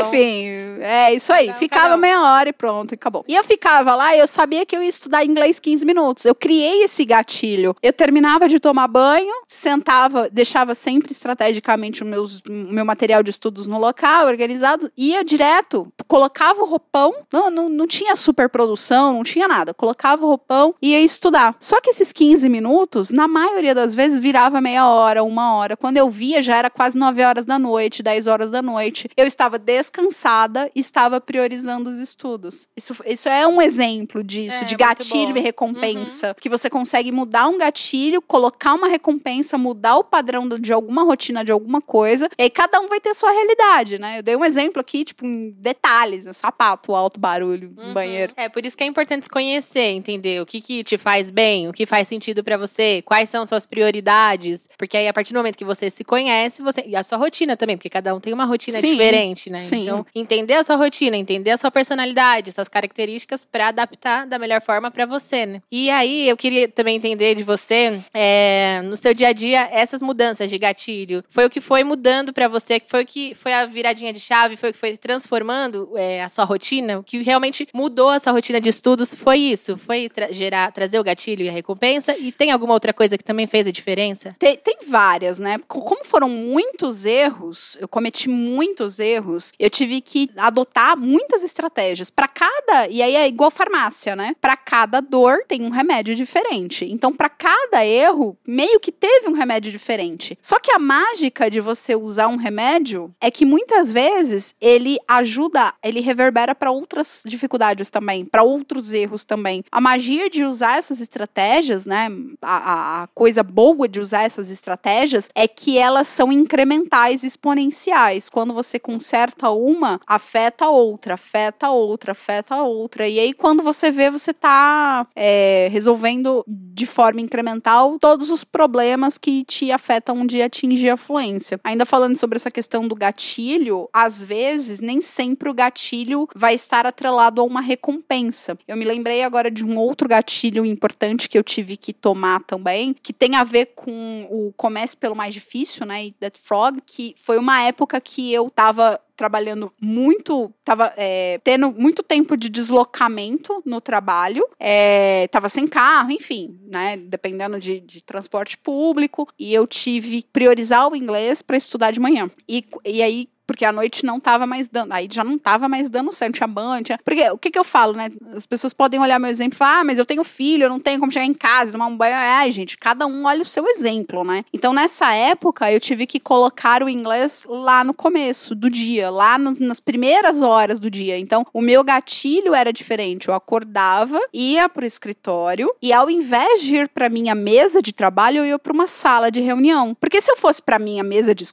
Enfim, 0.00 0.46
é 0.80 1.12
isso 1.12 1.32
aí. 1.32 1.52
Ficava 1.54 1.96
meia 1.96 2.20
hora 2.22 2.48
e 2.48 2.52
pronto, 2.52 2.92
e 2.92 2.94
acabou. 2.94 3.24
E 3.28 3.34
eu 3.34 3.44
ficava 3.44 3.94
lá 3.94 4.14
e 4.14 4.18
eu 4.18 4.26
sabia 4.26 4.64
que 4.64 4.76
eu 4.76 4.82
ia 4.82 4.88
estudar 4.88 5.24
inglês 5.24 5.60
15 5.60 5.84
minutos. 5.84 6.24
Eu 6.24 6.34
criei 6.34 6.82
esse 6.82 7.04
gatilho. 7.04 7.76
Eu 7.82 7.92
terminava 7.92 8.48
de 8.48 8.58
tomar 8.58 8.88
banho, 8.88 8.99
sentava, 9.46 10.28
deixava 10.30 10.74
sempre 10.74 11.12
estrategicamente 11.12 12.02
o 12.02 12.06
meus, 12.06 12.42
meu 12.48 12.84
material 12.84 13.22
de 13.22 13.30
estudos 13.30 13.66
no 13.66 13.78
local, 13.78 14.26
organizado, 14.26 14.90
ia 14.96 15.24
direto, 15.24 15.92
colocava 16.06 16.62
o 16.62 16.66
roupão, 16.66 17.14
não, 17.32 17.50
não, 17.50 17.68
não 17.68 17.86
tinha 17.86 18.16
superprodução, 18.16 19.12
não 19.12 19.22
tinha 19.22 19.46
nada, 19.46 19.74
colocava 19.74 20.24
o 20.24 20.28
roupão 20.28 20.74
e 20.80 20.90
ia 20.90 21.00
estudar. 21.00 21.56
Só 21.60 21.80
que 21.80 21.90
esses 21.90 22.12
15 22.12 22.48
minutos, 22.48 23.10
na 23.10 23.28
maioria 23.28 23.74
das 23.74 23.94
vezes, 23.94 24.18
virava 24.18 24.60
meia 24.60 24.86
hora, 24.88 25.22
uma 25.22 25.54
hora. 25.54 25.76
Quando 25.76 25.96
eu 25.96 26.08
via, 26.10 26.42
já 26.42 26.56
era 26.56 26.70
quase 26.70 26.98
9 26.98 27.22
horas 27.22 27.44
da 27.44 27.58
noite, 27.58 28.02
10 28.02 28.26
horas 28.26 28.50
da 28.50 28.62
noite. 28.62 29.08
Eu 29.16 29.26
estava 29.26 29.58
descansada 29.58 30.70
estava 30.74 31.20
priorizando 31.20 31.88
os 31.88 31.98
estudos. 31.98 32.68
Isso, 32.76 32.94
isso 33.06 33.28
é 33.28 33.46
um 33.46 33.60
exemplo 33.62 34.24
disso, 34.24 34.62
é, 34.62 34.64
de 34.64 34.76
gatilho 34.76 35.36
e 35.36 35.40
recompensa. 35.40 36.28
Uhum. 36.28 36.34
Que 36.40 36.48
você 36.48 36.68
consegue 36.68 37.12
mudar 37.12 37.48
um 37.48 37.58
gatilho, 37.58 38.22
colocar 38.22 38.74
uma 38.74 38.88
recompensa, 38.90 39.56
mudar 39.56 39.96
o 39.96 40.04
padrão 40.04 40.48
de 40.48 40.72
alguma 40.72 41.02
rotina, 41.02 41.44
de 41.44 41.52
alguma 41.52 41.80
coisa. 41.80 42.28
E 42.38 42.42
aí 42.42 42.50
cada 42.50 42.80
um 42.80 42.88
vai 42.88 43.00
ter 43.00 43.14
sua 43.14 43.30
realidade, 43.30 43.98
né? 43.98 44.18
Eu 44.18 44.22
dei 44.22 44.36
um 44.36 44.44
exemplo 44.44 44.80
aqui, 44.80 45.04
tipo, 45.04 45.24
em 45.24 45.50
detalhes, 45.50 46.26
né? 46.26 46.32
sapato, 46.32 46.94
alto 46.94 47.18
barulho, 47.18 47.72
uhum. 47.76 47.94
banheiro. 47.94 48.32
É, 48.36 48.48
por 48.48 48.64
isso 48.64 48.76
que 48.76 48.84
é 48.84 48.86
importante 48.86 49.24
se 49.24 49.30
conhecer, 49.30 49.92
entender 49.92 50.40
o 50.42 50.46
que, 50.46 50.60
que 50.60 50.84
te 50.84 50.98
faz 50.98 51.30
bem, 51.30 51.68
o 51.68 51.72
que 51.72 51.86
faz 51.86 52.08
sentido 52.08 52.42
para 52.44 52.56
você, 52.56 53.02
quais 53.02 53.30
são 53.30 53.46
suas 53.46 53.66
prioridades, 53.66 54.68
porque 54.76 54.96
aí 54.96 55.08
a 55.08 55.12
partir 55.12 55.32
do 55.32 55.38
momento 55.38 55.56
que 55.56 55.64
você 55.64 55.88
se 55.90 56.04
conhece, 56.04 56.62
você 56.62 56.84
e 56.86 56.96
a 56.96 57.02
sua 57.02 57.18
rotina 57.18 57.56
também, 57.56 57.76
porque 57.76 57.90
cada 57.90 58.14
um 58.14 58.20
tem 58.20 58.32
uma 58.32 58.44
rotina 58.44 58.78
sim, 58.78 58.92
diferente, 58.92 59.50
né? 59.50 59.60
Sim. 59.60 59.82
Então, 59.82 60.06
entender 60.14 60.54
a 60.54 60.64
sua 60.64 60.76
rotina, 60.76 61.16
entender 61.16 61.50
a 61.50 61.56
sua 61.56 61.70
personalidade, 61.70 62.52
suas 62.52 62.68
características 62.68 63.44
para 63.44 63.68
adaptar 63.68 64.26
da 64.26 64.38
melhor 64.38 64.60
forma 64.60 64.90
para 64.90 65.06
você, 65.06 65.46
né? 65.46 65.62
E 65.70 65.90
aí 65.90 66.28
eu 66.28 66.36
queria 66.36 66.68
também 66.68 66.96
entender 66.96 67.34
de 67.34 67.44
você, 67.44 68.00
é, 68.14 68.69
no 68.82 68.96
seu 68.96 69.12
dia 69.12 69.28
a 69.28 69.32
dia, 69.32 69.68
essas 69.72 70.02
mudanças 70.02 70.50
de 70.50 70.58
gatilho, 70.58 71.24
foi 71.28 71.46
o 71.46 71.50
que 71.50 71.60
foi 71.60 71.84
mudando 71.84 72.32
para 72.32 72.48
você, 72.48 72.80
foi 72.86 73.02
o 73.02 73.06
que 73.06 73.34
foi 73.34 73.52
a 73.52 73.66
viradinha 73.66 74.12
de 74.12 74.20
chave, 74.20 74.56
foi 74.56 74.70
o 74.70 74.72
que 74.72 74.78
foi 74.78 74.96
transformando 74.96 75.90
é, 75.96 76.22
a 76.22 76.28
sua 76.28 76.44
rotina, 76.44 76.98
o 76.98 77.02
que 77.02 77.22
realmente 77.22 77.66
mudou 77.72 78.10
a 78.10 78.18
sua 78.18 78.32
rotina 78.32 78.60
de 78.60 78.68
estudos 78.68 79.14
foi 79.14 79.38
isso, 79.38 79.76
foi 79.76 80.08
tra 80.08 80.32
gerar, 80.32 80.72
trazer 80.72 80.98
o 80.98 81.04
gatilho 81.04 81.44
e 81.44 81.48
a 81.48 81.52
recompensa. 81.52 82.16
E 82.16 82.32
tem 82.32 82.50
alguma 82.50 82.74
outra 82.74 82.92
coisa 82.92 83.16
que 83.16 83.24
também 83.24 83.46
fez 83.46 83.66
a 83.66 83.70
diferença? 83.72 84.34
Tem, 84.38 84.56
tem 84.56 84.78
várias, 84.86 85.38
né? 85.38 85.58
Como 85.66 86.04
foram 86.04 86.28
muitos 86.28 87.04
erros, 87.06 87.76
eu 87.80 87.88
cometi 87.88 88.28
muitos 88.28 88.98
erros, 88.98 89.52
eu 89.58 89.70
tive 89.70 90.00
que 90.00 90.30
adotar 90.36 90.96
muitas 90.96 91.42
estratégias 91.42 92.10
para 92.10 92.28
cada, 92.28 92.88
e 92.88 93.02
aí 93.02 93.16
é 93.16 93.26
igual 93.26 93.50
farmácia, 93.50 94.14
né? 94.14 94.34
Para 94.40 94.56
cada 94.56 95.00
dor 95.00 95.44
tem 95.46 95.62
um 95.62 95.70
remédio 95.70 96.14
diferente. 96.14 96.84
Então, 96.84 97.12
para 97.12 97.28
cada 97.28 97.84
erro, 97.84 98.36
meio 98.60 98.78
que 98.78 98.92
teve 98.92 99.26
um 99.26 99.32
remédio 99.32 99.72
diferente. 99.72 100.36
Só 100.42 100.58
que 100.60 100.70
a 100.70 100.78
mágica 100.78 101.50
de 101.50 101.62
você 101.62 101.96
usar 101.96 102.28
um 102.28 102.36
remédio 102.36 103.10
é 103.18 103.30
que 103.30 103.46
muitas 103.46 103.90
vezes 103.90 104.54
ele 104.60 104.98
ajuda, 105.08 105.72
ele 105.82 106.00
reverbera 106.00 106.54
para 106.54 106.70
outras 106.70 107.22
dificuldades 107.24 107.88
também, 107.88 108.26
para 108.26 108.42
outros 108.42 108.92
erros 108.92 109.24
também. 109.24 109.64
A 109.72 109.80
magia 109.80 110.28
de 110.28 110.44
usar 110.44 110.76
essas 110.76 111.00
estratégias, 111.00 111.86
né? 111.86 112.08
A, 112.42 113.04
a, 113.04 113.06
coisa 113.14 113.42
boa 113.42 113.88
de 113.88 113.98
usar 113.98 114.24
essas 114.24 114.50
estratégias 114.50 115.30
é 115.34 115.48
que 115.48 115.78
elas 115.78 116.08
são 116.08 116.30
incrementais, 116.30 117.24
exponenciais. 117.24 118.28
Quando 118.28 118.52
você 118.52 118.78
conserta 118.78 119.48
uma, 119.48 119.98
afeta 120.06 120.68
outra, 120.68 121.14
afeta 121.14 121.70
outra, 121.70 122.12
afeta 122.12 122.62
outra. 122.62 123.08
E 123.08 123.18
aí, 123.18 123.32
quando 123.32 123.62
você 123.62 123.90
vê, 123.90 124.10
você 124.10 124.34
tá 124.34 125.06
é, 125.16 125.68
resolvendo 125.72 126.44
de 126.46 126.84
forma 126.84 127.22
incremental 127.22 127.98
todos 127.98 128.28
os 128.28 128.44
problemas 128.50 129.18
que 129.18 129.44
te 129.44 129.70
afetam 129.70 130.26
de 130.26 130.42
atingir 130.42 130.90
a 130.90 130.96
fluência. 130.96 131.60
Ainda 131.62 131.86
falando 131.86 132.16
sobre 132.16 132.36
essa 132.36 132.50
questão 132.50 132.86
do 132.86 132.94
gatilho, 132.94 133.88
às 133.92 134.22
vezes, 134.22 134.80
nem 134.80 135.00
sempre 135.00 135.48
o 135.48 135.54
gatilho 135.54 136.28
vai 136.34 136.54
estar 136.54 136.86
atrelado 136.86 137.40
a 137.40 137.44
uma 137.44 137.60
recompensa. 137.60 138.58
Eu 138.66 138.76
me 138.76 138.84
lembrei 138.84 139.22
agora 139.22 139.50
de 139.50 139.64
um 139.64 139.78
outro 139.78 140.08
gatilho 140.08 140.64
importante 140.64 141.28
que 141.28 141.38
eu 141.38 141.44
tive 141.44 141.76
que 141.76 141.92
tomar 141.92 142.42
também, 142.44 142.94
que 143.02 143.12
tem 143.12 143.34
a 143.36 143.44
ver 143.44 143.72
com 143.74 144.26
o 144.30 144.52
comece 144.56 144.96
pelo 144.96 145.14
mais 145.14 145.34
difícil, 145.34 145.86
né? 145.86 146.10
That 146.20 146.38
Frog, 146.42 146.80
que 146.84 147.14
foi 147.18 147.38
uma 147.38 147.62
época 147.62 148.00
que 148.00 148.32
eu 148.32 148.50
tava 148.50 149.00
trabalhando 149.20 149.70
muito, 149.78 150.50
tava 150.64 150.94
é, 150.96 151.38
tendo 151.44 151.74
muito 151.74 152.02
tempo 152.02 152.38
de 152.38 152.48
deslocamento 152.48 153.62
no 153.66 153.78
trabalho, 153.78 154.42
é, 154.58 155.28
tava 155.28 155.46
sem 155.46 155.68
carro, 155.68 156.10
enfim, 156.10 156.58
né, 156.66 156.96
dependendo 156.96 157.60
de, 157.60 157.80
de 157.80 158.02
transporte 158.02 158.56
público, 158.56 159.28
e 159.38 159.52
eu 159.52 159.66
tive 159.66 160.22
que 160.22 160.28
priorizar 160.32 160.90
o 160.90 160.96
inglês 160.96 161.42
para 161.42 161.58
estudar 161.58 161.90
de 161.90 162.00
manhã. 162.00 162.30
E, 162.48 162.64
e 162.82 163.02
aí 163.02 163.28
porque 163.50 163.64
a 163.64 163.72
noite 163.72 164.06
não 164.06 164.20
tava 164.20 164.46
mais 164.46 164.68
dando, 164.68 164.92
aí 164.92 165.08
já 165.10 165.24
não 165.24 165.36
tava 165.36 165.68
mais 165.68 165.90
dando 165.90 166.12
certo, 166.12 166.36
tinha 166.36 166.46
banho, 166.46 166.84
tinha... 166.84 166.96
porque 167.04 167.28
o 167.30 167.36
que 167.36 167.50
que 167.50 167.58
eu 167.58 167.64
falo, 167.64 167.94
né, 167.94 168.08
as 168.32 168.46
pessoas 168.46 168.72
podem 168.72 169.00
olhar 169.00 169.18
meu 169.18 169.28
exemplo 169.28 169.54
e 169.54 169.58
falar, 169.58 169.80
ah, 169.80 169.84
mas 169.84 169.98
eu 169.98 170.06
tenho 170.06 170.22
filho, 170.22 170.66
eu 170.66 170.68
não 170.68 170.78
tenho 170.78 171.00
como 171.00 171.10
chegar 171.10 171.26
em 171.26 171.34
casa, 171.34 171.72
tomar 171.72 171.88
um 171.88 171.96
banho, 171.96 172.14
é, 172.14 172.48
gente, 172.48 172.78
cada 172.78 173.08
um 173.08 173.24
olha 173.24 173.42
o 173.42 173.44
seu 173.44 173.66
exemplo, 173.66 174.22
né, 174.22 174.44
então 174.52 174.72
nessa 174.72 175.12
época 175.12 175.68
eu 175.72 175.80
tive 175.80 176.06
que 176.06 176.20
colocar 176.20 176.80
o 176.84 176.88
inglês 176.88 177.44
lá 177.48 177.82
no 177.82 177.92
começo 177.92 178.54
do 178.54 178.70
dia, 178.70 179.10
lá 179.10 179.36
no, 179.36 179.56
nas 179.58 179.80
primeiras 179.80 180.42
horas 180.42 180.78
do 180.78 180.88
dia, 180.88 181.18
então 181.18 181.44
o 181.52 181.60
meu 181.60 181.82
gatilho 181.82 182.54
era 182.54 182.72
diferente, 182.72 183.26
eu 183.26 183.34
acordava, 183.34 184.20
ia 184.32 184.68
pro 184.68 184.86
escritório 184.86 185.74
e 185.82 185.92
ao 185.92 186.08
invés 186.08 186.62
de 186.62 186.76
ir 186.76 186.88
para 186.88 187.08
minha 187.08 187.34
mesa 187.34 187.82
de 187.82 187.92
trabalho, 187.92 188.38
eu 188.38 188.46
ia 188.46 188.58
para 188.60 188.72
uma 188.72 188.86
sala 188.86 189.28
de 189.28 189.40
reunião, 189.40 189.92
porque 189.92 190.20
se 190.20 190.30
eu 190.30 190.36
fosse 190.36 190.62
para 190.62 190.78
minha 190.78 191.02
mesa 191.02 191.34
de, 191.34 191.44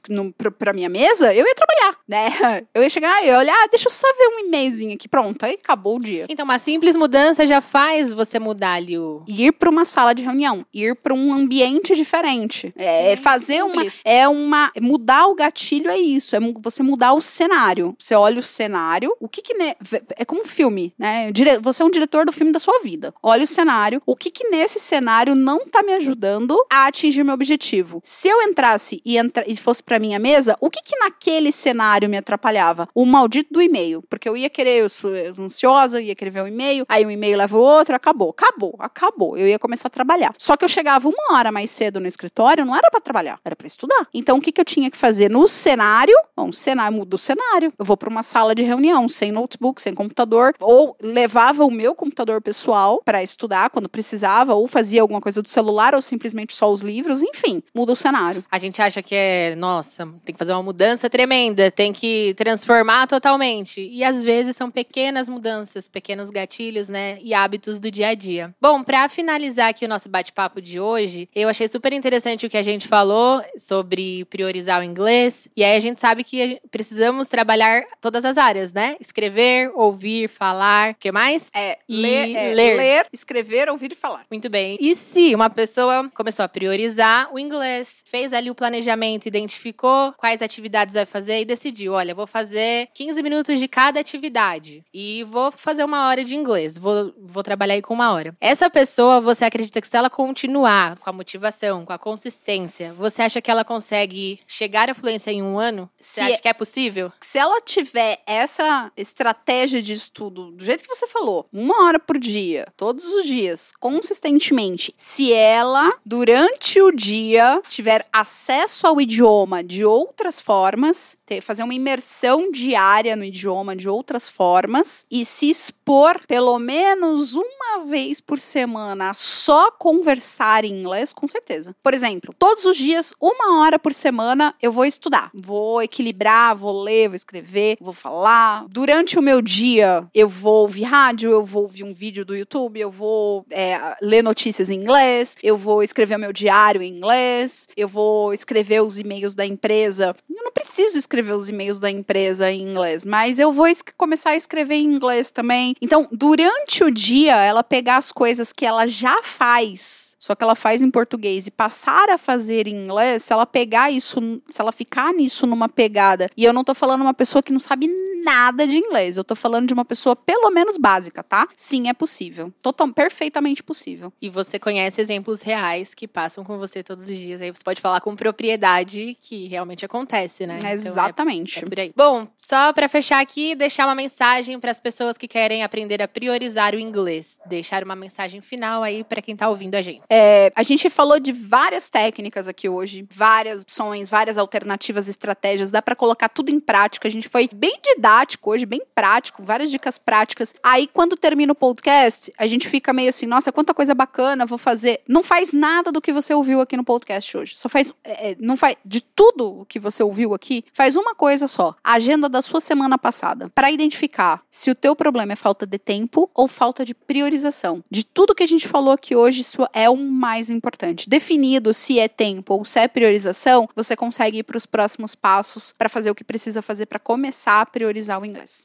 para 0.56 0.72
minha 0.72 0.88
mesa, 0.88 1.34
eu 1.34 1.44
ia 1.44 1.54
trabalhar 1.56 1.87
né? 2.06 2.28
Eu 2.74 2.82
ia 2.82 2.90
chegar 2.90 3.24
e 3.24 3.30
olhar, 3.30 3.54
ah, 3.54 3.68
deixa 3.70 3.88
eu 3.88 3.92
só 3.92 4.06
ver 4.16 4.36
um 4.36 4.46
e-mailzinho 4.46 4.94
aqui, 4.94 5.08
pronto, 5.08 5.44
aí 5.44 5.54
acabou 5.54 5.96
o 5.96 6.00
dia. 6.00 6.26
Então, 6.28 6.44
uma 6.44 6.58
simples 6.58 6.96
mudança 6.96 7.46
já 7.46 7.60
faz 7.60 8.12
você 8.12 8.38
mudar 8.38 8.74
ali 8.74 8.98
o. 8.98 9.22
Ir 9.26 9.52
para 9.52 9.70
uma 9.70 9.84
sala 9.84 10.14
de 10.14 10.22
reunião, 10.22 10.64
ir 10.72 10.94
para 10.96 11.14
um 11.14 11.32
ambiente 11.32 11.94
diferente. 11.94 12.72
É 12.76 13.16
Sim, 13.16 13.22
fazer 13.22 13.62
simples. 13.62 14.02
uma. 14.04 14.12
É 14.12 14.28
uma. 14.28 14.72
Mudar 14.80 15.26
o 15.26 15.34
gatilho 15.34 15.90
é 15.90 15.98
isso, 15.98 16.36
é 16.36 16.40
você 16.60 16.82
mudar 16.82 17.12
o 17.14 17.20
cenário. 17.20 17.94
Você 17.98 18.14
olha 18.14 18.40
o 18.40 18.42
cenário, 18.42 19.14
o 19.20 19.28
que 19.28 19.42
que. 19.42 19.54
Ne... 19.54 19.74
É 20.16 20.24
como 20.24 20.42
um 20.42 20.46
filme, 20.46 20.94
né? 20.98 21.30
Você 21.62 21.82
é 21.82 21.84
um 21.84 21.90
diretor 21.90 22.24
do 22.26 22.32
filme 22.32 22.52
da 22.52 22.58
sua 22.58 22.80
vida. 22.80 23.14
Olha 23.22 23.44
o 23.44 23.46
cenário, 23.46 24.02
o 24.06 24.16
que 24.16 24.30
que 24.30 24.48
nesse 24.48 24.78
cenário 24.78 25.34
não 25.34 25.60
tá 25.60 25.82
me 25.82 25.92
ajudando 25.94 26.56
a 26.70 26.86
atingir 26.86 27.24
meu 27.24 27.34
objetivo. 27.34 28.00
Se 28.04 28.28
eu 28.28 28.42
entrasse 28.42 29.00
e, 29.04 29.18
entra... 29.18 29.44
e 29.46 29.56
fosse 29.56 29.82
para 29.82 29.98
minha 29.98 30.18
mesa, 30.18 30.56
o 30.60 30.70
que 30.70 30.82
que 30.82 30.98
naquele 30.98 31.52
cenário 31.52 31.77
cenário 31.78 32.08
me 32.08 32.16
atrapalhava? 32.16 32.88
O 32.92 33.06
maldito 33.06 33.54
do 33.54 33.62
e-mail. 33.62 34.02
Porque 34.10 34.28
eu 34.28 34.36
ia 34.36 34.50
querer, 34.50 34.82
eu 34.82 34.88
sou 34.88 35.12
ansiosa, 35.38 36.00
ia 36.00 36.14
querer 36.14 36.30
ver 36.30 36.42
um 36.42 36.48
e-mail, 36.48 36.84
aí 36.88 37.06
um 37.06 37.10
e-mail 37.10 37.38
leva 37.38 37.56
o 37.56 37.60
outro, 37.60 37.94
acabou, 37.94 38.30
acabou, 38.30 38.74
acabou. 38.80 39.36
Eu 39.36 39.46
ia 39.46 39.58
começar 39.58 39.86
a 39.86 39.90
trabalhar. 39.90 40.34
Só 40.36 40.56
que 40.56 40.64
eu 40.64 40.68
chegava 40.68 41.08
uma 41.08 41.38
hora 41.38 41.52
mais 41.52 41.70
cedo 41.70 42.00
no 42.00 42.08
escritório, 42.08 42.64
não 42.64 42.74
era 42.74 42.90
para 42.90 43.00
trabalhar, 43.00 43.38
era 43.44 43.54
para 43.54 43.66
estudar. 43.66 44.08
Então 44.12 44.38
o 44.38 44.40
que, 44.40 44.50
que 44.50 44.60
eu 44.60 44.64
tinha 44.64 44.90
que 44.90 44.96
fazer? 44.96 45.30
No 45.30 45.46
cenário, 45.46 46.14
bom, 46.36 46.50
cenário, 46.50 46.96
muda 46.96 47.14
o 47.14 47.18
cenário. 47.18 47.72
Eu 47.78 47.84
vou 47.84 47.96
para 47.96 48.08
uma 48.08 48.24
sala 48.24 48.54
de 48.54 48.62
reunião, 48.62 49.08
sem 49.08 49.30
notebook, 49.30 49.80
sem 49.80 49.94
computador, 49.94 50.54
ou 50.58 50.96
levava 51.00 51.64
o 51.64 51.70
meu 51.70 51.94
computador 51.94 52.42
pessoal 52.42 53.00
para 53.04 53.22
estudar 53.22 53.70
quando 53.70 53.88
precisava, 53.88 54.54
ou 54.54 54.66
fazia 54.66 55.00
alguma 55.00 55.20
coisa 55.20 55.40
do 55.40 55.48
celular, 55.48 55.94
ou 55.94 56.02
simplesmente 56.02 56.56
só 56.56 56.70
os 56.72 56.82
livros, 56.82 57.22
enfim, 57.22 57.62
muda 57.72 57.92
o 57.92 57.96
cenário. 57.96 58.44
A 58.50 58.58
gente 58.58 58.82
acha 58.82 59.00
que 59.02 59.14
é, 59.14 59.54
nossa, 59.56 60.06
tem 60.24 60.32
que 60.32 60.38
fazer 60.38 60.52
uma 60.52 60.62
mudança 60.62 61.08
tremenda 61.08 61.67
tem 61.70 61.92
que 61.92 62.34
transformar 62.36 63.06
totalmente. 63.06 63.80
E 63.80 64.04
às 64.04 64.22
vezes 64.22 64.56
são 64.56 64.70
pequenas 64.70 65.28
mudanças, 65.28 65.88
pequenos 65.88 66.30
gatilhos, 66.30 66.88
né? 66.88 67.18
E 67.20 67.34
hábitos 67.34 67.78
do 67.78 67.90
dia 67.90 68.08
a 68.08 68.14
dia. 68.14 68.54
Bom, 68.60 68.82
para 68.82 69.08
finalizar 69.08 69.68
aqui 69.68 69.84
o 69.84 69.88
nosso 69.88 70.08
bate-papo 70.08 70.60
de 70.60 70.80
hoje, 70.80 71.28
eu 71.34 71.48
achei 71.48 71.68
super 71.68 71.92
interessante 71.92 72.46
o 72.46 72.50
que 72.50 72.56
a 72.56 72.62
gente 72.62 72.88
falou 72.88 73.42
sobre 73.56 74.24
priorizar 74.26 74.80
o 74.80 74.84
inglês. 74.84 75.48
E 75.56 75.64
aí 75.64 75.76
a 75.76 75.80
gente 75.80 76.00
sabe 76.00 76.24
que 76.24 76.60
precisamos 76.70 77.28
trabalhar 77.28 77.84
todas 78.00 78.24
as 78.24 78.38
áreas, 78.38 78.72
né? 78.72 78.96
Escrever, 79.00 79.70
ouvir, 79.74 80.28
falar. 80.28 80.92
O 80.92 80.94
que 80.96 81.12
mais? 81.12 81.50
É, 81.54 81.78
e 81.88 82.00
ler, 82.00 82.34
é, 82.34 82.54
ler. 82.54 82.76
ler, 82.76 83.06
escrever, 83.12 83.68
ouvir 83.68 83.92
e 83.92 83.94
falar. 83.94 84.24
Muito 84.30 84.48
bem. 84.48 84.76
E 84.80 84.94
se 84.94 85.34
uma 85.34 85.50
pessoa 85.50 86.08
começou 86.14 86.44
a 86.44 86.48
priorizar 86.48 87.32
o 87.32 87.38
inglês, 87.38 88.02
fez 88.06 88.32
ali 88.32 88.50
o 88.50 88.54
planejamento, 88.54 89.26
identificou 89.26 90.12
quais 90.16 90.42
atividades 90.42 90.94
vai 90.94 91.06
fazer 91.06 91.40
e 91.40 91.44
decidiu, 91.58 91.92
olha, 91.92 92.14
vou 92.14 92.26
fazer 92.26 92.88
15 92.94 93.20
minutos 93.22 93.58
de 93.58 93.66
cada 93.66 93.98
atividade 93.98 94.84
e 94.94 95.24
vou 95.24 95.50
fazer 95.50 95.84
uma 95.84 96.06
hora 96.06 96.24
de 96.24 96.36
inglês, 96.36 96.78
vou, 96.78 97.12
vou 97.20 97.42
trabalhar 97.42 97.74
aí 97.74 97.82
com 97.82 97.94
uma 97.94 98.12
hora. 98.12 98.36
Essa 98.40 98.70
pessoa, 98.70 99.20
você 99.20 99.44
acredita 99.44 99.80
que 99.80 99.88
se 99.88 99.96
ela 99.96 100.08
continuar 100.08 100.96
com 100.98 101.10
a 101.10 101.12
motivação, 101.12 101.84
com 101.84 101.92
a 101.92 101.98
consistência, 101.98 102.92
você 102.94 103.22
acha 103.22 103.42
que 103.42 103.50
ela 103.50 103.64
consegue 103.64 104.38
chegar 104.46 104.88
à 104.88 104.94
fluência 104.94 105.32
em 105.32 105.42
um 105.42 105.58
ano? 105.58 105.90
Você 106.00 106.20
se 106.20 106.20
acha 106.20 106.42
que 106.42 106.48
é 106.48 106.52
possível? 106.52 107.12
Se 107.20 107.38
ela 107.38 107.60
tiver 107.60 108.18
essa 108.26 108.92
estratégia 108.96 109.82
de 109.82 109.92
estudo, 109.92 110.52
do 110.52 110.64
jeito 110.64 110.84
que 110.84 110.94
você 110.94 111.08
falou, 111.08 111.46
uma 111.52 111.84
hora 111.84 111.98
por 111.98 112.18
dia, 112.18 112.66
todos 112.76 113.04
os 113.04 113.26
dias, 113.26 113.72
consistentemente, 113.80 114.94
se 114.96 115.32
ela, 115.32 115.92
durante 116.06 116.80
o 116.80 116.92
dia, 116.92 117.60
tiver 117.68 118.06
acesso 118.12 118.86
ao 118.86 119.00
idioma 119.00 119.64
de 119.64 119.84
outras 119.84 120.40
formas, 120.40 121.16
fazer 121.40 121.62
uma 121.62 121.74
imersão 121.74 122.50
diária 122.50 123.16
no 123.16 123.24
idioma 123.24 123.74
de 123.74 123.88
outras 123.88 124.28
formas 124.28 125.06
e 125.10 125.24
se 125.24 125.50
expor 125.50 126.20
pelo 126.26 126.58
menos 126.58 127.34
uma 127.34 127.84
vez 127.86 128.20
por 128.20 128.38
semana 128.40 129.10
a 129.10 129.14
só 129.14 129.70
conversar 129.70 130.64
em 130.64 130.72
inglês, 130.72 131.12
com 131.12 131.26
certeza. 131.26 131.74
Por 131.82 131.94
exemplo, 131.94 132.34
todos 132.38 132.64
os 132.64 132.76
dias, 132.76 133.12
uma 133.20 133.60
hora 133.60 133.78
por 133.78 133.94
semana, 133.94 134.54
eu 134.60 134.72
vou 134.72 134.84
estudar. 134.84 135.30
Vou 135.34 135.82
equilibrar, 135.82 136.56
vou 136.56 136.82
ler, 136.82 137.08
vou 137.08 137.16
escrever, 137.16 137.76
vou 137.80 137.92
falar. 137.92 138.66
Durante 138.68 139.18
o 139.18 139.22
meu 139.22 139.40
dia, 139.40 140.06
eu 140.14 140.28
vou 140.28 140.62
ouvir 140.62 140.84
rádio, 140.84 141.30
eu 141.30 141.44
vou 141.44 141.62
ouvir 141.62 141.84
um 141.84 141.94
vídeo 141.94 142.24
do 142.24 142.36
YouTube, 142.36 142.78
eu 142.80 142.90
vou 142.90 143.46
é, 143.50 143.96
ler 144.02 144.22
notícias 144.22 144.70
em 144.70 144.80
inglês, 144.80 145.36
eu 145.42 145.56
vou 145.56 145.82
escrever 145.82 146.16
o 146.16 146.20
meu 146.20 146.32
diário 146.32 146.82
em 146.82 146.96
inglês, 146.96 147.68
eu 147.76 147.88
vou 147.88 148.32
escrever 148.32 148.82
os 148.82 148.98
e-mails 148.98 149.34
da 149.34 149.46
empresa. 149.46 150.14
Eu 150.28 150.44
não 150.44 150.52
preciso 150.52 150.98
escrever 150.98 151.27
escrever 151.28 151.32
os 151.34 151.48
e-mails 151.48 151.78
da 151.78 151.90
empresa 151.90 152.50
em 152.50 152.62
inglês, 152.62 153.04
mas 153.04 153.38
eu 153.38 153.52
vou 153.52 153.66
começar 153.96 154.30
a 154.30 154.36
escrever 154.36 154.76
em 154.76 154.84
inglês 154.84 155.30
também. 155.30 155.74
Então, 155.80 156.08
durante 156.10 156.82
o 156.82 156.90
dia, 156.90 157.36
ela 157.36 157.62
pegar 157.62 157.98
as 157.98 158.10
coisas 158.10 158.52
que 158.52 158.64
ela 158.64 158.86
já 158.86 159.22
faz 159.22 160.07
só 160.18 160.34
que 160.34 160.42
ela 160.42 160.54
faz 160.54 160.82
em 160.82 160.90
português 160.90 161.46
e 161.46 161.50
passar 161.50 162.10
a 162.10 162.18
fazer 162.18 162.66
em 162.66 162.84
inglês, 162.84 163.22
se 163.22 163.32
ela 163.32 163.46
pegar 163.46 163.90
isso, 163.90 164.20
se 164.48 164.60
ela 164.60 164.72
ficar 164.72 165.12
nisso 165.12 165.46
numa 165.46 165.68
pegada, 165.68 166.28
e 166.36 166.44
eu 166.44 166.52
não 166.52 166.64
tô 166.64 166.74
falando 166.74 167.02
uma 167.02 167.14
pessoa 167.14 167.42
que 167.42 167.52
não 167.52 167.60
sabe 167.60 167.88
nada 168.24 168.66
de 168.66 168.76
inglês, 168.76 169.16
eu 169.16 169.24
tô 169.24 169.34
falando 169.34 169.68
de 169.68 169.74
uma 169.74 169.84
pessoa 169.84 170.14
pelo 170.16 170.50
menos 170.50 170.76
básica, 170.76 171.22
tá? 171.22 171.48
Sim, 171.54 171.88
é 171.88 171.94
possível. 171.94 172.52
Total, 172.60 172.88
perfeitamente 172.92 173.62
possível. 173.62 174.12
E 174.20 174.28
você 174.28 174.58
conhece 174.58 175.00
exemplos 175.00 175.42
reais 175.42 175.94
que 175.94 176.08
passam 176.08 176.44
com 176.44 176.58
você 176.58 176.82
todos 176.82 177.08
os 177.08 177.16
dias, 177.16 177.40
aí 177.40 177.50
você 177.50 177.62
pode 177.62 177.80
falar 177.80 178.00
com 178.00 178.14
propriedade 178.16 179.16
que 179.22 179.46
realmente 179.46 179.84
acontece, 179.84 180.46
né? 180.46 180.58
É 180.64 180.72
exatamente. 180.72 181.58
Então 181.58 181.82
é, 181.82 181.86
é 181.86 181.92
Bom, 181.94 182.26
só 182.38 182.72
para 182.72 182.88
fechar 182.88 183.20
aqui, 183.20 183.54
deixar 183.54 183.86
uma 183.86 183.94
mensagem 183.94 184.58
para 184.58 184.70
as 184.70 184.80
pessoas 184.80 185.16
que 185.16 185.28
querem 185.28 185.62
aprender 185.62 186.02
a 186.02 186.08
priorizar 186.08 186.74
o 186.74 186.78
inglês, 186.78 187.38
deixar 187.46 187.82
uma 187.84 187.96
mensagem 187.96 188.40
final 188.40 188.82
aí 188.82 189.04
para 189.04 189.22
quem 189.22 189.36
tá 189.36 189.48
ouvindo 189.48 189.74
a 189.74 189.82
gente. 189.82 190.02
É, 190.10 190.50
a 190.56 190.62
gente 190.62 190.88
falou 190.88 191.20
de 191.20 191.32
várias 191.32 191.90
técnicas 191.90 192.48
aqui 192.48 192.68
hoje, 192.68 193.06
várias 193.10 193.62
opções, 193.62 194.08
várias 194.08 194.38
alternativas, 194.38 195.06
estratégias, 195.06 195.70
dá 195.70 195.82
para 195.82 195.94
colocar 195.94 196.28
tudo 196.28 196.50
em 196.50 196.58
prática. 196.58 197.06
A 197.06 197.10
gente 197.10 197.28
foi 197.28 197.48
bem 197.52 197.78
didático 197.82 198.50
hoje, 198.50 198.64
bem 198.64 198.80
prático, 198.94 199.42
várias 199.42 199.70
dicas 199.70 199.98
práticas. 199.98 200.54
Aí, 200.62 200.88
quando 200.92 201.16
termina 201.16 201.52
o 201.52 201.54
podcast, 201.54 202.32
a 202.38 202.46
gente 202.46 202.68
fica 202.68 202.92
meio 202.92 203.10
assim, 203.10 203.26
nossa, 203.26 203.52
quanta 203.52 203.74
coisa 203.74 203.94
bacana, 203.94 204.46
vou 204.46 204.58
fazer. 204.58 205.00
Não 205.06 205.22
faz 205.22 205.52
nada 205.52 205.92
do 205.92 206.00
que 206.00 206.12
você 206.12 206.32
ouviu 206.32 206.60
aqui 206.60 206.76
no 206.76 206.84
podcast 206.84 207.36
hoje. 207.36 207.56
Só 207.56 207.68
faz. 207.68 207.92
É, 208.02 208.30
é 208.30 208.36
não 208.38 208.56
faz. 208.56 208.76
De 208.84 209.00
tudo 209.00 209.60
o 209.60 209.64
que 209.66 209.78
você 209.78 210.02
ouviu 210.02 210.32
aqui, 210.32 210.64
faz 210.72 210.96
uma 210.96 211.14
coisa 211.14 211.46
só: 211.46 211.74
a 211.84 211.94
agenda 211.94 212.28
da 212.28 212.40
sua 212.40 212.60
semana 212.60 212.96
passada. 212.96 213.50
para 213.54 213.70
identificar 213.70 214.42
se 214.50 214.70
o 214.70 214.74
teu 214.74 214.96
problema 214.96 215.32
é 215.32 215.36
falta 215.36 215.66
de 215.66 215.78
tempo 215.78 216.30
ou 216.34 216.48
falta 216.48 216.84
de 216.84 216.94
priorização. 216.94 217.84
De 217.90 218.04
tudo 218.04 218.34
que 218.34 218.42
a 218.42 218.48
gente 218.48 218.66
falou 218.66 218.92
aqui 218.92 219.14
hoje, 219.14 219.42
isso 219.42 219.66
é 219.72 219.90
um 219.90 219.97
mais 219.98 220.50
importante. 220.50 221.08
Definido 221.08 221.74
se 221.74 221.98
é 221.98 222.08
tempo 222.08 222.54
ou 222.54 222.64
se 222.64 222.78
é 222.78 222.88
priorização, 222.88 223.68
você 223.74 223.96
consegue 223.96 224.38
ir 224.38 224.42
para 224.42 224.56
os 224.56 224.66
próximos 224.66 225.14
passos 225.14 225.74
para 225.76 225.88
fazer 225.88 226.10
o 226.10 226.14
que 226.14 226.24
precisa 226.24 226.62
fazer 226.62 226.86
para 226.86 226.98
começar 226.98 227.60
a 227.60 227.66
priorizar 227.66 228.20
o 228.20 228.24
inglês. 228.24 228.62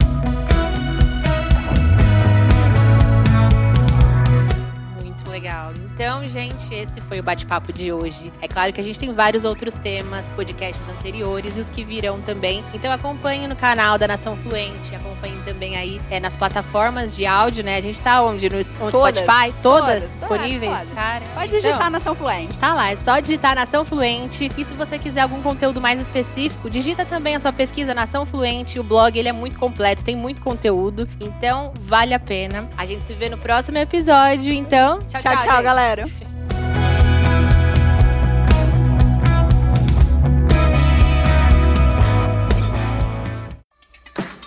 legal. 5.44 5.83
Então, 5.94 6.28
gente, 6.28 6.74
esse 6.74 7.00
foi 7.02 7.20
o 7.20 7.24
bate-papo 7.24 7.72
de 7.72 7.94
hoje. 7.94 8.34
É 8.42 8.48
claro 8.48 8.74
que 8.74 8.82
a 8.82 8.84
gente 8.84 8.98
tem 8.98 9.14
vários 9.14 9.46
outros 9.46 9.76
temas, 9.76 10.28
podcasts 10.30 10.84
anteriores 10.90 11.56
e 11.56 11.60
os 11.60 11.70
que 11.70 11.84
virão 11.84 12.20
também. 12.22 12.64
Então, 12.74 12.92
acompanhe 12.92 13.48
no 13.48 13.56
canal 13.56 13.96
da 13.96 14.08
Nação 14.08 14.36
Fluente, 14.36 14.96
acompanhe 14.96 15.38
também 15.46 15.78
aí 15.78 16.02
é, 16.10 16.20
nas 16.20 16.36
plataformas 16.36 17.16
de 17.16 17.28
áudio, 17.28 17.64
né? 17.64 17.78
A 17.78 17.82
gente 17.82 18.02
tá 18.02 18.24
onde? 18.24 18.50
No, 18.50 18.64
todas, 18.90 19.20
Spotify? 19.20 19.62
Todas, 19.62 19.62
todas 19.62 20.16
disponíveis? 20.16 20.78
Todas. 20.80 20.94
Cara, 20.96 21.26
só 21.32 21.46
digitar 21.46 21.76
então, 21.76 21.90
Nação 21.92 22.16
Fluente. 22.16 22.58
Tá 22.58 22.74
lá, 22.74 22.92
é 22.92 22.96
só 22.96 23.20
digitar 23.20 23.56
Nação 23.56 23.86
Fluente. 23.86 24.50
E 24.58 24.66
se 24.66 24.74
você 24.74 24.98
quiser 24.98 25.22
algum 25.22 25.44
conteúdo 25.44 25.80
mais 25.80 26.00
específico, 26.00 26.72
digita 26.72 27.06
também 27.06 27.36
a 27.36 27.40
sua 27.40 27.54
pesquisa 27.54 27.94
Nação 27.94 28.26
Fluente. 28.26 28.80
O 28.80 28.84
blog, 28.84 29.18
ele 29.18 29.30
é 29.30 29.34
muito 29.34 29.60
completo, 29.60 30.04
tem 30.04 30.16
muito 30.16 30.42
conteúdo. 30.42 31.08
Então, 31.20 31.72
vale 31.82 32.16
a 32.16 32.20
pena. 32.20 32.68
A 32.76 32.84
gente 32.84 33.04
se 33.04 33.14
vê 33.14 33.30
no 33.30 33.38
próximo 33.38 33.78
episódio. 33.78 34.52
Então, 34.52 34.98
tchau, 35.08 35.22
tchau, 35.22 35.38
tchau, 35.38 35.62
tchau 35.62 35.83
galera. 35.84 36.10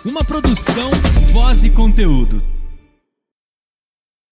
Uma 0.03 0.23
produção, 0.23 0.89
voz 1.31 1.63
e 1.63 1.69
conteúdo. 1.69 2.56